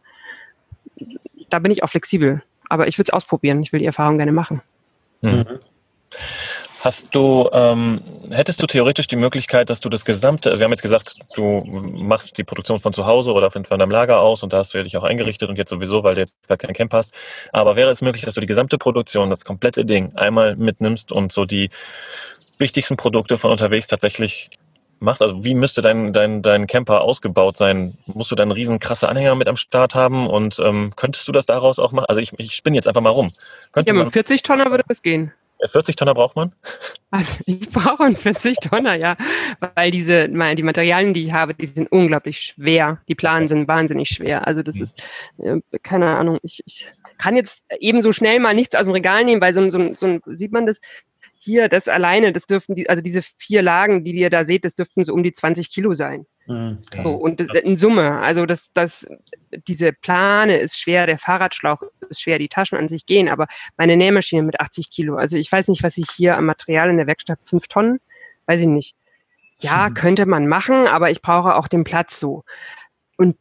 Da 1.50 1.58
bin 1.58 1.72
ich 1.72 1.82
auch 1.82 1.88
flexibel. 1.88 2.42
Aber 2.68 2.88
ich 2.88 2.98
würde 2.98 3.08
es 3.08 3.12
ausprobieren. 3.12 3.62
Ich 3.62 3.72
will 3.72 3.80
die 3.80 3.86
Erfahrung 3.86 4.16
gerne 4.16 4.32
machen. 4.32 4.62
Mhm. 5.20 5.60
Hast 6.80 7.14
du, 7.14 7.48
ähm, 7.54 8.02
hättest 8.30 8.62
du 8.62 8.66
theoretisch 8.66 9.06
die 9.06 9.16
Möglichkeit, 9.16 9.70
dass 9.70 9.80
du 9.80 9.88
das 9.88 10.04
gesamte, 10.04 10.58
wir 10.58 10.64
haben 10.64 10.70
jetzt 10.70 10.82
gesagt, 10.82 11.14
du 11.34 11.64
machst 11.64 12.36
die 12.36 12.44
Produktion 12.44 12.78
von 12.78 12.92
zu 12.92 13.06
Hause 13.06 13.32
oder 13.32 13.50
von 13.50 13.62
deinem 13.62 13.90
Lager 13.90 14.20
aus 14.20 14.42
und 14.42 14.52
da 14.52 14.58
hast 14.58 14.74
du 14.74 14.78
ja 14.78 14.84
dich 14.84 14.94
auch 14.98 15.02
eingerichtet 15.02 15.48
und 15.48 15.56
jetzt 15.56 15.70
sowieso, 15.70 16.02
weil 16.02 16.14
du 16.14 16.20
jetzt 16.20 16.46
gar 16.46 16.58
kein 16.58 16.74
Camp 16.74 16.92
hast. 16.92 17.14
Aber 17.52 17.74
wäre 17.74 17.88
es 17.88 18.02
möglich, 18.02 18.26
dass 18.26 18.34
du 18.34 18.42
die 18.42 18.46
gesamte 18.46 18.76
Produktion, 18.76 19.30
das 19.30 19.46
komplette 19.46 19.86
Ding 19.86 20.14
einmal 20.14 20.56
mitnimmst 20.56 21.10
und 21.10 21.32
so 21.32 21.46
die 21.46 21.70
wichtigsten 22.58 22.98
Produkte 22.98 23.38
von 23.38 23.50
unterwegs 23.50 23.86
tatsächlich 23.86 24.50
machst? 25.04 25.22
Also 25.22 25.44
wie 25.44 25.54
müsste 25.54 25.82
dein, 25.82 26.12
dein, 26.12 26.42
dein 26.42 26.66
Camper 26.66 27.02
ausgebaut 27.02 27.56
sein? 27.56 27.96
Musst 28.06 28.30
du 28.30 28.34
dann 28.34 28.50
riesen 28.50 28.78
krasse 28.78 29.08
Anhänger 29.08 29.34
mit 29.34 29.48
am 29.48 29.56
Start 29.56 29.94
haben 29.94 30.26
und 30.26 30.60
ähm, 30.64 30.92
könntest 30.96 31.28
du 31.28 31.32
das 31.32 31.46
daraus 31.46 31.78
auch 31.78 31.92
machen? 31.92 32.06
Also 32.08 32.20
ich, 32.20 32.32
ich 32.38 32.54
spinne 32.54 32.76
jetzt 32.76 32.88
einfach 32.88 33.00
mal 33.00 33.10
rum. 33.10 33.32
Könnte 33.72 33.94
ja, 33.94 34.02
mit 34.02 34.12
40 34.12 34.42
Tonner 34.42 34.70
würde 34.70 34.84
das 34.88 35.02
gehen. 35.02 35.32
40 35.66 35.96
Tonner 35.96 36.14
braucht 36.14 36.36
man? 36.36 36.52
Also 37.10 37.38
ich 37.46 37.70
brauche 37.70 38.02
einen 38.02 38.16
40 38.16 38.56
Tonner, 38.56 38.96
ja, 38.96 39.14
weil 39.76 39.92
diese, 39.92 40.28
die 40.28 40.62
Materialien, 40.64 41.14
die 41.14 41.26
ich 41.26 41.32
habe, 41.32 41.54
die 41.54 41.66
sind 41.66 41.92
unglaublich 41.92 42.40
schwer. 42.40 42.98
Die 43.06 43.14
Planen 43.14 43.46
sind 43.46 43.68
wahnsinnig 43.68 44.08
schwer. 44.08 44.48
Also 44.48 44.64
das 44.64 44.74
hm. 44.74 44.82
ist, 44.82 45.02
äh, 45.38 45.60
keine 45.84 46.16
Ahnung, 46.16 46.40
ich, 46.42 46.60
ich 46.66 46.88
kann 47.16 47.36
jetzt 47.36 47.64
eben 47.78 48.02
so 48.02 48.12
schnell 48.12 48.40
mal 48.40 48.52
nichts 48.52 48.74
aus 48.74 48.86
dem 48.86 48.94
Regal 48.94 49.24
nehmen, 49.24 49.40
weil 49.40 49.54
so, 49.54 49.70
so, 49.70 49.92
so 49.96 50.18
sieht 50.26 50.50
man 50.50 50.66
das, 50.66 50.80
hier, 51.44 51.68
das 51.68 51.88
alleine, 51.88 52.32
das 52.32 52.46
dürften 52.46 52.74
die, 52.74 52.88
also 52.88 53.02
diese 53.02 53.20
vier 53.38 53.62
Lagen, 53.62 54.04
die 54.04 54.12
ihr 54.12 54.30
da 54.30 54.44
seht, 54.44 54.64
das 54.64 54.74
dürften 54.74 55.04
so 55.04 55.12
um 55.12 55.22
die 55.22 55.32
20 55.32 55.70
Kilo 55.72 55.94
sein. 55.94 56.26
Mhm, 56.46 56.78
so, 57.02 57.10
und 57.10 57.40
das, 57.40 57.48
in 57.50 57.76
Summe, 57.76 58.20
also 58.20 58.46
das, 58.46 58.70
das, 58.72 59.06
diese 59.68 59.92
Plane 59.92 60.58
ist 60.58 60.78
schwer, 60.78 61.06
der 61.06 61.18
Fahrradschlauch 61.18 61.82
ist 62.08 62.22
schwer, 62.22 62.38
die 62.38 62.48
Taschen 62.48 62.78
an 62.78 62.88
sich 62.88 63.06
gehen, 63.06 63.28
aber 63.28 63.46
meine 63.76 63.96
Nähmaschine 63.96 64.42
mit 64.42 64.60
80 64.60 64.90
Kilo, 64.90 65.16
also 65.16 65.36
ich 65.36 65.50
weiß 65.50 65.68
nicht, 65.68 65.82
was 65.82 65.98
ich 65.98 66.06
hier 66.10 66.36
am 66.36 66.46
Material 66.46 66.90
in 66.90 66.96
der 66.96 67.06
Werkstatt, 67.06 67.44
fünf 67.44 67.68
Tonnen, 67.68 68.00
weiß 68.46 68.60
ich 68.60 68.66
nicht. 68.66 68.96
Ja, 69.58 69.90
könnte 69.94 70.26
man 70.26 70.46
machen, 70.46 70.86
aber 70.86 71.10
ich 71.10 71.22
brauche 71.22 71.54
auch 71.56 71.68
den 71.68 71.84
Platz 71.84 72.18
so. 72.18 72.44
Und 73.16 73.36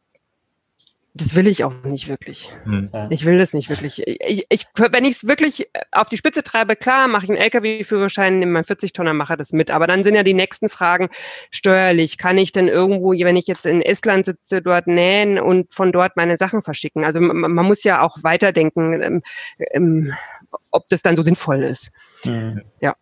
das 1.16 1.36
will 1.36 1.48
ich 1.48 1.64
auch 1.64 1.74
nicht 1.84 2.08
wirklich. 2.08 2.50
Hm. 2.64 2.90
Ich 3.12 3.24
will 3.24 3.38
das 3.38 3.54
nicht 3.54 3.70
wirklich. 3.70 4.02
Ich, 4.08 4.46
ich, 4.50 4.66
wenn 4.76 5.06
ich 5.06 5.18
es 5.18 5.28
wirklich 5.28 5.70
auf 5.92 6.10
die 6.10 6.18
Spitze 6.18 6.42
treibe, 6.42 6.76
klar, 6.76 7.08
mache 7.08 7.26
ich 7.26 7.30
einen 7.30 7.40
LKW-Führerschein, 7.40 8.40
nehme 8.40 8.54
meinen 8.54 8.64
40-Tonner, 8.64 9.14
mache 9.14 9.38
das 9.38 9.54
mit. 9.54 9.70
Aber 9.70 9.86
dann 9.86 10.04
sind 10.04 10.16
ja 10.16 10.24
die 10.24 10.34
nächsten 10.34 10.70
Fragen 10.70 11.10
steuerlich. 11.52 12.18
Kann 12.18 12.40
ich 12.40 12.52
denn 12.52 12.68
irgendwo, 12.68 13.12
wenn 13.12 13.36
ich 13.36 13.46
jetzt 13.46 13.68
in 13.68 13.84
Estland 13.84 14.26
sitze, 14.26 14.64
dort 14.64 14.88
nähen 14.88 15.38
und 15.38 15.72
von 15.72 15.92
dort 15.92 16.18
meine 16.18 16.36
Sachen 16.36 16.64
verschicken? 16.64 17.04
Also 17.04 17.22
man, 17.22 17.54
man 17.54 17.66
muss 17.66 17.84
ja 17.84 18.02
auch 18.02 18.18
weiterdenken, 18.24 19.00
ähm, 19.02 19.22
ähm, 19.72 20.14
ob 20.72 20.88
das 20.88 21.04
dann 21.04 21.16
so 21.16 21.22
sinnvoll 21.22 21.62
ist. 21.64 21.92
Mhm. 22.26 22.64
Ja 22.82 22.96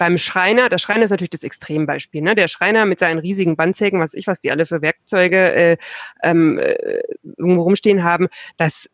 beim 0.00 0.16
Schreiner, 0.16 0.70
der 0.70 0.78
Schreiner 0.78 1.04
ist 1.04 1.10
natürlich 1.10 1.28
das 1.28 1.42
Extrembeispiel. 1.42 2.22
Ne? 2.22 2.34
Der 2.34 2.48
Schreiner 2.48 2.86
mit 2.86 2.98
seinen 2.98 3.18
riesigen 3.18 3.54
Bandsägen, 3.54 4.00
was 4.00 4.14
ich, 4.14 4.26
was 4.26 4.40
die 4.40 4.50
alle 4.50 4.64
für 4.64 4.80
Werkzeuge 4.80 5.52
äh, 5.52 5.76
ähm, 6.22 6.58
äh, 6.58 7.02
irgendwo 7.36 7.60
rumstehen 7.60 8.02
haben, 8.02 8.28
das 8.56 8.88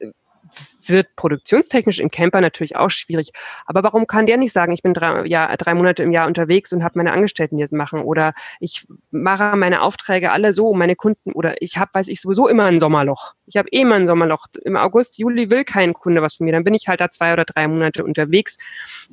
wird 0.86 1.14
produktionstechnisch 1.14 2.00
im 2.00 2.10
Camper 2.10 2.40
natürlich 2.40 2.74
auch 2.74 2.90
schwierig. 2.90 3.30
Aber 3.66 3.84
warum 3.84 4.08
kann 4.08 4.26
der 4.26 4.36
nicht 4.36 4.52
sagen, 4.52 4.72
ich 4.72 4.82
bin 4.82 4.94
drei, 4.94 5.24
ja, 5.26 5.56
drei 5.56 5.74
Monate 5.74 6.02
im 6.02 6.10
Jahr 6.10 6.26
unterwegs 6.26 6.72
und 6.72 6.82
habe 6.82 6.98
meine 6.98 7.12
Angestellten 7.12 7.56
jetzt 7.56 7.72
machen 7.72 8.00
oder 8.00 8.34
ich 8.58 8.88
mache 9.12 9.56
meine 9.56 9.82
Aufträge 9.82 10.32
alle 10.32 10.52
so, 10.52 10.74
meine 10.74 10.96
Kunden 10.96 11.30
oder 11.32 11.62
ich 11.62 11.78
habe, 11.78 11.90
weiß 11.94 12.08
ich, 12.08 12.20
sowieso 12.20 12.48
immer 12.48 12.64
ein 12.64 12.80
Sommerloch. 12.80 13.34
Ich 13.46 13.56
habe 13.56 13.68
eh 13.70 13.82
immer 13.82 13.94
ein 13.94 14.08
Sommerloch. 14.08 14.46
Im 14.64 14.76
August, 14.76 15.18
Juli 15.18 15.50
will 15.50 15.62
kein 15.62 15.94
Kunde 15.94 16.20
was 16.20 16.34
von 16.34 16.46
mir. 16.46 16.52
Dann 16.52 16.64
bin 16.64 16.74
ich 16.74 16.88
halt 16.88 17.00
da 17.00 17.10
zwei 17.10 17.32
oder 17.32 17.44
drei 17.44 17.68
Monate 17.68 18.02
unterwegs. 18.02 18.58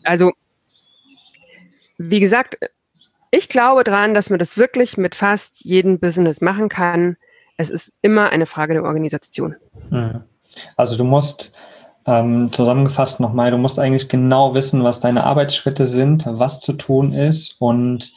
Also 0.03 0.31
wie 2.09 2.19
gesagt, 2.19 2.57
ich 3.31 3.49
glaube 3.49 3.83
daran, 3.83 4.13
dass 4.13 4.29
man 4.29 4.39
das 4.39 4.57
wirklich 4.57 4.97
mit 4.97 5.15
fast 5.15 5.65
jedem 5.65 5.99
Business 5.99 6.41
machen 6.41 6.69
kann. 6.69 7.17
Es 7.57 7.69
ist 7.69 7.93
immer 8.01 8.29
eine 8.29 8.45
Frage 8.45 8.73
der 8.73 8.83
Organisation. 8.83 9.55
Mhm. 9.89 10.21
Also 10.75 10.97
du 10.97 11.03
musst 11.03 11.53
ähm, 12.05 12.51
zusammengefasst 12.51 13.19
nochmal, 13.19 13.51
du 13.51 13.57
musst 13.57 13.79
eigentlich 13.79 14.09
genau 14.09 14.53
wissen, 14.53 14.83
was 14.83 14.99
deine 14.99 15.23
Arbeitsschritte 15.23 15.85
sind, 15.85 16.25
was 16.27 16.59
zu 16.59 16.73
tun 16.73 17.13
ist 17.13 17.55
und 17.59 18.13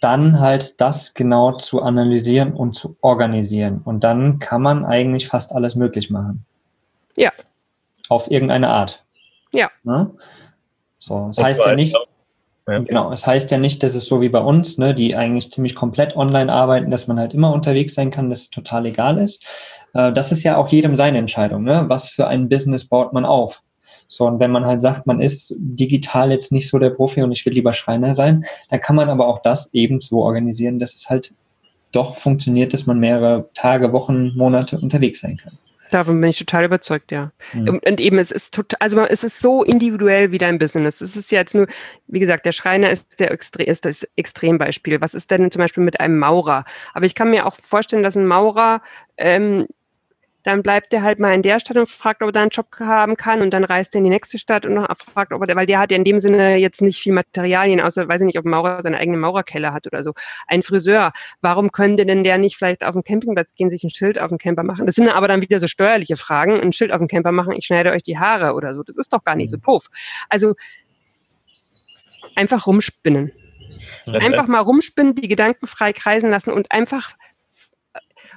dann 0.00 0.40
halt 0.40 0.80
das 0.80 1.14
genau 1.14 1.52
zu 1.52 1.82
analysieren 1.82 2.54
und 2.54 2.74
zu 2.74 2.96
organisieren. 3.00 3.82
Und 3.84 4.04
dann 4.04 4.38
kann 4.38 4.62
man 4.62 4.84
eigentlich 4.84 5.28
fast 5.28 5.52
alles 5.52 5.74
möglich 5.74 6.10
machen. 6.10 6.44
Ja. 7.16 7.32
Auf 8.08 8.30
irgendeine 8.30 8.68
Art. 8.68 9.04
Ja. 9.52 9.70
Ne? 9.82 10.10
So, 10.98 11.26
das 11.28 11.42
heißt 11.42 11.66
ja 11.66 11.74
nicht, 11.74 11.96
ja. 12.68 12.78
Genau, 12.78 13.12
es 13.12 13.22
das 13.22 13.26
heißt 13.26 13.50
ja 13.50 13.58
nicht, 13.58 13.82
dass 13.82 13.94
es 13.94 14.06
so 14.06 14.20
wie 14.20 14.28
bei 14.28 14.40
uns, 14.40 14.78
ne, 14.78 14.94
die 14.94 15.16
eigentlich 15.16 15.50
ziemlich 15.50 15.74
komplett 15.74 16.16
online 16.16 16.52
arbeiten, 16.52 16.90
dass 16.90 17.08
man 17.08 17.18
halt 17.18 17.34
immer 17.34 17.52
unterwegs 17.52 17.94
sein 17.94 18.10
kann, 18.10 18.30
dass 18.30 18.42
es 18.42 18.50
total 18.50 18.86
egal 18.86 19.18
ist. 19.18 19.46
Äh, 19.94 20.12
das 20.12 20.30
ist 20.30 20.44
ja 20.44 20.56
auch 20.56 20.68
jedem 20.68 20.94
seine 20.94 21.18
Entscheidung, 21.18 21.64
ne? 21.64 21.84
Was 21.88 22.08
für 22.08 22.28
ein 22.28 22.48
Business 22.48 22.84
baut 22.84 23.12
man 23.12 23.24
auf? 23.24 23.62
So, 24.06 24.26
und 24.26 24.40
wenn 24.40 24.50
man 24.50 24.66
halt 24.66 24.82
sagt, 24.82 25.06
man 25.06 25.20
ist 25.20 25.54
digital 25.58 26.30
jetzt 26.30 26.52
nicht 26.52 26.68
so 26.68 26.78
der 26.78 26.90
Profi 26.90 27.22
und 27.22 27.32
ich 27.32 27.46
will 27.46 27.54
lieber 27.54 27.72
Schreiner 27.72 28.14
sein, 28.14 28.44
dann 28.68 28.80
kann 28.80 28.94
man 28.94 29.08
aber 29.08 29.26
auch 29.26 29.40
das 29.40 29.72
eben 29.72 30.00
so 30.00 30.22
organisieren, 30.22 30.78
dass 30.78 30.94
es 30.94 31.08
halt 31.08 31.34
doch 31.92 32.16
funktioniert, 32.16 32.72
dass 32.72 32.86
man 32.86 33.00
mehrere 33.00 33.48
Tage, 33.54 33.92
Wochen, 33.92 34.36
Monate 34.36 34.78
unterwegs 34.78 35.20
sein 35.20 35.38
kann. 35.38 35.58
Davon 35.92 36.20
bin 36.22 36.30
ich 36.30 36.38
total 36.38 36.64
überzeugt, 36.64 37.12
ja. 37.12 37.32
Mhm. 37.52 37.80
Und, 37.84 38.00
eben, 38.00 38.18
es 38.18 38.30
ist 38.30 38.54
total, 38.54 38.78
also 38.80 39.00
es 39.00 39.24
ist 39.24 39.40
so 39.40 39.62
individuell 39.62 40.32
wie 40.32 40.38
dein 40.38 40.58
Business. 40.58 41.02
Es 41.02 41.16
ist 41.16 41.30
jetzt 41.30 41.54
nur, 41.54 41.66
wie 42.06 42.18
gesagt, 42.18 42.46
der 42.46 42.52
Schreiner 42.52 42.90
ist, 42.90 43.20
der 43.20 43.30
Extre 43.30 43.62
ist 43.62 43.84
das 43.84 44.08
Extrembeispiel. 44.16 45.02
Was 45.02 45.12
ist 45.12 45.30
denn 45.30 45.50
zum 45.50 45.60
Beispiel 45.60 45.84
mit 45.84 46.00
einem 46.00 46.18
Maurer? 46.18 46.64
Aber 46.94 47.04
ich 47.04 47.14
kann 47.14 47.30
mir 47.30 47.44
auch 47.44 47.56
vorstellen, 47.56 48.02
dass 48.02 48.16
ein 48.16 48.26
Maurer 48.26 48.80
ähm, 49.18 49.66
dann 50.42 50.62
bleibt 50.62 50.92
er 50.92 51.02
halt 51.02 51.20
mal 51.20 51.34
in 51.34 51.42
der 51.42 51.60
Stadt 51.60 51.76
und 51.76 51.88
fragt, 51.88 52.22
ob 52.22 52.28
er 52.28 52.32
da 52.32 52.42
einen 52.42 52.50
Job 52.50 52.66
haben 52.80 53.16
kann 53.16 53.42
und 53.42 53.52
dann 53.52 53.64
reist 53.64 53.94
er 53.94 53.98
in 53.98 54.04
die 54.04 54.10
nächste 54.10 54.38
Stadt 54.38 54.66
und 54.66 54.76
fragt, 55.12 55.32
ob 55.32 55.48
er, 55.48 55.56
weil 55.56 55.66
der 55.66 55.78
hat 55.78 55.90
ja 55.90 55.96
in 55.96 56.04
dem 56.04 56.18
Sinne 56.18 56.56
jetzt 56.56 56.82
nicht 56.82 57.00
viel 57.00 57.12
Materialien, 57.12 57.80
außer, 57.80 58.08
weiß 58.08 58.22
ich 58.22 58.26
nicht, 58.26 58.38
ob 58.38 58.44
ein 58.44 58.50
Maurer 58.50 58.82
seine 58.82 58.98
eigene 58.98 59.18
Maurerkeller 59.18 59.72
hat 59.72 59.86
oder 59.86 60.02
so. 60.02 60.12
Ein 60.46 60.62
Friseur, 60.62 61.12
warum 61.40 61.70
könnte 61.70 62.06
denn 62.06 62.24
der 62.24 62.38
nicht 62.38 62.56
vielleicht 62.56 62.84
auf 62.84 62.94
den 62.94 63.04
Campingplatz 63.04 63.54
gehen, 63.54 63.70
sich 63.70 63.84
ein 63.84 63.90
Schild 63.90 64.18
auf 64.18 64.28
den 64.28 64.38
Camper 64.38 64.64
machen? 64.64 64.86
Das 64.86 64.96
sind 64.96 65.08
aber 65.08 65.28
dann 65.28 65.42
wieder 65.42 65.60
so 65.60 65.68
steuerliche 65.68 66.16
Fragen, 66.16 66.60
ein 66.60 66.72
Schild 66.72 66.92
auf 66.92 66.98
den 66.98 67.08
Camper 67.08 67.32
machen, 67.32 67.52
ich 67.52 67.66
schneide 67.66 67.92
euch 67.92 68.02
die 68.02 68.18
Haare 68.18 68.54
oder 68.54 68.74
so. 68.74 68.82
Das 68.82 68.96
ist 68.96 69.12
doch 69.12 69.22
gar 69.24 69.36
nicht 69.36 69.50
so 69.50 69.56
mhm. 69.56 69.62
doof. 69.62 69.88
Also 70.28 70.54
einfach 72.34 72.66
rumspinnen. 72.66 73.32
Einfach 74.06 74.46
mal 74.46 74.60
rumspinnen, 74.60 75.14
die 75.14 75.28
Gedanken 75.28 75.66
frei 75.66 75.92
kreisen 75.92 76.30
lassen 76.30 76.50
und 76.52 76.72
einfach 76.72 77.12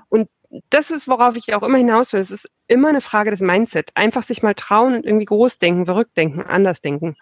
und 0.10 0.30
das 0.70 0.92
ist, 0.92 1.08
worauf 1.08 1.36
ich 1.36 1.54
auch 1.54 1.64
immer 1.64 1.78
hinaus 1.78 2.14
will. 2.14 2.20
Es 2.20 2.32
ist 2.32 2.50
immer 2.68 2.90
eine 2.90 3.02
Frage 3.02 3.32
des 3.32 3.42
Mindset. 3.42 3.92
Einfach 3.96 4.24
sich 4.24 4.44
mal 4.44 4.54
trauen 4.54 4.96
und 4.96 5.06
irgendwie 5.06 5.26
groß 5.26 5.60
denken, 5.60 5.86
verrückt 5.86 6.16
denken, 6.18 6.42
anders 6.42 6.82
denken, 6.82 7.16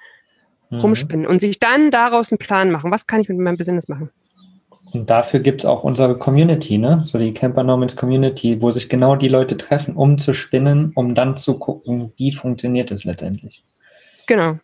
mhm. 0.69 0.79
rumspinnen 0.79 1.27
und 1.27 1.39
sich 1.39 1.59
dann 1.59 1.91
daraus 1.91 2.31
einen 2.31 2.39
Plan 2.39 2.71
machen. 2.71 2.91
Was 2.91 3.07
kann 3.07 3.21
ich 3.21 3.29
mit 3.29 3.37
meinem 3.37 3.57
Business 3.57 3.87
machen? 3.87 4.09
Und 4.91 5.09
dafür 5.09 5.39
gibt 5.39 5.61
es 5.61 5.65
auch 5.65 5.83
unsere 5.83 6.17
Community, 6.17 6.77
ne? 6.77 7.03
so 7.05 7.17
die 7.17 7.33
Camper 7.33 7.63
Normans 7.63 7.95
Community, 7.95 8.61
wo 8.61 8.71
sich 8.71 8.89
genau 8.89 9.15
die 9.15 9.27
Leute 9.27 9.57
treffen, 9.57 9.95
um 9.95 10.17
zu 10.17 10.33
spinnen, 10.33 10.91
um 10.95 11.15
dann 11.15 11.37
zu 11.37 11.57
gucken, 11.57 12.11
wie 12.17 12.31
funktioniert 12.31 12.91
es 12.91 13.03
letztendlich. 13.03 13.63
Genau. 14.27 14.57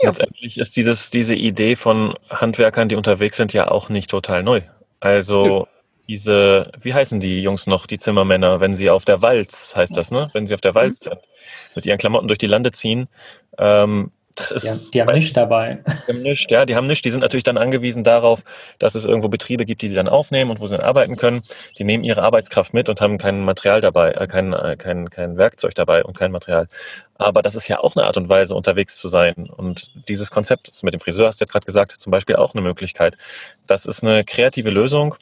Ja. 0.00 0.10
Letztendlich 0.10 0.58
ist 0.58 0.76
dieses, 0.76 1.10
diese 1.10 1.34
Idee 1.34 1.76
von 1.76 2.14
Handwerkern, 2.30 2.88
die 2.88 2.96
unterwegs 2.96 3.36
sind, 3.36 3.52
ja 3.52 3.70
auch 3.70 3.88
nicht 3.88 4.10
total 4.10 4.42
neu. 4.42 4.60
Also 5.00 5.46
ja. 5.46 5.77
Diese, 6.08 6.72
wie 6.80 6.94
heißen 6.94 7.20
die 7.20 7.42
Jungs 7.42 7.66
noch, 7.66 7.86
die 7.86 7.98
Zimmermänner, 7.98 8.60
wenn 8.60 8.74
sie 8.74 8.90
auf 8.90 9.04
der 9.04 9.20
Walz, 9.22 9.76
heißt 9.76 9.96
das, 9.96 10.10
ne? 10.10 10.30
Wenn 10.32 10.46
sie 10.46 10.54
auf 10.54 10.60
der 10.60 10.74
Walz 10.74 11.00
mhm. 11.00 11.10
sind, 11.10 11.20
mit 11.74 11.86
ihren 11.86 11.98
Klamotten 11.98 12.28
durch 12.28 12.38
die 12.38 12.46
Lande 12.46 12.72
ziehen, 12.72 13.08
ähm, 13.58 14.10
das 14.38 14.52
ist, 14.52 14.64
ja, 14.64 14.90
die 14.94 15.00
haben 15.02 15.14
nichts 15.14 15.32
dabei. 15.32 15.82
Die 16.06 16.12
haben 16.12 16.22
nichts, 16.22 16.46
ja, 16.48 16.64
die 16.64 16.76
haben 16.76 16.86
nichts. 16.86 17.02
Die 17.02 17.10
sind 17.10 17.20
natürlich 17.20 17.44
dann 17.44 17.58
angewiesen 17.58 18.04
darauf, 18.04 18.44
dass 18.78 18.94
es 18.94 19.04
irgendwo 19.04 19.28
Betriebe 19.28 19.64
gibt, 19.64 19.82
die 19.82 19.88
sie 19.88 19.96
dann 19.96 20.08
aufnehmen 20.08 20.50
und 20.50 20.60
wo 20.60 20.66
sie 20.66 20.76
dann 20.76 20.86
arbeiten 20.86 21.16
können. 21.16 21.42
Die 21.78 21.84
nehmen 21.84 22.04
ihre 22.04 22.22
Arbeitskraft 22.22 22.72
mit 22.72 22.88
und 22.88 23.00
haben 23.00 23.18
kein 23.18 23.44
Material 23.44 23.80
dabei, 23.80 24.12
äh, 24.12 24.26
kein, 24.26 24.52
äh, 24.52 24.76
kein, 24.76 25.10
kein 25.10 25.36
Werkzeug 25.36 25.74
dabei 25.74 26.04
und 26.04 26.16
kein 26.16 26.30
Material. 26.30 26.68
Aber 27.16 27.42
das 27.42 27.56
ist 27.56 27.68
ja 27.68 27.80
auch 27.80 27.96
eine 27.96 28.06
Art 28.06 28.16
und 28.16 28.28
Weise, 28.28 28.54
unterwegs 28.54 28.96
zu 28.98 29.08
sein. 29.08 29.50
Und 29.50 29.90
dieses 30.08 30.30
Konzept 30.30 30.70
mit 30.82 30.94
dem 30.94 31.00
Friseur, 31.00 31.26
hast 31.26 31.40
du 31.40 31.44
jetzt 31.44 31.52
gerade 31.52 31.66
gesagt, 31.66 31.92
zum 31.92 32.12
Beispiel 32.12 32.36
auch 32.36 32.54
eine 32.54 32.62
Möglichkeit. 32.62 33.16
Das 33.66 33.86
ist 33.86 34.04
eine 34.04 34.24
kreative 34.24 34.70
Lösung, 34.70 35.16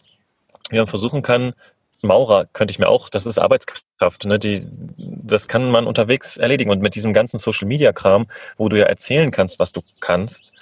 wie 0.71 0.77
man 0.77 0.87
versuchen 0.87 1.23
kann, 1.23 1.55
Maurer 2.03 2.47
könnte 2.53 2.73
ich 2.73 2.79
mir 2.79 2.89
auch, 2.89 3.09
das 3.09 3.27
ist 3.27 3.39
Arbeitskraft, 3.39 4.25
ne? 4.25 4.39
Die, 4.39 4.67
das 4.97 5.49
kann 5.49 5.71
man 5.71 5.87
unterwegs 5.87 6.37
erledigen. 6.37 6.71
Und 6.71 6.83
mit 6.83 6.95
diesem 6.95 7.13
ganzen 7.13 7.39
Social 7.39 7.67
Media 7.67 7.93
Kram, 7.93 8.27
wo 8.57 8.69
du 8.69 8.79
ja 8.79 8.87
erzählen 8.87 9.31
kannst, 9.31 9.59
was 9.59 9.73
du 9.73 9.83
kannst 10.01 10.53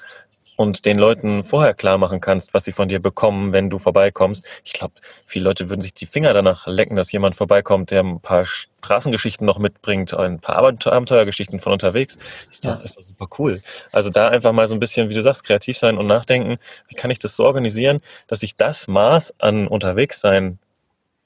und 0.57 0.85
den 0.85 0.99
Leuten 0.99 1.45
vorher 1.45 1.75
klar 1.75 1.99
machen 1.99 2.21
kannst, 2.21 2.55
was 2.55 2.65
sie 2.65 2.73
von 2.73 2.89
dir 2.89 3.01
bekommen, 3.01 3.53
wenn 3.53 3.71
du 3.71 3.79
vorbeikommst. 3.79 4.47
Ich 4.65 4.73
glaube, 4.73 4.95
viele 5.27 5.45
Leute 5.45 5.69
würden 5.71 5.81
sich 5.81 5.95
die 5.95 6.07
Finger 6.07 6.33
danach 6.33 6.67
lecken, 6.67 6.97
dass 6.97 7.13
jemand 7.13 7.37
vorbeikommt, 7.37 7.91
der 7.91 8.03
ein 8.03 8.21
paar 8.21 8.47
Straßengeschichten 8.47 9.47
noch 9.47 9.59
mitbringt, 9.59 10.15
ein 10.15 10.39
paar 10.39 10.57
Abenteuergeschichten 10.57 11.61
von 11.61 11.73
unterwegs. 11.73 12.19
Ist 12.51 12.67
doch, 12.67 12.79
ja. 12.79 12.85
ist 12.85 12.97
doch 12.97 13.03
super 13.03 13.29
cool. 13.39 13.63
Also 13.93 14.11
da 14.11 14.29
einfach 14.29 14.53
mal 14.53 14.69
so 14.69 14.75
ein 14.75 14.81
bisschen, 14.81 15.09
wie 15.09 15.15
du 15.15 15.23
sagst, 15.23 15.45
kreativ 15.45 15.77
sein 15.79 15.99
und 15.99 16.07
nachdenken, 16.07 16.59
wie 16.89 16.95
kann 16.95 17.11
ich 17.11 17.19
das 17.19 17.37
so 17.37 17.45
organisieren, 17.45 18.01
dass 18.29 18.43
ich 18.43 18.57
das 18.57 18.87
Maß 18.87 19.35
an 19.39 19.67
unterwegs 19.67 20.21
sein 20.21 20.59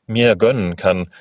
mir 0.06 0.36
gönnen 0.36 0.76
kann. 0.76 1.12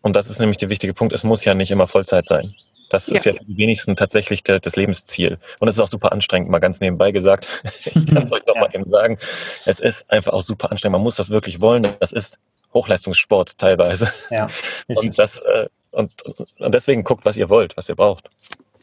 Und 0.00 0.14
das 0.14 0.30
ist 0.30 0.38
nämlich 0.38 0.58
der 0.58 0.68
wichtige 0.68 0.94
Punkt. 0.94 1.12
Es 1.12 1.24
muss 1.24 1.44
ja 1.44 1.54
nicht 1.54 1.70
immer 1.70 1.88
Vollzeit 1.88 2.24
sein. 2.24 2.54
Das 2.88 3.08
ist 3.08 3.24
ja, 3.24 3.32
ja 3.32 3.38
für 3.38 3.44
die 3.44 3.56
wenigsten 3.56 3.96
tatsächlich 3.96 4.42
der, 4.42 4.60
das 4.60 4.76
Lebensziel. 4.76 5.38
Und 5.60 5.68
es 5.68 5.76
ist 5.76 5.80
auch 5.80 5.88
super 5.88 6.12
anstrengend, 6.12 6.50
mal 6.50 6.58
ganz 6.58 6.80
nebenbei 6.80 7.10
gesagt. 7.10 7.46
ich 7.84 8.06
kann 8.06 8.24
es 8.24 8.32
euch 8.32 8.46
noch 8.46 8.54
ja. 8.54 8.60
mal 8.62 8.70
eben 8.72 8.90
sagen. 8.90 9.18
Es 9.64 9.80
ist 9.80 10.10
einfach 10.10 10.32
auch 10.32 10.42
super 10.42 10.70
anstrengend. 10.70 10.94
Man 10.94 11.02
muss 11.02 11.16
das 11.16 11.30
wirklich 11.30 11.60
wollen. 11.60 11.86
Das 12.00 12.12
ist 12.12 12.38
Hochleistungssport 12.74 13.58
teilweise. 13.58 14.12
Ja, 14.30 14.48
und, 14.86 15.18
das, 15.18 15.40
äh, 15.40 15.68
und, 15.90 16.12
und 16.58 16.74
deswegen 16.74 17.04
guckt, 17.04 17.24
was 17.24 17.36
ihr 17.36 17.48
wollt, 17.48 17.76
was 17.76 17.88
ihr 17.88 17.96
braucht. 17.96 18.30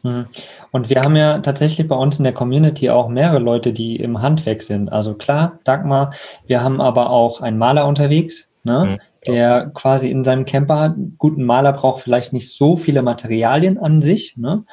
Mhm. 0.02 0.26
Und 0.70 0.90
wir 0.90 1.00
haben 1.00 1.16
ja 1.16 1.38
tatsächlich 1.38 1.86
bei 1.88 1.96
uns 1.96 2.18
in 2.18 2.24
der 2.24 2.32
Community 2.32 2.90
auch 2.90 3.08
mehrere 3.08 3.38
Leute, 3.38 3.72
die 3.72 3.96
im 3.96 4.22
Handwerk 4.22 4.62
sind. 4.62 4.90
Also 4.90 5.14
klar, 5.14 5.58
Dagmar, 5.64 6.12
wir 6.46 6.62
haben 6.62 6.80
aber 6.80 7.10
auch 7.10 7.40
einen 7.40 7.58
Maler 7.58 7.86
unterwegs, 7.86 8.45
ne? 8.66 8.84
Mhm 8.84 9.16
der 9.26 9.70
quasi 9.74 10.10
in 10.10 10.24
seinem 10.24 10.44
Camper, 10.44 10.94
guten 11.18 11.44
Maler 11.44 11.72
braucht 11.72 12.02
vielleicht 12.02 12.32
nicht 12.32 12.52
so 12.52 12.76
viele 12.76 13.02
Materialien 13.02 13.78
an 13.78 14.02
sich. 14.02 14.36
Ne? 14.36 14.64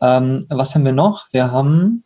Ähm, 0.00 0.44
was 0.48 0.74
haben 0.74 0.84
wir 0.84 0.92
noch? 0.92 1.26
Wir 1.32 1.50
haben. 1.50 2.04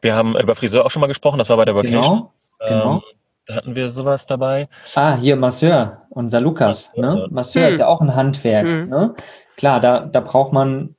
Wir 0.00 0.14
haben 0.14 0.36
über 0.36 0.54
Friseur 0.54 0.84
auch 0.84 0.90
schon 0.90 1.00
mal 1.00 1.06
gesprochen, 1.06 1.38
das 1.38 1.48
war 1.48 1.56
bei 1.56 1.64
der 1.64 1.74
Vacation. 1.74 2.02
Genau, 2.02 2.32
genau. 2.68 2.94
Ähm, 2.96 3.02
da 3.46 3.56
hatten 3.56 3.74
wir 3.74 3.90
sowas 3.90 4.26
dabei. 4.26 4.68
Ah, 4.94 5.16
hier 5.16 5.36
Masseur, 5.36 6.02
unser 6.10 6.40
Lukas. 6.40 6.90
Masseur, 6.96 7.14
ne? 7.14 7.28
Masseur 7.30 7.64
hm. 7.64 7.72
ist 7.72 7.78
ja 7.78 7.86
auch 7.86 8.00
ein 8.00 8.14
Handwerk. 8.14 8.66
Hm. 8.66 8.88
Ne? 8.88 9.14
Klar, 9.56 9.80
da, 9.80 10.00
da 10.00 10.20
braucht 10.20 10.52
man 10.52 10.94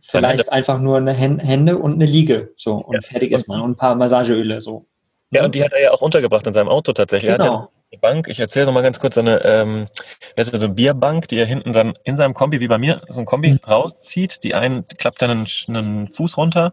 vielleicht 0.00 0.50
einfach 0.50 0.80
nur 0.80 0.96
eine 0.96 1.12
Hände 1.12 1.76
und 1.76 1.94
eine 1.94 2.06
Liege. 2.06 2.52
So, 2.56 2.76
und 2.76 2.94
ja. 2.94 3.00
fertig 3.02 3.32
ist 3.32 3.46
man. 3.46 3.60
Und 3.60 3.72
ein 3.72 3.76
paar 3.76 3.94
Massageöle. 3.94 4.60
So. 4.62 4.86
Ja, 5.30 5.44
und 5.44 5.54
die 5.54 5.64
hat 5.64 5.72
er 5.72 5.80
ja 5.80 5.90
auch 5.92 6.02
untergebracht 6.02 6.46
in 6.46 6.54
seinem 6.54 6.68
Auto 6.68 6.92
tatsächlich. 6.92 7.36
Genau. 7.36 7.70
Bank, 8.00 8.28
ich 8.28 8.38
erzähle 8.38 8.66
noch 8.66 8.72
mal 8.72 8.82
ganz 8.82 9.00
kurz, 9.00 9.16
so 9.16 9.20
eine, 9.20 9.44
ähm, 9.44 9.88
das 10.36 10.46
ist 10.46 10.54
so 10.54 10.60
eine 10.60 10.72
Bierbank, 10.72 11.26
die 11.28 11.38
er 11.38 11.46
hinten 11.46 11.72
dann 11.72 11.94
in 12.04 12.16
seinem 12.16 12.34
Kombi, 12.34 12.60
wie 12.60 12.68
bei 12.68 12.78
mir, 12.78 13.02
so 13.08 13.20
ein 13.20 13.26
Kombi 13.26 13.50
mhm. 13.50 13.60
rauszieht. 13.68 14.44
Die 14.44 14.54
einen 14.54 14.86
klappt 14.86 15.20
dann 15.22 15.30
einen, 15.30 15.46
einen 15.68 16.08
Fuß 16.12 16.36
runter. 16.36 16.72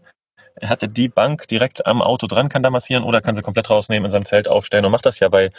Er 0.55 0.69
hatte 0.69 0.87
die 0.87 1.07
Bank 1.07 1.47
direkt 1.47 1.85
am 1.85 2.01
Auto 2.01 2.27
dran, 2.27 2.49
kann 2.49 2.63
da 2.63 2.69
massieren 2.69 3.03
oder 3.03 3.21
kann 3.21 3.35
sie 3.35 3.41
komplett 3.41 3.69
rausnehmen, 3.69 4.05
in 4.05 4.11
seinem 4.11 4.25
Zelt 4.25 4.47
aufstellen 4.47 4.85
und 4.85 4.91
macht 4.91 5.05
das 5.05 5.19
ja 5.19 5.29
bei 5.29 5.49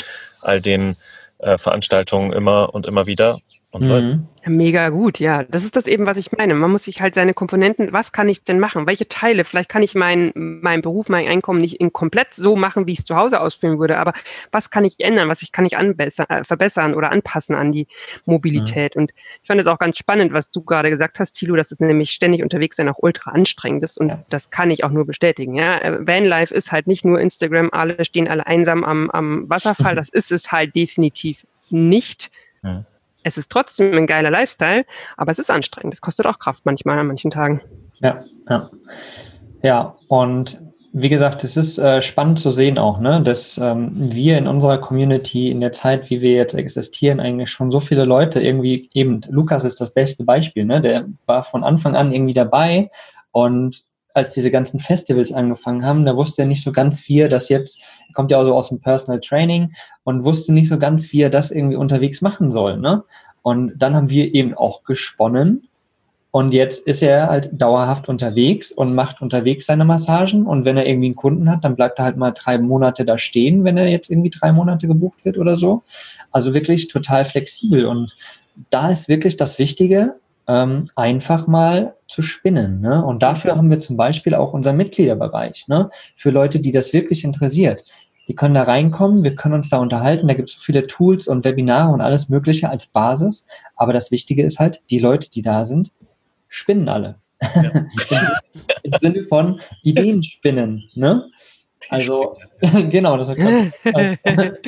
all 0.42 0.60
den 0.60 0.96
äh, 1.38 1.58
Veranstaltungen 1.58 2.32
immer 2.32 2.74
und 2.74 2.86
immer 2.86 3.06
wieder. 3.06 3.40
Und 3.70 3.86
mhm. 3.86 4.26
Mega 4.46 4.88
gut, 4.88 5.18
ja. 5.18 5.44
Das 5.44 5.62
ist 5.62 5.76
das 5.76 5.86
eben, 5.86 6.06
was 6.06 6.16
ich 6.16 6.32
meine. 6.32 6.54
Man 6.54 6.70
muss 6.70 6.84
sich 6.84 7.02
halt 7.02 7.14
seine 7.14 7.34
Komponenten, 7.34 7.92
was 7.92 8.12
kann 8.12 8.26
ich 8.30 8.42
denn 8.42 8.58
machen? 8.58 8.86
Welche 8.86 9.08
Teile? 9.08 9.44
Vielleicht 9.44 9.68
kann 9.68 9.82
ich 9.82 9.94
meinen 9.94 10.32
mein 10.34 10.80
Beruf, 10.80 11.10
mein 11.10 11.28
Einkommen 11.28 11.60
nicht 11.60 11.78
in 11.78 11.92
komplett 11.92 12.32
so 12.32 12.56
machen, 12.56 12.86
wie 12.86 12.92
ich 12.92 13.00
es 13.00 13.04
zu 13.04 13.14
Hause 13.14 13.42
ausführen 13.42 13.78
würde, 13.78 13.98
aber 13.98 14.14
was 14.52 14.70
kann 14.70 14.86
ich 14.86 15.00
ändern? 15.00 15.28
Was 15.28 15.42
ich, 15.42 15.52
kann 15.52 15.66
ich 15.66 15.76
anbessern, 15.76 16.26
äh, 16.30 16.44
verbessern 16.44 16.94
oder 16.94 17.10
anpassen 17.10 17.54
an 17.54 17.70
die 17.70 17.88
Mobilität? 18.24 18.96
Mhm. 18.96 19.02
Und 19.02 19.12
ich 19.42 19.46
fand 19.46 19.60
es 19.60 19.66
auch 19.66 19.78
ganz 19.78 19.98
spannend, 19.98 20.32
was 20.32 20.50
du 20.50 20.62
gerade 20.62 20.88
gesagt 20.88 21.18
hast, 21.18 21.32
Thilo, 21.32 21.54
dass 21.54 21.70
es 21.70 21.78
nämlich 21.78 22.10
ständig 22.10 22.42
unterwegs 22.42 22.76
sein 22.76 22.88
auch 22.88 22.98
ultra 22.98 23.32
anstrengend 23.32 23.82
ist 23.82 23.98
und 23.98 24.08
ja. 24.08 24.24
das 24.30 24.48
kann 24.48 24.70
ich 24.70 24.82
auch 24.82 24.90
nur 24.90 25.04
bestätigen. 25.04 25.54
Ja? 25.54 25.76
Äh, 25.78 26.06
Vanlife 26.06 26.54
ist 26.54 26.72
halt 26.72 26.86
nicht 26.86 27.04
nur 27.04 27.20
Instagram, 27.20 27.68
alle 27.72 28.02
stehen 28.06 28.28
alle 28.28 28.46
einsam 28.46 28.82
am, 28.82 29.10
am 29.10 29.50
Wasserfall, 29.50 29.94
das 29.94 30.08
ist 30.08 30.32
es 30.32 30.52
halt 30.52 30.74
definitiv 30.74 31.46
nicht. 31.68 32.30
Ja 32.62 32.86
es 33.22 33.38
ist 33.38 33.50
trotzdem 33.50 33.94
ein 33.94 34.06
geiler 34.06 34.30
Lifestyle, 34.30 34.84
aber 35.16 35.30
es 35.30 35.38
ist 35.38 35.50
anstrengend. 35.50 35.94
Es 35.94 36.00
kostet 36.00 36.26
auch 36.26 36.38
Kraft 36.38 36.64
manchmal 36.66 36.98
an 36.98 37.06
manchen 37.06 37.30
Tagen. 37.30 37.60
Ja, 38.00 38.24
ja. 38.48 38.70
Ja, 39.62 39.94
und 40.06 40.60
wie 40.92 41.08
gesagt, 41.08 41.44
es 41.44 41.56
ist 41.56 41.78
äh, 41.78 42.00
spannend 42.00 42.38
zu 42.38 42.50
sehen 42.50 42.78
auch, 42.78 42.98
ne, 42.98 43.20
dass 43.22 43.58
ähm, 43.58 43.92
wir 43.94 44.38
in 44.38 44.48
unserer 44.48 44.78
Community 44.78 45.50
in 45.50 45.60
der 45.60 45.72
Zeit, 45.72 46.10
wie 46.10 46.20
wir 46.20 46.32
jetzt 46.32 46.54
existieren, 46.54 47.20
eigentlich 47.20 47.50
schon 47.50 47.70
so 47.70 47.80
viele 47.80 48.04
Leute 48.04 48.40
irgendwie 48.40 48.88
eben, 48.94 49.20
Lukas 49.28 49.64
ist 49.64 49.80
das 49.80 49.90
beste 49.90 50.24
Beispiel, 50.24 50.64
ne, 50.64 50.80
der 50.80 51.06
war 51.26 51.44
von 51.44 51.62
Anfang 51.62 51.94
an 51.94 52.12
irgendwie 52.12 52.34
dabei 52.34 52.90
und 53.32 53.84
als 54.18 54.34
diese 54.34 54.50
ganzen 54.50 54.80
Festivals 54.80 55.32
angefangen 55.32 55.84
haben, 55.84 56.04
da 56.04 56.16
wusste 56.16 56.42
er 56.42 56.48
nicht 56.48 56.62
so 56.62 56.72
ganz, 56.72 57.08
wie 57.08 57.20
er 57.20 57.28
das 57.28 57.48
jetzt, 57.48 57.80
er 58.08 58.14
kommt 58.14 58.30
ja 58.30 58.38
auch 58.38 58.44
so 58.44 58.54
aus 58.54 58.68
dem 58.68 58.80
Personal 58.80 59.20
Training 59.20 59.72
und 60.04 60.24
wusste 60.24 60.52
nicht 60.52 60.68
so 60.68 60.78
ganz, 60.78 61.12
wie 61.12 61.22
er 61.22 61.30
das 61.30 61.50
irgendwie 61.50 61.76
unterwegs 61.76 62.20
machen 62.20 62.50
soll. 62.50 62.76
Ne? 62.76 63.04
Und 63.42 63.74
dann 63.78 63.94
haben 63.94 64.10
wir 64.10 64.34
eben 64.34 64.54
auch 64.54 64.84
gesponnen. 64.84 65.68
Und 66.30 66.52
jetzt 66.52 66.86
ist 66.86 67.02
er 67.02 67.28
halt 67.28 67.48
dauerhaft 67.52 68.08
unterwegs 68.10 68.70
und 68.70 68.94
macht 68.94 69.22
unterwegs 69.22 69.64
seine 69.64 69.86
Massagen. 69.86 70.46
Und 70.46 70.66
wenn 70.66 70.76
er 70.76 70.86
irgendwie 70.86 71.06
einen 71.06 71.16
Kunden 71.16 71.50
hat, 71.50 71.64
dann 71.64 71.74
bleibt 71.74 71.98
er 71.98 72.04
halt 72.04 72.18
mal 72.18 72.32
drei 72.32 72.58
Monate 72.58 73.06
da 73.06 73.16
stehen, 73.16 73.64
wenn 73.64 73.78
er 73.78 73.88
jetzt 73.88 74.10
irgendwie 74.10 74.30
drei 74.30 74.52
Monate 74.52 74.86
gebucht 74.86 75.24
wird 75.24 75.38
oder 75.38 75.56
so. 75.56 75.82
Also 76.30 76.52
wirklich 76.52 76.88
total 76.88 77.24
flexibel. 77.24 77.86
Und 77.86 78.14
da 78.68 78.90
ist 78.90 79.08
wirklich 79.08 79.38
das 79.38 79.58
Wichtige, 79.58 80.16
ähm, 80.48 80.88
einfach 80.96 81.46
mal 81.46 81.94
zu 82.08 82.22
spinnen. 82.22 82.80
Ne? 82.80 83.04
Und 83.04 83.22
dafür 83.22 83.56
haben 83.56 83.70
wir 83.70 83.78
zum 83.78 83.96
Beispiel 83.96 84.34
auch 84.34 84.54
unseren 84.54 84.76
Mitgliederbereich. 84.76 85.68
Ne? 85.68 85.90
Für 86.16 86.30
Leute, 86.30 86.58
die 86.58 86.72
das 86.72 86.92
wirklich 86.92 87.22
interessiert. 87.22 87.84
Die 88.26 88.34
können 88.34 88.54
da 88.54 88.64
reinkommen, 88.64 89.24
wir 89.24 89.34
können 89.34 89.54
uns 89.54 89.70
da 89.70 89.78
unterhalten, 89.78 90.28
da 90.28 90.34
gibt 90.34 90.48
es 90.48 90.54
so 90.54 90.60
viele 90.60 90.86
Tools 90.86 91.28
und 91.28 91.44
Webinare 91.44 91.92
und 91.92 92.02
alles 92.02 92.28
Mögliche 92.28 92.68
als 92.68 92.86
Basis. 92.86 93.46
Aber 93.76 93.92
das 93.92 94.10
Wichtige 94.10 94.42
ist 94.42 94.58
halt, 94.58 94.82
die 94.90 94.98
Leute, 94.98 95.30
die 95.30 95.42
da 95.42 95.64
sind, 95.64 95.92
spinnen 96.48 96.88
alle. 96.88 97.16
Ja. 97.40 97.86
Im 98.82 98.92
Sinne 99.00 99.22
von 99.22 99.60
Ideen 99.82 100.22
spinnen. 100.22 100.84
Ne? 100.94 101.24
Also, 101.90 102.36
genau, 102.90 103.16
das 103.16 103.30
hat 103.30 103.38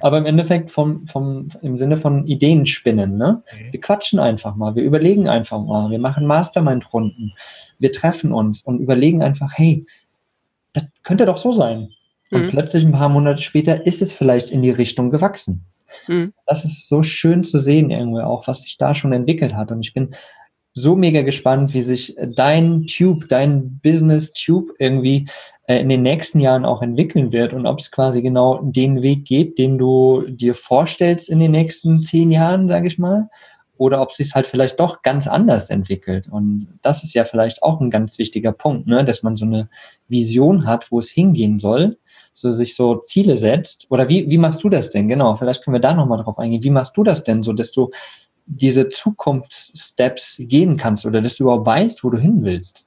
Aber 0.00 0.18
im 0.18 0.26
Endeffekt 0.26 0.70
vom, 0.70 1.06
vom, 1.06 1.48
im 1.62 1.76
Sinne 1.76 1.96
von 1.96 2.26
Ideen 2.26 2.66
spinnen, 2.66 3.16
ne? 3.16 3.42
Mhm. 3.52 3.72
Wir 3.72 3.80
quatschen 3.80 4.18
einfach 4.18 4.54
mal, 4.54 4.74
wir 4.74 4.82
überlegen 4.82 5.28
einfach 5.28 5.60
mal, 5.60 5.90
wir 5.90 5.98
machen 5.98 6.26
Mastermind-Runden, 6.26 7.32
wir 7.78 7.92
treffen 7.92 8.32
uns 8.32 8.62
und 8.62 8.80
überlegen 8.80 9.22
einfach, 9.22 9.52
hey, 9.56 9.86
das 10.72 10.84
könnte 11.02 11.26
doch 11.26 11.38
so 11.38 11.52
sein. 11.52 11.90
Und 12.30 12.42
mhm. 12.42 12.48
plötzlich 12.48 12.84
ein 12.84 12.92
paar 12.92 13.08
Monate 13.08 13.42
später 13.42 13.86
ist 13.86 14.02
es 14.02 14.12
vielleicht 14.12 14.50
in 14.50 14.62
die 14.62 14.70
Richtung 14.70 15.10
gewachsen. 15.10 15.64
Mhm. 16.06 16.32
Das 16.46 16.64
ist 16.64 16.88
so 16.88 17.02
schön 17.02 17.42
zu 17.44 17.58
sehen 17.58 17.90
irgendwie 17.90 18.20
auch, 18.20 18.46
was 18.46 18.62
sich 18.62 18.76
da 18.76 18.94
schon 18.94 19.12
entwickelt 19.12 19.54
hat. 19.54 19.72
Und 19.72 19.80
ich 19.80 19.94
bin 19.94 20.14
so 20.78 20.96
mega 20.96 21.22
gespannt, 21.22 21.74
wie 21.74 21.82
sich 21.82 22.16
dein 22.34 22.86
Tube, 22.86 23.28
dein 23.28 23.80
Business 23.82 24.32
Tube 24.32 24.72
irgendwie 24.78 25.26
äh, 25.66 25.80
in 25.80 25.88
den 25.88 26.02
nächsten 26.02 26.40
Jahren 26.40 26.64
auch 26.64 26.82
entwickeln 26.82 27.32
wird 27.32 27.52
und 27.52 27.66
ob 27.66 27.78
es 27.78 27.90
quasi 27.90 28.22
genau 28.22 28.60
den 28.62 29.02
Weg 29.02 29.24
geht, 29.24 29.58
den 29.58 29.78
du 29.78 30.24
dir 30.28 30.54
vorstellst 30.54 31.28
in 31.28 31.40
den 31.40 31.50
nächsten 31.50 32.02
zehn 32.02 32.30
Jahren, 32.30 32.68
sage 32.68 32.86
ich 32.86 32.98
mal, 32.98 33.28
oder 33.76 34.02
ob 34.02 34.10
es 34.10 34.16
sich 34.16 34.34
halt 34.34 34.46
vielleicht 34.46 34.80
doch 34.80 35.02
ganz 35.02 35.26
anders 35.26 35.70
entwickelt. 35.70 36.28
Und 36.28 36.78
das 36.82 37.04
ist 37.04 37.14
ja 37.14 37.24
vielleicht 37.24 37.62
auch 37.62 37.80
ein 37.80 37.90
ganz 37.90 38.18
wichtiger 38.18 38.52
Punkt, 38.52 38.88
ne? 38.88 39.04
dass 39.04 39.22
man 39.22 39.36
so 39.36 39.44
eine 39.44 39.68
Vision 40.08 40.66
hat, 40.66 40.90
wo 40.90 40.98
es 40.98 41.10
hingehen 41.10 41.60
soll, 41.60 41.96
so 42.32 42.50
sich 42.50 42.74
so 42.74 42.96
Ziele 42.96 43.36
setzt. 43.36 43.86
Oder 43.90 44.08
wie, 44.08 44.28
wie 44.28 44.38
machst 44.38 44.64
du 44.64 44.68
das 44.68 44.90
denn? 44.90 45.08
Genau, 45.08 45.36
vielleicht 45.36 45.64
können 45.64 45.74
wir 45.76 45.80
da 45.80 45.94
nochmal 45.94 46.22
drauf 46.22 46.38
eingehen. 46.38 46.64
Wie 46.64 46.70
machst 46.70 46.96
du 46.96 47.04
das 47.04 47.22
denn 47.22 47.42
so, 47.42 47.52
dass 47.52 47.70
du 47.70 47.90
diese 48.48 48.88
Zukunftssteps 48.88 50.36
gehen 50.40 50.76
kannst 50.76 51.04
oder 51.06 51.20
dass 51.20 51.36
du 51.36 51.44
überhaupt 51.44 51.66
weißt, 51.66 52.02
wo 52.02 52.10
du 52.10 52.18
hin 52.18 52.42
willst? 52.42 52.86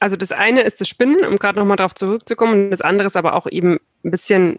Also 0.00 0.16
das 0.16 0.32
eine 0.32 0.62
ist 0.62 0.80
das 0.80 0.88
Spinnen, 0.88 1.24
um 1.24 1.36
gerade 1.36 1.58
nochmal 1.58 1.76
darauf 1.76 1.94
zurückzukommen, 1.94 2.64
und 2.64 2.70
das 2.70 2.80
andere 2.80 3.06
ist 3.06 3.16
aber 3.16 3.34
auch 3.34 3.46
eben 3.46 3.78
ein 4.04 4.10
bisschen 4.10 4.58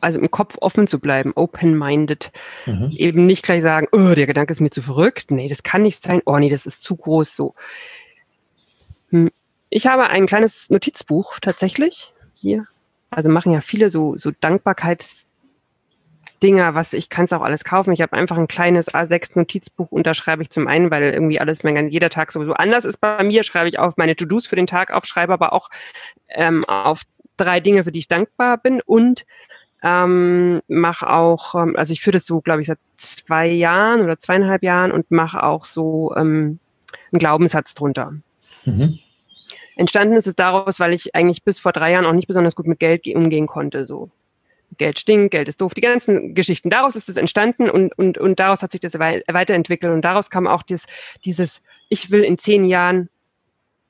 also 0.00 0.18
im 0.18 0.30
Kopf 0.30 0.56
offen 0.60 0.86
zu 0.86 0.98
bleiben, 0.98 1.32
open-minded. 1.34 2.32
Mhm. 2.66 2.92
Eben 2.96 3.26
nicht 3.26 3.44
gleich 3.44 3.62
sagen, 3.62 3.86
oh, 3.92 4.14
der 4.14 4.26
Gedanke 4.26 4.52
ist 4.52 4.60
mir 4.60 4.70
zu 4.70 4.82
verrückt. 4.82 5.30
Nee, 5.30 5.48
das 5.48 5.62
kann 5.62 5.82
nicht 5.82 6.02
sein. 6.02 6.22
Oh, 6.24 6.38
nee, 6.38 6.48
das 6.48 6.66
ist 6.66 6.82
zu 6.82 6.96
groß 6.96 7.36
so. 7.36 7.54
Hm. 9.10 9.30
Ich 9.68 9.86
habe 9.86 10.08
ein 10.08 10.26
kleines 10.26 10.70
Notizbuch 10.70 11.38
tatsächlich 11.40 12.12
hier. 12.32 12.66
Also 13.10 13.30
machen 13.30 13.52
ja 13.52 13.60
viele 13.60 13.90
so, 13.90 14.16
so 14.16 14.30
Dankbarkeitsdinger, 16.40 16.74
was 16.74 16.92
ich 16.92 17.10
kann 17.10 17.24
es 17.24 17.32
auch 17.32 17.42
alles 17.42 17.64
kaufen. 17.64 17.92
Ich 17.92 18.00
habe 18.00 18.14
einfach 18.14 18.38
ein 18.38 18.48
kleines 18.48 18.92
A6-Notizbuch 18.92 19.90
und 19.90 20.06
da 20.06 20.14
schreibe 20.14 20.42
ich 20.42 20.50
zum 20.50 20.66
einen, 20.66 20.90
weil 20.90 21.02
irgendwie 21.12 21.40
alles, 21.40 21.62
mein, 21.62 21.88
jeder 21.88 22.10
Tag 22.10 22.32
sowieso 22.32 22.54
anders 22.54 22.84
ist 22.84 22.98
bei 22.98 23.22
mir, 23.22 23.44
schreibe 23.44 23.68
ich 23.68 23.78
auf 23.78 23.96
meine 23.96 24.16
To-Dos 24.16 24.46
für 24.46 24.56
den 24.56 24.66
Tag 24.66 24.90
auf, 24.90 25.04
schreibe 25.04 25.32
aber 25.32 25.52
auch 25.52 25.68
ähm, 26.28 26.62
auf 26.66 27.02
drei 27.36 27.60
Dinge, 27.60 27.84
für 27.84 27.92
die 27.92 28.00
ich 28.00 28.08
dankbar 28.08 28.58
bin 28.58 28.80
und 28.84 29.24
ähm, 29.82 30.60
mache 30.68 31.08
auch, 31.08 31.54
ähm, 31.54 31.74
also 31.76 31.92
ich 31.92 32.00
führe 32.02 32.14
das 32.14 32.26
so, 32.26 32.40
glaube 32.40 32.60
ich, 32.60 32.66
seit 32.66 32.78
zwei 32.96 33.46
Jahren 33.46 34.02
oder 34.02 34.18
zweieinhalb 34.18 34.62
Jahren 34.62 34.92
und 34.92 35.10
mache 35.10 35.42
auch 35.42 35.64
so 35.64 36.14
ähm, 36.16 36.58
einen 37.12 37.18
Glaubenssatz 37.18 37.74
drunter. 37.74 38.14
Mhm. 38.64 38.98
Entstanden 39.76 40.16
ist 40.16 40.26
es 40.26 40.34
daraus, 40.34 40.80
weil 40.80 40.92
ich 40.92 41.14
eigentlich 41.14 41.42
bis 41.42 41.58
vor 41.58 41.72
drei 41.72 41.92
Jahren 41.92 42.04
auch 42.04 42.12
nicht 42.12 42.28
besonders 42.28 42.54
gut 42.54 42.66
mit 42.66 42.78
Geld 42.78 43.06
umgehen 43.14 43.46
konnte. 43.46 43.86
So 43.86 44.10
Geld 44.78 44.98
stinkt, 44.98 45.32
Geld 45.32 45.48
ist 45.48 45.60
doof, 45.60 45.74
die 45.74 45.80
ganzen 45.80 46.34
Geschichten. 46.34 46.70
Daraus 46.70 46.96
ist 46.96 47.08
es 47.08 47.16
entstanden 47.16 47.68
und, 47.68 47.96
und, 47.98 48.18
und 48.18 48.38
daraus 48.40 48.62
hat 48.62 48.72
sich 48.72 48.80
das 48.80 48.98
weiterentwickelt 48.98 49.92
und 49.92 50.02
daraus 50.02 50.30
kam 50.30 50.46
auch 50.46 50.62
dieses, 50.62 50.86
dieses, 51.24 51.62
ich 51.88 52.10
will 52.10 52.22
in 52.22 52.38
zehn 52.38 52.64
Jahren, 52.64 53.08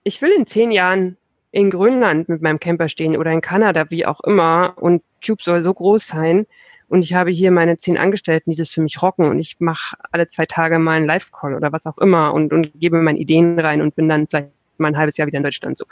ich 0.03 0.23
will 0.23 0.31
in 0.31 0.47
zehn 0.47 0.71
Jahren 0.71 1.17
in 1.53 1.71
Grönland 1.71 2.29
mit 2.29 2.43
meinem 2.43 2.61
Camper 2.61 2.89
stehen 2.89 3.17
oder 3.17 3.33
in 3.33 3.41
Kanada, 3.41 3.91
wie 3.91 4.07
auch 4.07 4.21
immer. 4.21 4.75
Und 4.77 5.03
Tube 5.21 5.43
soll 5.43 5.63
so 5.63 5.75
groß 5.75 6.07
sein. 6.07 6.47
Und 6.89 7.05
ich 7.05 7.15
habe 7.15 7.31
hier 7.31 7.51
meine 7.51 7.77
zehn 7.77 7.99
Angestellten, 7.99 8.51
die 8.51 8.57
das 8.57 8.71
für 8.71 8.81
mich 8.81 9.01
rocken. 9.03 9.27
Und 9.29 9.39
ich 9.39 9.61
mache 9.61 9.97
alle 10.11 10.29
zwei 10.29 10.47
Tage 10.47 10.79
mal 10.79 10.97
einen 10.97 11.07
Live-Call 11.07 11.55
oder 11.55 11.73
was 11.73 11.87
auch 11.87 11.99
immer 11.99 12.35
und, 12.35 12.53
und 12.53 12.73
gebe 12.75 13.01
meine 13.01 13.19
Ideen 13.19 13.59
rein 13.59 13.81
und 13.81 13.95
bin 13.95 14.09
dann 14.09 14.27
vielleicht 14.27 14.51
mal 14.79 14.89
ein 14.89 14.97
halbes 14.97 15.17
Jahr 15.17 15.27
wieder 15.27 15.37
in 15.37 15.45
Deutschland 15.45 15.79
so. 15.79 15.85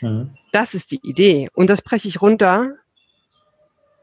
Mhm. 0.00 0.30
Das 0.52 0.74
ist 0.74 0.90
die 0.90 1.00
Idee. 1.02 1.48
Und 1.52 1.68
das 1.70 1.82
breche 1.82 2.08
ich 2.08 2.22
runter 2.22 2.74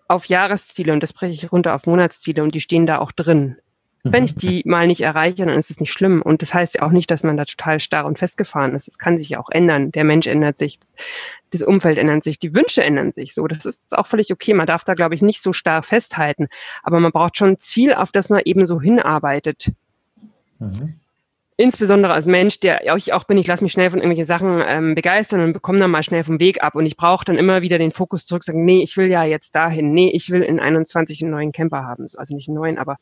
auf 0.10 0.26
Jahresziele 0.26 0.92
und 0.92 1.02
das 1.02 1.14
breche 1.14 1.34
ich 1.34 1.52
runter 1.52 1.74
auf 1.74 1.86
Monatsziele 1.86 2.44
und 2.44 2.54
die 2.54 2.62
stehen 2.62 2.86
da 2.86 3.00
auch 3.00 3.14
drin. 3.14 3.58
Wenn 4.04 4.24
ich 4.24 4.36
mhm. 4.36 4.40
die 4.40 4.64
mal 4.66 4.88
nicht 4.88 5.02
erreiche, 5.02 5.46
dann 5.46 5.58
ist 5.58 5.72
es 5.72 5.82
nicht 5.82 5.92
schlimm. 5.92 6.22
Und 6.22 6.42
das 6.42 6.54
heißt 6.54 6.76
ja 6.76 6.84
auch 6.84 6.92
nicht, 6.92 7.12
dass 7.12 7.24
man 7.24 7.36
da 7.36 7.44
total 7.44 7.82
starr 7.82 8.06
und 8.06 8.18
festgefahren 8.18 8.74
ist. 8.74 8.88
Es 8.88 8.98
kann 8.98 9.18
sich 9.18 9.30
ja 9.30 9.40
auch 9.40 9.50
ändern. 9.50 9.92
Der 9.92 10.06
Mensch 10.06 10.26
ändert 10.26 10.58
sich, 10.58 10.80
das 11.52 11.62
Umfeld 11.62 11.98
ändert 11.98 12.24
sich, 12.24 12.40
die 12.40 12.56
Wünsche 12.56 12.82
ändern 12.82 13.12
sich. 13.12 13.34
So, 13.34 13.46
das 13.48 13.66
ist 13.66 13.98
auch 13.98 14.08
völlig 14.08 14.32
okay. 14.32 14.54
Man 14.54 14.68
darf 14.68 14.86
da, 14.86 14.94
glaube 14.94 15.16
ich, 15.16 15.22
nicht 15.22 15.42
so 15.42 15.52
starr 15.52 15.84
festhalten. 15.84 16.48
Aber 16.82 17.02
man 17.02 17.12
braucht 17.12 17.38
schon 17.38 17.50
ein 17.50 17.58
Ziel, 17.58 17.94
auf 17.94 18.14
das 18.14 18.30
man 18.30 18.42
eben 18.46 18.66
so 18.66 18.80
hinarbeitet. 18.80 19.72
Mhm. 20.60 20.96
Insbesondere 21.60 22.14
als 22.14 22.26
Mensch, 22.26 22.62
der 22.62 22.86
ich 22.96 23.12
auch 23.12 23.26
bin, 23.26 23.38
ich 23.38 23.46
lasse 23.46 23.66
mich 23.66 23.74
schnell 23.74 23.90
von 23.90 24.00
irgendwelchen 24.00 24.24
Sachen 24.24 24.64
ähm, 24.66 24.96
begeistern 24.96 25.42
und 25.42 25.52
bekomme 25.52 25.78
dann 25.78 25.92
mal 25.92 26.04
schnell 26.04 26.24
vom 26.24 26.40
Weg 26.40 26.64
ab. 26.64 26.74
Und 26.74 26.86
ich 26.86 26.96
brauche 26.96 27.26
dann 27.26 27.38
immer 27.38 27.62
wieder 27.62 27.78
den 27.78 27.92
Fokus 27.92 28.26
zurück, 28.26 28.46
sagen, 28.46 28.64
nee, 28.64 28.82
ich 28.82 28.96
will 28.96 29.08
ja 29.08 29.26
jetzt 29.26 29.56
dahin. 29.56 29.92
Nee, 29.92 30.10
ich 30.14 30.30
will 30.30 30.42
in 30.42 30.62
21 30.62 31.22
einen 31.22 31.32
neuen 31.32 31.52
Camper 31.52 31.84
haben. 31.84 32.06
Also 32.16 32.34
nicht 32.34 32.48
einen 32.48 32.56
neuen, 32.56 32.78
aber 32.78 32.96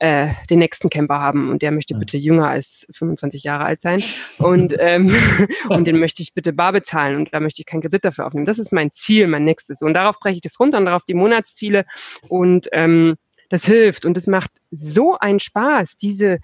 äh, 0.00 0.28
den 0.50 0.58
nächsten 0.58 0.90
Camper 0.90 1.18
haben 1.18 1.48
und 1.48 1.62
der 1.62 1.72
möchte 1.72 1.94
bitte 1.94 2.18
jünger 2.18 2.50
als 2.50 2.86
25 2.92 3.44
Jahre 3.44 3.64
alt 3.64 3.80
sein 3.80 4.02
und, 4.36 4.76
ähm, 4.78 5.16
und 5.70 5.86
den 5.86 5.98
möchte 5.98 6.22
ich 6.22 6.34
bitte 6.34 6.52
bar 6.52 6.72
bezahlen 6.72 7.16
und 7.16 7.32
da 7.32 7.40
möchte 7.40 7.62
ich 7.62 7.66
keinen 7.66 7.80
Kredit 7.80 8.04
dafür 8.04 8.26
aufnehmen. 8.26 8.44
Das 8.44 8.58
ist 8.58 8.70
mein 8.70 8.92
Ziel, 8.92 9.28
mein 9.28 9.44
nächstes. 9.44 9.80
Und 9.80 9.94
darauf 9.94 10.20
breche 10.20 10.34
ich 10.34 10.42
das 10.42 10.60
runter 10.60 10.76
und 10.76 10.84
darauf 10.84 11.04
die 11.04 11.14
Monatsziele 11.14 11.86
und 12.28 12.68
ähm, 12.72 13.14
das 13.48 13.64
hilft 13.64 14.04
und 14.04 14.18
es 14.18 14.26
macht 14.26 14.50
so 14.70 15.16
einen 15.18 15.40
Spaß, 15.40 15.96
diese 15.96 16.40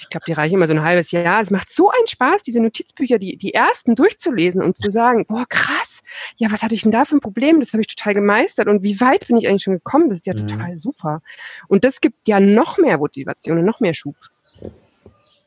ich 0.00 0.08
glaube, 0.08 0.24
die 0.26 0.32
reichen 0.32 0.54
immer 0.54 0.66
so 0.66 0.72
ein 0.72 0.82
halbes 0.82 1.10
Jahr. 1.10 1.40
Es 1.40 1.50
macht 1.50 1.72
so 1.72 1.90
einen 1.90 2.06
Spaß, 2.06 2.42
diese 2.42 2.60
Notizbücher, 2.60 3.18
die, 3.18 3.36
die 3.36 3.54
ersten 3.54 3.94
durchzulesen 3.94 4.62
und 4.62 4.76
zu 4.76 4.90
sagen, 4.90 5.26
boah, 5.26 5.44
krass, 5.48 6.02
ja, 6.36 6.50
was 6.50 6.62
hatte 6.62 6.74
ich 6.74 6.82
denn 6.82 6.92
da 6.92 7.04
für 7.04 7.16
ein 7.16 7.20
Problem? 7.20 7.60
Das 7.60 7.72
habe 7.72 7.80
ich 7.82 7.86
total 7.86 8.14
gemeistert 8.14 8.68
und 8.68 8.82
wie 8.82 9.00
weit 9.00 9.26
bin 9.28 9.36
ich 9.36 9.48
eigentlich 9.48 9.62
schon 9.62 9.74
gekommen? 9.74 10.08
Das 10.08 10.18
ist 10.18 10.26
ja 10.26 10.34
mhm. 10.34 10.46
total 10.46 10.78
super. 10.78 11.22
Und 11.68 11.84
das 11.84 12.00
gibt 12.00 12.28
ja 12.28 12.40
noch 12.40 12.78
mehr 12.78 12.98
Motivation 12.98 13.58
und 13.58 13.64
noch 13.64 13.80
mehr 13.80 13.94
Schub. 13.94 14.16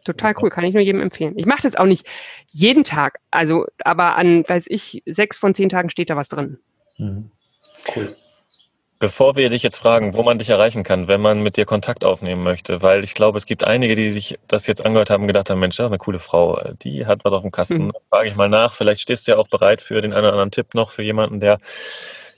Total 0.03 0.33
cool, 0.41 0.49
kann 0.49 0.63
ich 0.63 0.73
nur 0.73 0.83
jedem 0.83 1.01
empfehlen. 1.01 1.33
Ich 1.37 1.45
mache 1.45 1.63
das 1.63 1.75
auch 1.75 1.85
nicht 1.85 2.07
jeden 2.49 2.85
Tag, 2.85 3.19
also, 3.29 3.65
aber 3.83 4.15
an, 4.15 4.45
weiß 4.47 4.65
ich, 4.69 5.03
sechs 5.05 5.37
von 5.37 5.53
zehn 5.53 5.67
Tagen 5.67 5.89
steht 5.89 6.09
da 6.09 6.15
was 6.15 6.29
drin. 6.29 6.59
Mhm. 6.97 7.31
Cool. 7.93 8.15
Bevor 8.99 9.35
wir 9.35 9.51
dich 9.51 9.61
jetzt 9.61 9.77
fragen, 9.77 10.15
wo 10.15 10.23
man 10.23 10.39
dich 10.39 10.49
erreichen 10.49 10.81
kann, 10.81 11.07
wenn 11.07 11.21
man 11.21 11.43
mit 11.43 11.55
dir 11.55 11.65
Kontakt 11.65 12.03
aufnehmen 12.03 12.43
möchte, 12.43 12.81
weil 12.81 13.03
ich 13.03 13.13
glaube, 13.13 13.37
es 13.37 13.45
gibt 13.45 13.63
einige, 13.63 13.95
die 13.95 14.09
sich 14.09 14.39
das 14.47 14.65
jetzt 14.65 14.83
angehört 14.83 15.11
haben 15.11 15.21
und 15.21 15.27
gedacht 15.27 15.51
haben, 15.51 15.59
Mensch, 15.59 15.77
das 15.77 15.85
ist 15.85 15.91
eine 15.91 15.99
coole 15.99 16.17
Frau, 16.17 16.59
die 16.81 17.05
hat 17.05 17.23
was 17.23 17.33
auf 17.33 17.43
dem 17.43 17.51
Kasten. 17.51 17.85
Mhm. 17.85 17.91
Frage 18.09 18.29
ich 18.29 18.35
mal 18.35 18.49
nach, 18.49 18.73
vielleicht 18.73 19.01
stehst 19.01 19.27
du 19.27 19.33
ja 19.33 19.37
auch 19.37 19.49
bereit 19.49 19.83
für 19.83 20.01
den 20.01 20.13
einen 20.13 20.23
oder 20.23 20.33
anderen 20.33 20.49
Tipp 20.49 20.73
noch 20.73 20.89
für 20.89 21.03
jemanden, 21.03 21.39
der 21.39 21.59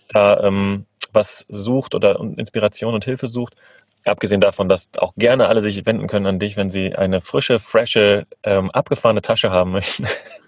da 0.10 0.42
ähm, 0.44 0.86
was 1.14 1.46
sucht 1.48 1.96
oder 1.96 2.20
Inspiration 2.20 2.94
und 2.94 3.06
Hilfe 3.06 3.30
sucht. 3.30 3.56
Abgesehen 4.04 4.42
davon, 4.42 4.68
dass 4.68 4.90
auch 4.98 5.14
gerne 5.16 5.48
alle 5.48 5.62
sich 5.62 5.86
wenden 5.86 6.08
können 6.08 6.26
an 6.26 6.40
dich, 6.40 6.58
wenn 6.58 6.70
sie 6.70 6.96
eine 6.96 7.22
frische, 7.22 7.60
frische, 7.60 8.26
ähm, 8.44 8.70
abgefahrene 8.72 9.22
Tasche 9.22 9.52
haben 9.52 9.72
möchten. 9.72 10.08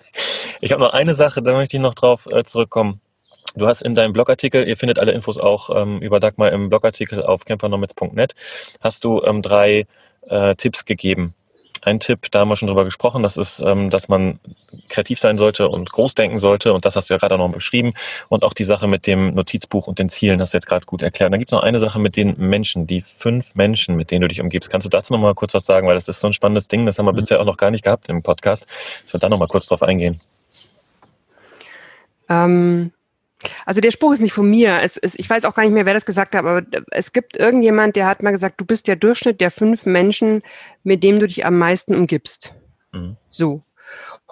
ich 0.62 0.74
habe 0.74 0.82
noch 0.82 0.94
eine 0.94 1.14
Sache, 1.14 1.42
da 1.42 1.54
möchte 1.54 1.78
ich 1.78 1.82
noch 1.82 1.96
drauf 1.96 2.28
äh, 2.28 2.44
zurückkommen 2.44 3.00
Du 3.56 3.68
hast 3.68 3.82
in 3.82 3.96
deinem 3.96 4.14
Blogartikel, 4.14 4.68
ihr 4.68 4.78
findet 4.78 5.00
alle 5.00 5.12
Infos 5.12 5.38
auch 5.38 5.70
ähm, 5.76 6.00
über 6.00 6.20
Dagmar 6.20 6.52
im 6.52 6.70
Blogartikel 6.70 7.24
auf 7.24 7.46
campernomads.net, 7.46 8.34
hast 8.80 9.04
du 9.04 9.22
ähm, 9.24 9.42
drei 9.42 9.88
äh, 10.28 10.56
Tipps 10.56 10.86
gegeben. 10.86 11.34
Ein 11.84 12.00
Tipp, 12.00 12.28
da 12.30 12.42
haben 12.42 12.50
wir 12.50 12.58
schon 12.58 12.68
drüber 12.68 12.86
gesprochen, 12.86 13.24
das 13.24 13.38
ist, 13.38 13.60
ähm, 13.60 13.90
dass 13.90 14.08
man 14.08 14.40
kreativ 14.88 15.20
sein 15.20 15.40
sollte 15.40 15.68
und 15.68 15.92
groß 15.92 16.14
denken 16.14 16.38
sollte. 16.38 16.74
Und 16.74 16.86
das 16.86 16.96
hast 16.96 17.10
du 17.10 17.16
ja 17.16 17.18
gerade 17.18 17.34
auch 17.34 17.40
noch 17.40 17.52
beschrieben. 17.52 17.94
Und 18.30 18.44
auch 18.44 18.54
die 18.54 18.64
Sache 18.64 18.88
mit 18.88 19.08
dem 19.08 19.34
Notizbuch 19.34 19.88
und 19.88 19.98
den 19.98 20.08
Zielen 20.08 20.40
hast 20.42 20.54
du 20.54 20.58
jetzt 20.58 20.68
gerade 20.68 20.86
gut 20.86 21.02
erklärt. 21.02 21.30
Und 21.30 21.32
dann 21.32 21.40
gibt 21.40 21.52
es 21.52 21.56
noch 21.56 21.64
eine 21.64 21.80
Sache 21.80 21.98
mit 21.98 22.18
den 22.18 22.36
Menschen, 22.38 22.86
die 22.86 23.02
fünf 23.02 23.56
Menschen, 23.56 23.96
mit 23.96 24.12
denen 24.12 24.22
du 24.22 24.28
dich 24.28 24.42
umgibst. 24.42 24.70
Kannst 24.70 24.86
du 24.86 24.90
dazu 24.90 25.12
noch 25.12 25.20
mal 25.20 25.34
kurz 25.34 25.56
was 25.56 25.66
sagen? 25.66 25.88
Weil 25.88 25.96
das 25.96 26.08
ist 26.08 26.20
so 26.20 26.28
ein 26.28 26.34
spannendes 26.34 26.68
Ding, 26.68 26.86
das 26.86 27.00
haben 27.00 27.08
wir 27.08 27.14
mhm. 27.14 27.16
bisher 27.16 27.42
auch 27.42 27.46
noch 27.46 27.58
gar 27.58 27.72
nicht 27.72 27.84
gehabt 27.84 28.10
im 28.10 28.22
Podcast. 28.22 28.68
Ich 29.08 29.12
würde 29.12 29.22
da 29.22 29.30
noch 29.30 29.40
mal 29.40 29.48
kurz 29.48 29.66
drauf 29.66 29.82
eingehen. 29.82 30.22
Ähm, 32.30 32.92
also 33.66 33.82
der 33.82 33.92
Spruch 33.92 34.14
ist 34.14 34.22
nicht 34.22 34.34
von 34.34 34.50
mir. 34.50 34.80
Es, 34.82 34.98
es, 34.98 35.18
ich 35.18 35.30
weiß 35.30 35.46
auch 35.46 35.56
gar 35.56 35.64
nicht 35.64 35.74
mehr, 35.74 35.86
wer 35.86 35.94
das 35.94 36.06
gesagt 36.06 36.36
hat, 36.36 36.40
aber 36.40 36.64
es 36.92 37.14
gibt 37.14 37.38
irgendjemand, 37.38 37.96
der 37.96 38.08
hat 38.08 38.24
mal 38.24 38.32
gesagt, 38.32 38.60
du 38.60 38.66
bist 38.66 38.88
der 38.88 38.96
Durchschnitt 38.96 39.42
der 39.42 39.52
fünf 39.52 39.86
Menschen, 39.86 40.42
mit 40.84 41.04
dem 41.04 41.20
du 41.20 41.28
dich 41.28 41.46
am 41.46 41.58
meisten 41.58 41.96
umgibst. 41.96 42.54
Mhm. 42.92 43.18
So. 43.28 43.64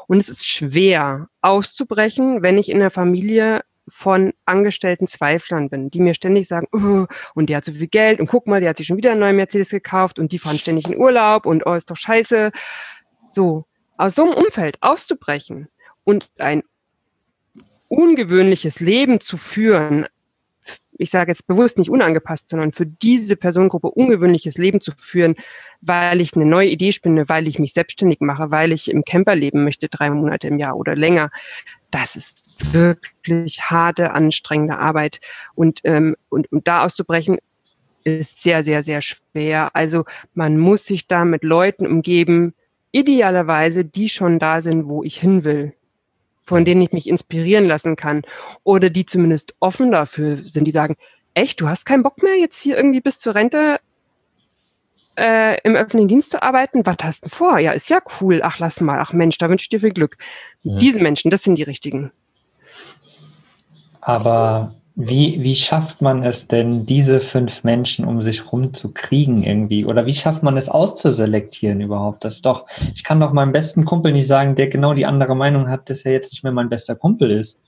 Und 0.07 0.17
es 0.17 0.30
ist 0.30 0.47
schwer 0.47 1.30
auszubrechen, 1.41 2.41
wenn 2.41 2.57
ich 2.57 2.69
in 2.69 2.80
der 2.80 2.91
Familie 2.91 3.61
von 3.88 4.34
angestellten 4.45 5.07
Zweiflern 5.07 5.69
bin, 5.69 5.89
die 5.89 5.99
mir 5.99 6.13
ständig 6.13 6.47
sagen, 6.47 6.67
oh, 6.71 7.05
und 7.36 7.49
der 7.49 7.57
hat 7.57 7.65
so 7.65 7.71
viel 7.71 7.88
Geld 7.88 8.19
und 8.19 8.27
guck 8.27 8.47
mal, 8.47 8.59
der 8.59 8.69
hat 8.69 8.77
sich 8.77 8.88
schon 8.88 8.97
wieder 8.97 9.11
einen 9.11 9.19
neuen 9.19 9.36
Mercedes 9.36 9.69
gekauft 9.69 10.19
und 10.19 10.32
die 10.32 10.39
fahren 10.39 10.57
ständig 10.57 10.88
in 10.88 10.97
Urlaub 10.97 11.45
und 11.45 11.65
oh, 11.65 11.73
ist 11.73 11.89
doch 11.89 11.97
scheiße. 11.97 12.51
So, 13.32 13.65
aus 13.97 14.15
so 14.15 14.23
einem 14.23 14.34
Umfeld 14.34 14.77
auszubrechen 14.82 15.67
und 16.03 16.30
ein 16.38 16.63
ungewöhnliches 17.90 18.80
Leben 18.80 19.20
zu 19.20 19.36
führen, 19.36 20.08
ich 21.00 21.12
sage 21.12 21.32
jetzt 21.32 21.48
bewusst 21.48 21.78
nicht 21.78 21.90
unangepasst, 21.90 22.50
sondern 22.50 22.72
für 22.72 22.86
diese 22.86 23.38
Personengruppe 23.38 23.90
ungewöhnliches 23.90 24.58
Leben 24.58 24.82
zu 24.82 24.92
führen, 24.98 25.36
weil 25.82 26.20
ich 26.20 26.36
eine 26.36 26.46
neue 26.46 26.68
Idee 26.68 26.92
spinne, 26.92 27.30
weil 27.30 27.48
ich 27.48 27.58
mich 27.58 27.74
selbstständig 27.74 28.20
mache, 28.20 28.52
weil 28.52 28.74
ich 28.74 28.92
im 28.92 29.06
Camper 29.06 29.36
leben 29.36 29.64
möchte, 29.64 29.88
drei 29.88 30.10
Monate 30.10 30.50
im 30.50 30.60
Jahr 30.60 30.76
oder 30.76 30.96
länger. 30.96 31.32
Das 31.90 32.18
ist 32.18 32.74
wirklich 32.74 33.62
harte, 33.62 34.12
anstrengende 34.12 34.78
Arbeit. 34.78 35.22
Und, 35.56 35.80
ähm, 35.86 36.18
und, 36.28 36.52
und 36.52 36.68
da 36.68 36.84
auszubrechen, 36.84 37.38
ist 38.04 38.44
sehr, 38.44 38.64
sehr, 38.64 38.84
sehr 38.84 39.02
schwer. 39.02 39.76
Also 39.76 40.06
man 40.34 40.58
muss 40.58 40.86
sich 40.86 41.08
da 41.08 41.26
mit 41.26 41.44
Leuten 41.44 41.88
umgeben, 41.88 42.54
idealerweise 42.92 43.86
die 43.86 44.10
schon 44.10 44.40
da 44.40 44.62
sind, 44.62 44.88
wo 44.88 45.04
ich 45.04 45.20
hin 45.20 45.44
will, 45.44 45.74
von 46.50 46.66
denen 46.66 46.82
ich 46.82 46.91
mich 46.91 47.08
inspirieren 47.08 47.66
lassen 47.66 47.95
kann 47.95 48.24
oder 48.64 48.89
die 48.89 49.06
zumindest 49.06 49.54
offen 49.60 49.91
dafür 49.91 50.38
sind, 50.38 50.66
die 50.66 50.72
sagen, 50.72 50.95
echt, 51.36 51.62
du 51.62 51.70
hast 51.70 51.86
keinen 51.86 52.04
Bock 52.04 52.24
mehr, 52.24 52.38
jetzt 52.38 52.60
hier 52.60 52.76
irgendwie 52.76 53.02
bis 53.02 53.20
zur 53.20 53.36
Rente 53.36 53.80
äh, 55.16 55.62
im 55.62 55.76
öffentlichen 55.76 56.08
Dienst 56.08 56.32
zu 56.32 56.41
arbeiten? 56.41 56.86
Was 56.86 56.97
hast 57.04 57.26
du 57.26 57.30
vor? 57.30 57.60
Ja, 57.60 57.72
ist 57.74 57.89
ja 57.89 58.00
cool. 58.20 58.41
Ach, 58.43 58.58
lass 58.60 58.82
mal. 58.82 59.00
Ach 59.00 59.14
Mensch, 59.14 59.38
da 59.38 59.50
wünsche 59.50 59.64
ich 59.64 59.70
dir 59.70 59.80
viel 59.80 59.91
Glück. 59.91 60.18
Ja. 60.64 60.78
Diese 60.80 61.00
Menschen, 61.00 61.30
das 61.30 61.43
sind 61.43 61.56
die 61.56 61.64
richtigen. 61.64 62.12
Aber 64.02 64.74
wie, 65.02 65.41
wie 65.41 65.56
schafft 65.56 66.02
man 66.02 66.24
es 66.24 66.50
denn, 66.50 66.86
diese 66.86 67.22
fünf 67.22 67.64
Menschen 67.64 68.04
um 68.04 68.22
sich 68.22 68.52
rum 68.52 68.74
zu 68.74 68.93
kriegen 68.93 69.43
irgendwie? 69.43 69.86
Oder 69.86 70.06
wie 70.06 70.14
schafft 70.14 70.43
man 70.43 70.58
es 70.58 70.68
auszuselektieren 70.68 71.80
überhaupt? 71.80 72.26
Das 72.26 72.34
ist 72.36 72.45
doch, 72.45 72.66
ich 72.93 73.06
kann 73.06 73.22
doch 73.22 73.32
meinem 73.32 73.54
besten 73.54 73.86
Kumpel 73.86 74.12
nicht 74.12 74.28
sagen, 74.28 74.56
der 74.56 74.68
genau 74.68 74.93
die 74.93 75.06
andere 75.06 75.38
Meinung 75.38 75.70
hat, 75.70 75.89
dass 75.89 76.04
er 76.04 76.12
jetzt 76.12 76.34
nicht 76.34 76.43
mehr 76.43 76.52
mein 76.52 76.68
bester 76.68 76.97
Kumpel 76.97 77.32
ist. 77.32 77.62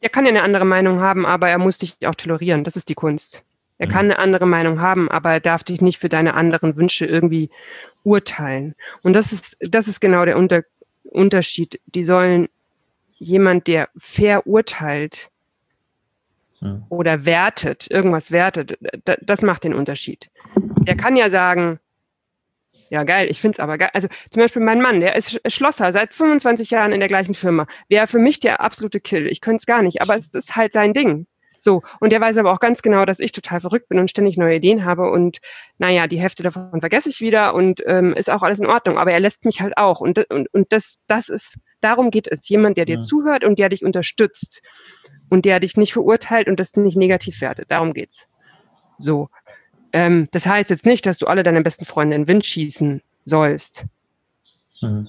Er 0.00 0.08
kann 0.08 0.24
ja 0.24 0.30
eine 0.30 0.44
andere 0.44 0.64
Meinung 0.64 1.00
haben, 1.00 1.26
aber 1.26 1.48
er 1.48 1.58
muss 1.58 1.78
dich 1.78 1.96
auch 2.06 2.14
tolerieren. 2.14 2.62
Das 2.62 2.76
ist 2.76 2.88
die 2.88 2.94
Kunst. 2.94 3.42
Er 3.78 3.88
kann 3.88 4.04
eine 4.04 4.20
andere 4.20 4.46
Meinung 4.46 4.80
haben, 4.80 5.10
aber 5.10 5.32
er 5.32 5.40
darf 5.40 5.64
dich 5.64 5.80
nicht 5.80 5.98
für 5.98 6.08
deine 6.08 6.34
anderen 6.34 6.76
Wünsche 6.76 7.06
irgendwie 7.06 7.50
urteilen. 8.04 8.76
Und 9.02 9.14
das 9.14 9.32
ist, 9.32 9.56
das 9.60 9.88
ist 9.88 9.98
genau 9.98 10.24
der 10.24 10.36
Unter 10.36 10.62
Unterschied. 11.02 11.80
Die 11.86 12.04
sollen 12.04 12.46
jemand, 13.18 13.66
der 13.66 13.88
fair 13.96 14.46
urteilt, 14.46 15.31
oder 16.88 17.26
wertet, 17.26 17.90
irgendwas 17.90 18.30
wertet, 18.30 18.78
das 19.04 19.42
macht 19.42 19.64
den 19.64 19.74
Unterschied. 19.74 20.30
Der 20.56 20.96
kann 20.96 21.16
ja 21.16 21.28
sagen, 21.28 21.80
ja, 22.90 23.04
geil, 23.04 23.28
ich 23.30 23.40
finde 23.40 23.56
es 23.56 23.60
aber 23.60 23.78
geil. 23.78 23.90
Also 23.94 24.08
zum 24.30 24.42
Beispiel 24.42 24.62
mein 24.62 24.80
Mann, 24.80 25.00
der 25.00 25.16
ist 25.16 25.40
Schlosser 25.46 25.92
seit 25.92 26.12
25 26.12 26.70
Jahren 26.70 26.92
in 26.92 27.00
der 27.00 27.08
gleichen 27.08 27.34
Firma. 27.34 27.66
Wäre 27.88 28.06
für 28.06 28.18
mich 28.18 28.38
der 28.38 28.60
absolute 28.60 29.00
Kill. 29.00 29.26
Ich 29.28 29.40
könnte 29.40 29.62
es 29.62 29.66
gar 29.66 29.82
nicht, 29.82 30.02
aber 30.02 30.14
es 30.14 30.28
ist 30.28 30.56
halt 30.56 30.72
sein 30.72 30.92
Ding. 30.92 31.26
So, 31.58 31.82
und 32.00 32.10
der 32.10 32.20
weiß 32.20 32.38
aber 32.38 32.52
auch 32.52 32.60
ganz 32.60 32.82
genau, 32.82 33.04
dass 33.04 33.20
ich 33.20 33.32
total 33.32 33.60
verrückt 33.60 33.88
bin 33.88 33.98
und 33.98 34.10
ständig 34.10 34.36
neue 34.36 34.56
Ideen 34.56 34.84
habe 34.84 35.10
und 35.10 35.38
naja, 35.78 36.08
die 36.08 36.20
Hälfte 36.20 36.42
davon 36.42 36.80
vergesse 36.80 37.08
ich 37.08 37.20
wieder 37.20 37.54
und 37.54 37.82
ähm, 37.86 38.14
ist 38.14 38.30
auch 38.30 38.42
alles 38.42 38.58
in 38.58 38.66
Ordnung. 38.66 38.98
Aber 38.98 39.12
er 39.12 39.20
lässt 39.20 39.44
mich 39.44 39.60
halt 39.60 39.76
auch. 39.76 40.00
Und, 40.00 40.18
und, 40.28 40.52
und 40.52 40.72
das, 40.72 40.98
das 41.06 41.28
ist, 41.28 41.58
darum 41.80 42.10
geht 42.10 42.26
es. 42.26 42.48
Jemand, 42.48 42.76
der 42.76 42.84
dir 42.84 42.96
ja. 42.96 43.02
zuhört 43.02 43.44
und 43.44 43.58
der 43.58 43.68
dich 43.68 43.84
unterstützt 43.84 44.60
und 45.32 45.46
der 45.46 45.60
dich 45.60 45.78
nicht 45.78 45.94
verurteilt 45.94 46.46
und 46.46 46.60
das 46.60 46.76
nicht 46.76 46.98
negativ 46.98 47.40
wertet. 47.40 47.70
Darum 47.70 47.94
geht's. 47.94 48.28
So. 48.98 49.30
Ähm, 49.94 50.28
das 50.30 50.46
heißt 50.46 50.68
jetzt 50.68 50.84
nicht, 50.84 51.06
dass 51.06 51.16
du 51.16 51.26
alle 51.26 51.42
deine 51.42 51.62
besten 51.62 51.86
Freunde 51.86 52.16
in 52.16 52.22
den 52.22 52.28
Wind 52.28 52.44
schießen 52.44 53.00
sollst. 53.24 53.86
Mhm. 54.82 55.08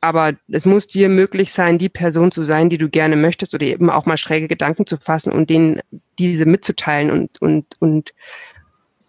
Aber 0.00 0.32
es 0.48 0.64
muss 0.64 0.88
dir 0.88 1.08
möglich 1.08 1.52
sein, 1.52 1.78
die 1.78 1.88
Person 1.88 2.32
zu 2.32 2.42
sein, 2.42 2.68
die 2.68 2.78
du 2.78 2.88
gerne 2.88 3.14
möchtest 3.14 3.54
oder 3.54 3.64
eben 3.64 3.90
auch 3.90 4.06
mal 4.06 4.16
schräge 4.16 4.48
Gedanken 4.48 4.86
zu 4.86 4.96
fassen 4.96 5.32
und 5.32 5.50
denen 5.50 5.82
diese 6.18 6.44
mitzuteilen 6.44 7.12
und, 7.12 7.40
und, 7.40 7.76
und, 7.78 8.14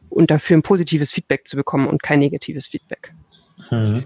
und 0.09 0.29
dafür 0.29 0.57
ein 0.57 0.63
positives 0.63 1.11
Feedback 1.11 1.47
zu 1.47 1.55
bekommen 1.55 1.87
und 1.87 2.03
kein 2.03 2.19
negatives 2.19 2.67
Feedback. 2.67 3.15
Mhm. 3.71 4.05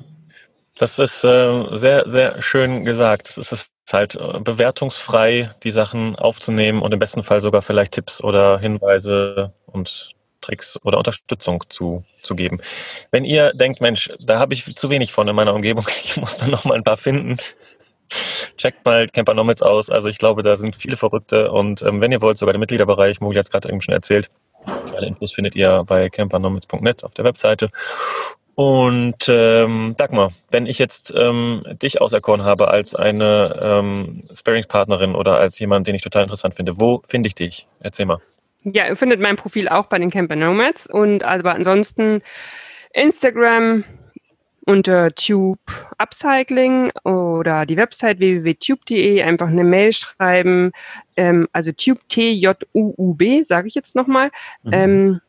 Das 0.78 0.98
ist 0.98 1.24
äh, 1.24 1.78
sehr, 1.78 2.10
sehr 2.10 2.42
schön 2.42 2.84
gesagt. 2.84 3.38
Es 3.38 3.52
ist 3.52 3.72
halt 3.92 4.16
äh, 4.16 4.40
bewertungsfrei, 4.40 5.52
die 5.64 5.72
Sachen 5.72 6.16
aufzunehmen 6.16 6.82
und 6.82 6.94
im 6.94 7.00
besten 7.00 7.24
Fall 7.24 7.42
sogar 7.42 7.62
vielleicht 7.62 7.94
Tipps 7.94 8.24
oder 8.24 8.58
Hinweise 8.58 9.54
und 9.68 10.16
Tricks 10.42 10.80
oder 10.84 10.98
Unterstützung 10.98 11.64
zu, 11.70 12.04
zu 12.22 12.36
geben. 12.36 12.60
Wenn 13.12 13.24
ihr 13.24 13.52
denkt, 13.54 13.82
Mensch, 13.82 14.10
da 14.20 14.40
habe 14.40 14.54
ich 14.54 14.76
zu 14.76 14.90
wenig 14.90 15.12
von 15.12 15.28
in 15.28 15.36
meiner 15.36 15.54
Umgebung, 15.54 15.86
ich 16.04 16.18
muss 16.18 16.38
da 16.38 16.48
noch 16.48 16.66
mal 16.66 16.76
ein 16.76 16.84
paar 16.84 16.98
finden, 16.98 17.38
checkt 18.58 18.84
mal 18.86 19.08
Campernomics 19.08 19.62
aus. 19.62 19.90
Also 19.90 20.10
ich 20.10 20.18
glaube, 20.18 20.44
da 20.44 20.56
sind 20.56 20.76
viele 20.76 20.98
Verrückte 20.98 21.52
und 21.52 21.82
ähm, 21.84 22.02
wenn 22.02 22.12
ihr 22.12 22.22
wollt, 22.22 22.38
sogar 22.38 22.54
der 22.54 22.60
Mitgliederbereich, 22.60 23.22
Mogli 23.22 23.38
hat 23.38 23.46
es 23.46 23.52
gerade 23.52 23.70
eben 23.70 23.82
schon 23.82 23.94
erzählt, 23.94 24.30
alle 24.96 25.08
Infos 25.08 25.34
findet 25.34 25.56
ihr 25.56 25.84
bei 25.86 26.10
campernomics.net 26.10 27.04
auf 27.04 27.14
der 27.14 27.26
Webseite. 27.26 27.70
Und 28.56 29.26
ähm, 29.30 29.96
Dagmar, 29.98 30.32
wenn 30.52 30.68
ich 30.68 30.78
jetzt 30.78 31.14
ähm, 31.16 31.64
dich 31.82 32.02
auserkoren 32.02 32.44
habe 32.44 32.68
als 32.68 32.94
eine 32.94 33.60
ähm, 33.62 34.24
Sparingspartnerin 34.34 35.16
oder 35.16 35.38
als 35.38 35.58
jemand, 35.58 35.88
den 35.88 35.96
ich 35.96 36.04
total 36.04 36.24
interessant 36.24 36.56
finde, 36.56 36.80
wo 36.80 37.02
finde 37.08 37.28
ich 37.28 37.36
dich? 37.36 37.68
Erzähl 37.80 38.06
mal. 38.06 38.20
Ja, 38.64 38.88
ihr 38.88 38.96
findet 38.96 39.20
mein 39.20 39.36
Profil 39.36 39.68
auch 39.68 39.88
bei 39.88 39.98
den 39.98 40.10
Camper 40.10 40.36
Nomads 40.36 40.88
und 40.88 41.24
aber 41.24 41.56
ansonsten 41.56 42.22
Instagram 42.94 43.84
unter 44.66 45.14
Tube 45.14 45.60
Upcycling 45.98 46.92
oder 47.04 47.66
die 47.66 47.76
Website 47.76 48.20
www.tube.de 48.20 49.22
einfach 49.22 49.48
eine 49.48 49.64
Mail 49.64 49.92
schreiben, 49.92 50.72
ähm, 51.18 51.50
also 51.52 51.72
Tube 51.74 52.00
T 52.08 52.32
J 52.32 52.58
U 52.74 52.94
U 52.98 53.14
B, 53.16 53.42
sage 53.42 53.68
ich 53.68 53.76
jetzt 53.76 53.96
nochmal. 53.96 54.30
Mhm. 54.64 54.74
Ähm, 54.74 55.22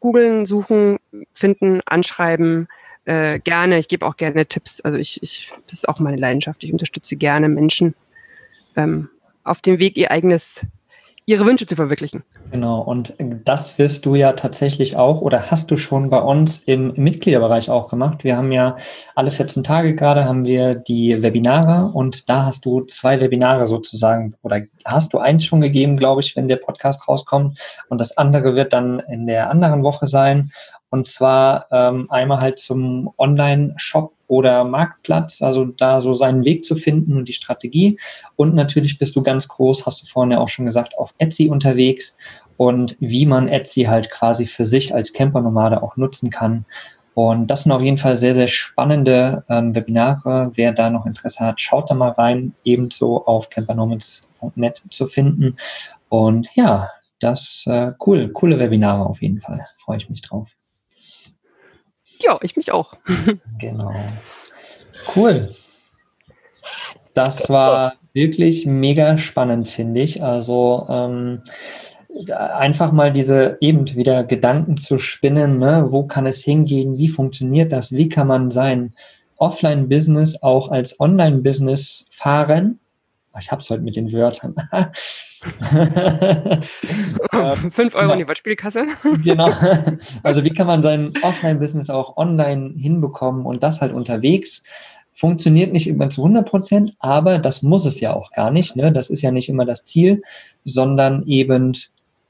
googeln, 0.00 0.46
suchen, 0.46 0.98
finden, 1.32 1.80
anschreiben. 1.86 2.68
Äh, 3.04 3.38
gerne. 3.38 3.78
Ich 3.78 3.88
gebe 3.88 4.04
auch 4.06 4.16
gerne 4.16 4.46
Tipps. 4.46 4.80
Also 4.80 4.98
ich, 4.98 5.22
ich, 5.22 5.52
das 5.66 5.78
ist 5.78 5.88
auch 5.88 6.00
meine 6.00 6.16
Leidenschaft. 6.16 6.64
Ich 6.64 6.72
unterstütze 6.72 7.16
gerne 7.16 7.48
Menschen 7.48 7.94
ähm, 8.76 9.08
auf 9.44 9.60
dem 9.60 9.78
Weg, 9.78 9.96
ihr 9.96 10.10
eigenes 10.10 10.66
ihre 11.26 11.44
Wünsche 11.44 11.66
zu 11.66 11.74
verwirklichen. 11.74 12.22
Genau, 12.52 12.80
und 12.80 13.14
das 13.44 13.78
wirst 13.78 14.06
du 14.06 14.14
ja 14.14 14.32
tatsächlich 14.32 14.96
auch 14.96 15.20
oder 15.20 15.50
hast 15.50 15.72
du 15.72 15.76
schon 15.76 16.08
bei 16.08 16.20
uns 16.20 16.60
im 16.60 16.92
Mitgliederbereich 16.94 17.68
auch 17.68 17.88
gemacht. 17.88 18.22
Wir 18.22 18.36
haben 18.36 18.52
ja 18.52 18.76
alle 19.16 19.32
14 19.32 19.64
Tage 19.64 19.96
gerade 19.96 20.24
haben 20.24 20.44
wir 20.44 20.76
die 20.76 21.20
Webinare 21.22 21.90
und 21.92 22.28
da 22.28 22.46
hast 22.46 22.64
du 22.64 22.82
zwei 22.82 23.20
Webinare 23.20 23.66
sozusagen 23.66 24.34
oder 24.42 24.62
hast 24.84 25.12
du 25.12 25.18
eins 25.18 25.44
schon 25.44 25.60
gegeben, 25.60 25.96
glaube 25.96 26.20
ich, 26.20 26.36
wenn 26.36 26.46
der 26.46 26.56
Podcast 26.56 27.08
rauskommt 27.08 27.58
und 27.88 28.00
das 28.00 28.16
andere 28.16 28.54
wird 28.54 28.72
dann 28.72 29.00
in 29.00 29.26
der 29.26 29.50
anderen 29.50 29.82
Woche 29.82 30.06
sein 30.06 30.52
und 30.90 31.08
zwar 31.08 31.66
ähm, 31.72 32.06
einmal 32.08 32.38
halt 32.38 32.60
zum 32.60 33.12
Online-Shop 33.18 34.15
oder 34.28 34.64
Marktplatz, 34.64 35.42
also 35.42 35.64
da 35.64 36.00
so 36.00 36.14
seinen 36.14 36.44
Weg 36.44 36.64
zu 36.64 36.74
finden 36.74 37.16
und 37.16 37.28
die 37.28 37.32
Strategie. 37.32 37.98
Und 38.36 38.54
natürlich 38.54 38.98
bist 38.98 39.16
du 39.16 39.22
ganz 39.22 39.48
groß, 39.48 39.86
hast 39.86 40.02
du 40.02 40.06
vorhin 40.06 40.32
ja 40.32 40.38
auch 40.38 40.48
schon 40.48 40.64
gesagt, 40.64 40.98
auf 40.98 41.14
Etsy 41.18 41.48
unterwegs 41.48 42.16
und 42.56 42.96
wie 43.00 43.26
man 43.26 43.48
Etsy 43.48 43.84
halt 43.84 44.10
quasi 44.10 44.46
für 44.46 44.64
sich 44.64 44.94
als 44.94 45.12
Campernomade 45.12 45.82
auch 45.82 45.96
nutzen 45.96 46.30
kann. 46.30 46.64
Und 47.14 47.50
das 47.50 47.62
sind 47.62 47.72
auf 47.72 47.80
jeden 47.80 47.96
Fall 47.96 48.16
sehr, 48.16 48.34
sehr 48.34 48.46
spannende 48.46 49.42
ähm, 49.48 49.74
Webinare. 49.74 50.50
Wer 50.54 50.72
da 50.72 50.90
noch 50.90 51.06
Interesse 51.06 51.46
hat, 51.46 51.60
schaut 51.60 51.90
da 51.90 51.94
mal 51.94 52.10
rein, 52.10 52.54
ebenso 52.62 53.24
auf 53.24 53.48
campernomads.net 53.48 54.82
zu 54.90 55.06
finden. 55.06 55.56
Und 56.10 56.46
ja, 56.54 56.90
das 57.18 57.64
äh, 57.66 57.92
cool, 58.04 58.28
coole 58.32 58.58
Webinare 58.58 59.06
auf 59.06 59.22
jeden 59.22 59.40
Fall. 59.40 59.66
Freue 59.78 59.96
ich 59.96 60.10
mich 60.10 60.20
drauf. 60.20 60.54
Ja, 62.22 62.38
ich 62.42 62.56
mich 62.56 62.72
auch. 62.72 62.94
genau. 63.58 63.94
Cool. 65.14 65.54
Das 67.14 67.48
war 67.48 67.94
wirklich 68.12 68.66
mega 68.66 69.16
spannend, 69.18 69.68
finde 69.68 70.00
ich. 70.00 70.22
Also 70.22 70.86
ähm, 70.88 71.42
einfach 72.30 72.92
mal 72.92 73.12
diese 73.12 73.58
eben 73.60 73.86
wieder 73.94 74.24
Gedanken 74.24 74.76
zu 74.76 74.98
spinnen, 74.98 75.58
ne? 75.58 75.86
wo 75.88 76.04
kann 76.04 76.26
es 76.26 76.42
hingehen, 76.42 76.96
wie 76.96 77.08
funktioniert 77.08 77.72
das, 77.72 77.92
wie 77.92 78.08
kann 78.08 78.26
man 78.26 78.50
sein 78.50 78.94
Offline-Business 79.36 80.42
auch 80.42 80.70
als 80.70 80.98
Online-Business 80.98 82.06
fahren. 82.10 82.80
Ich 83.38 83.50
habe 83.50 83.60
es 83.60 83.68
heute 83.68 83.82
mit 83.82 83.96
den 83.96 84.12
Wörtern. 84.12 84.54
Ähm, 87.32 87.56
fünf 87.70 87.94
Euro 87.94 88.12
in 88.12 88.18
die 88.18 88.28
Wortspielkasse. 88.28 88.86
genau. 89.22 89.50
Also 90.22 90.44
wie 90.44 90.50
kann 90.50 90.66
man 90.66 90.82
sein 90.82 91.12
Offline-Business 91.22 91.90
auch 91.90 92.16
online 92.16 92.72
hinbekommen 92.76 93.46
und 93.46 93.62
das 93.62 93.80
halt 93.80 93.92
unterwegs? 93.92 94.62
Funktioniert 95.12 95.72
nicht 95.72 95.86
immer 95.88 96.10
zu 96.10 96.22
100 96.22 96.48
Prozent, 96.48 96.94
aber 96.98 97.38
das 97.38 97.62
muss 97.62 97.86
es 97.86 98.00
ja 98.00 98.14
auch 98.14 98.30
gar 98.32 98.50
nicht. 98.50 98.76
Ne? 98.76 98.92
Das 98.92 99.08
ist 99.08 99.22
ja 99.22 99.30
nicht 99.30 99.48
immer 99.48 99.64
das 99.64 99.84
Ziel, 99.84 100.22
sondern 100.64 101.26
eben 101.26 101.72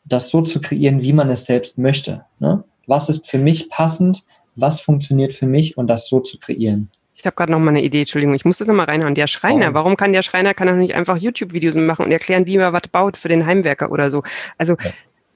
das 0.04 0.30
so 0.30 0.42
zu 0.42 0.60
kreieren, 0.60 1.02
wie 1.02 1.12
man 1.12 1.28
es 1.30 1.46
selbst 1.46 1.78
möchte. 1.78 2.24
Ne? 2.38 2.62
Was 2.86 3.08
ist 3.08 3.28
für 3.28 3.38
mich 3.38 3.70
passend? 3.70 4.24
Was 4.54 4.80
funktioniert 4.80 5.32
für 5.32 5.46
mich 5.46 5.76
und 5.76 5.88
das 5.88 6.08
so 6.08 6.20
zu 6.20 6.38
kreieren? 6.38 6.90
Ich 7.18 7.24
habe 7.24 7.34
gerade 7.34 7.50
noch 7.50 7.58
mal 7.58 7.70
eine 7.70 7.82
Idee, 7.82 8.00
Entschuldigung, 8.00 8.34
ich 8.34 8.44
muss 8.44 8.58
das 8.58 8.68
noch 8.68 8.74
mal 8.74 8.84
reinhauen. 8.84 9.14
Der 9.14 9.26
Schreiner, 9.26 9.70
oh. 9.70 9.74
warum 9.74 9.96
kann 9.96 10.12
der 10.12 10.22
Schreiner 10.22 10.52
kann 10.52 10.68
doch 10.68 10.74
nicht 10.74 10.94
einfach 10.94 11.16
YouTube-Videos 11.16 11.74
machen 11.76 12.04
und 12.04 12.12
erklären, 12.12 12.46
wie 12.46 12.58
man 12.58 12.72
was 12.72 12.88
baut 12.92 13.16
für 13.16 13.28
den 13.28 13.46
Heimwerker 13.46 13.90
oder 13.90 14.10
so? 14.10 14.22
Also 14.58 14.76
ja. 14.82 14.90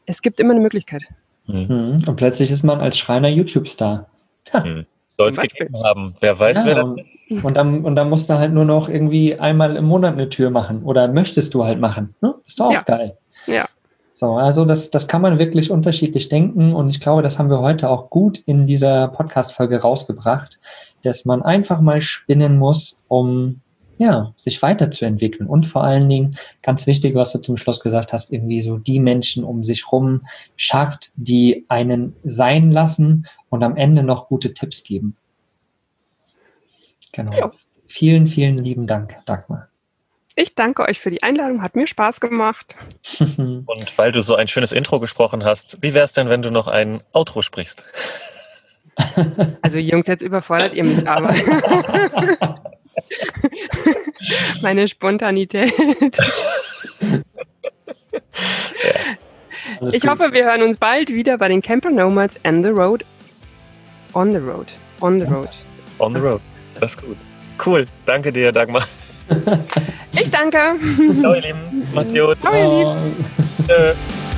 es 0.05 0.21
gibt 0.21 0.41
immer 0.41 0.53
eine 0.53 0.61
Möglichkeit. 0.61 1.05
Mhm. 1.47 2.05
Und 2.07 2.17
plötzlich 2.17 2.51
ist 2.51 2.63
man 2.63 2.81
als 2.81 2.99
Schreiner 2.99 3.29
YouTube-Star. 3.29 4.09
Mhm. 4.53 4.87
Soll 5.17 5.31
es 5.31 5.39
gegeben 5.39 5.77
haben. 5.83 6.15
Wer 6.21 6.39
weiß, 6.39 6.59
ja, 6.59 6.67
wer 6.67 6.75
das 6.77 6.99
ist. 6.99 7.45
Und 7.45 7.55
dann, 7.57 7.85
und 7.85 7.97
dann 7.97 8.09
musst 8.09 8.31
du 8.31 8.35
halt 8.35 8.53
nur 8.53 8.65
noch 8.65 8.89
irgendwie 8.89 9.39
einmal 9.39 9.77
im 9.77 9.85
Monat 9.85 10.15
eine 10.15 10.29
Tür 10.29 10.51
machen. 10.51 10.83
Oder 10.83 11.09
möchtest 11.09 11.55
du 11.55 11.65
halt 11.65 11.81
machen. 11.81 12.15
Ne? 12.21 12.35
Ist 12.47 12.61
doch 12.61 12.67
auch 12.67 12.73
ja. 12.73 12.83
geil. 12.83 13.17
Ja. 13.47 13.67
So, 14.21 14.35
also 14.35 14.67
das, 14.67 14.91
das 14.91 15.09
kann 15.09 15.23
man 15.23 15.39
wirklich 15.39 15.71
unterschiedlich 15.71 16.29
denken 16.29 16.75
und 16.75 16.91
ich 16.91 17.01
glaube, 17.01 17.23
das 17.23 17.39
haben 17.39 17.49
wir 17.49 17.61
heute 17.61 17.89
auch 17.89 18.11
gut 18.11 18.37
in 18.37 18.67
dieser 18.67 19.09
Podcast-Folge 19.09 19.81
rausgebracht, 19.81 20.61
dass 21.03 21.25
man 21.25 21.41
einfach 21.41 21.81
mal 21.81 22.03
spinnen 22.03 22.59
muss, 22.59 22.99
um 23.09 23.63
ja, 23.97 24.35
sich 24.37 24.61
weiterzuentwickeln 24.61 25.49
und 25.49 25.65
vor 25.65 25.85
allen 25.85 26.07
Dingen, 26.11 26.37
ganz 26.63 26.87
wichtig, 26.87 27.15
was 27.15 27.33
du 27.33 27.39
zum 27.39 27.57
Schluss 27.57 27.81
gesagt 27.81 28.13
hast, 28.13 28.31
irgendwie 28.31 28.61
so 28.61 28.77
die 28.77 29.01
Menschen 29.01 29.43
um 29.43 29.65
sich 29.65 29.91
rum 29.91 30.27
schart, 30.55 31.13
die 31.17 31.65
einen 31.69 32.15
sein 32.23 32.71
lassen 32.73 33.27
und 33.49 33.63
am 33.63 33.79
Ende 33.79 34.03
noch 34.03 34.29
gute 34.29 34.53
Tipps 34.53 34.85
geben. 34.85 35.17
Genau. 37.15 37.33
Ja. 37.33 37.51
Vielen, 37.87 38.27
vielen 38.27 38.59
lieben 38.59 38.87
Dank, 38.87 39.17
Dagmar. 39.25 39.70
Ich 40.41 40.55
danke 40.55 40.89
euch 40.89 40.99
für 40.99 41.11
die 41.11 41.23
Einladung, 41.23 41.61
hat 41.61 41.77
mir 41.77 41.87
Spaß 41.87 42.19
gemacht. 42.19 42.75
Und 43.37 43.99
weil 43.99 44.11
du 44.11 44.23
so 44.23 44.37
ein 44.37 44.49
schönes 44.49 44.73
Intro 44.73 44.99
gesprochen 44.99 45.45
hast, 45.45 45.77
wie 45.83 45.93
wäre 45.93 46.07
es 46.07 46.15
denn, 46.15 46.31
wenn 46.31 46.41
du 46.41 46.51
noch 46.51 46.67
ein 46.67 47.03
Outro 47.13 47.43
sprichst? 47.43 47.85
Also 49.63 49.79
Jungs, 49.79 50.09
jetzt 50.09 50.21
überfordert 50.21 50.75
ihr 50.75 50.85
mich 50.85 51.09
aber. 51.09 51.33
Meine 54.61 54.89
Spontanität. 54.89 55.73
Ja. 59.81 59.89
Ich 59.91 60.07
hoffe, 60.07 60.33
wir 60.33 60.45
hören 60.45 60.63
uns 60.63 60.77
bald 60.77 61.09
wieder 61.09 61.39
bei 61.39 61.49
den 61.49 61.63
Camper 61.63 61.89
Nomads 61.91 62.39
and 62.45 62.63
the 62.63 62.71
Road. 62.71 63.07
On 64.13 64.33
the 64.33 64.39
Road. 64.39 64.67
On 65.01 65.19
the 65.19 65.27
Road. 65.27 65.49
On 65.99 66.13
the 66.13 66.21
Road. 66.21 66.43
Das 66.75 66.91
ist 66.91 67.03
gut. 67.03 67.17
Cool. 67.65 67.87
Danke 68.05 68.33
dir, 68.33 68.53
Dagmar. 68.53 68.87
Ich 70.13 70.31
danke. 70.31 70.59
Ciao, 71.21 71.35
ihr 71.35 71.43
Lieben. 71.43 71.89
Macht's 71.95 72.13
gut. 72.13 72.41
Ciao, 72.41 72.55
ihr 72.55 72.69
Lieben. 72.69 74.30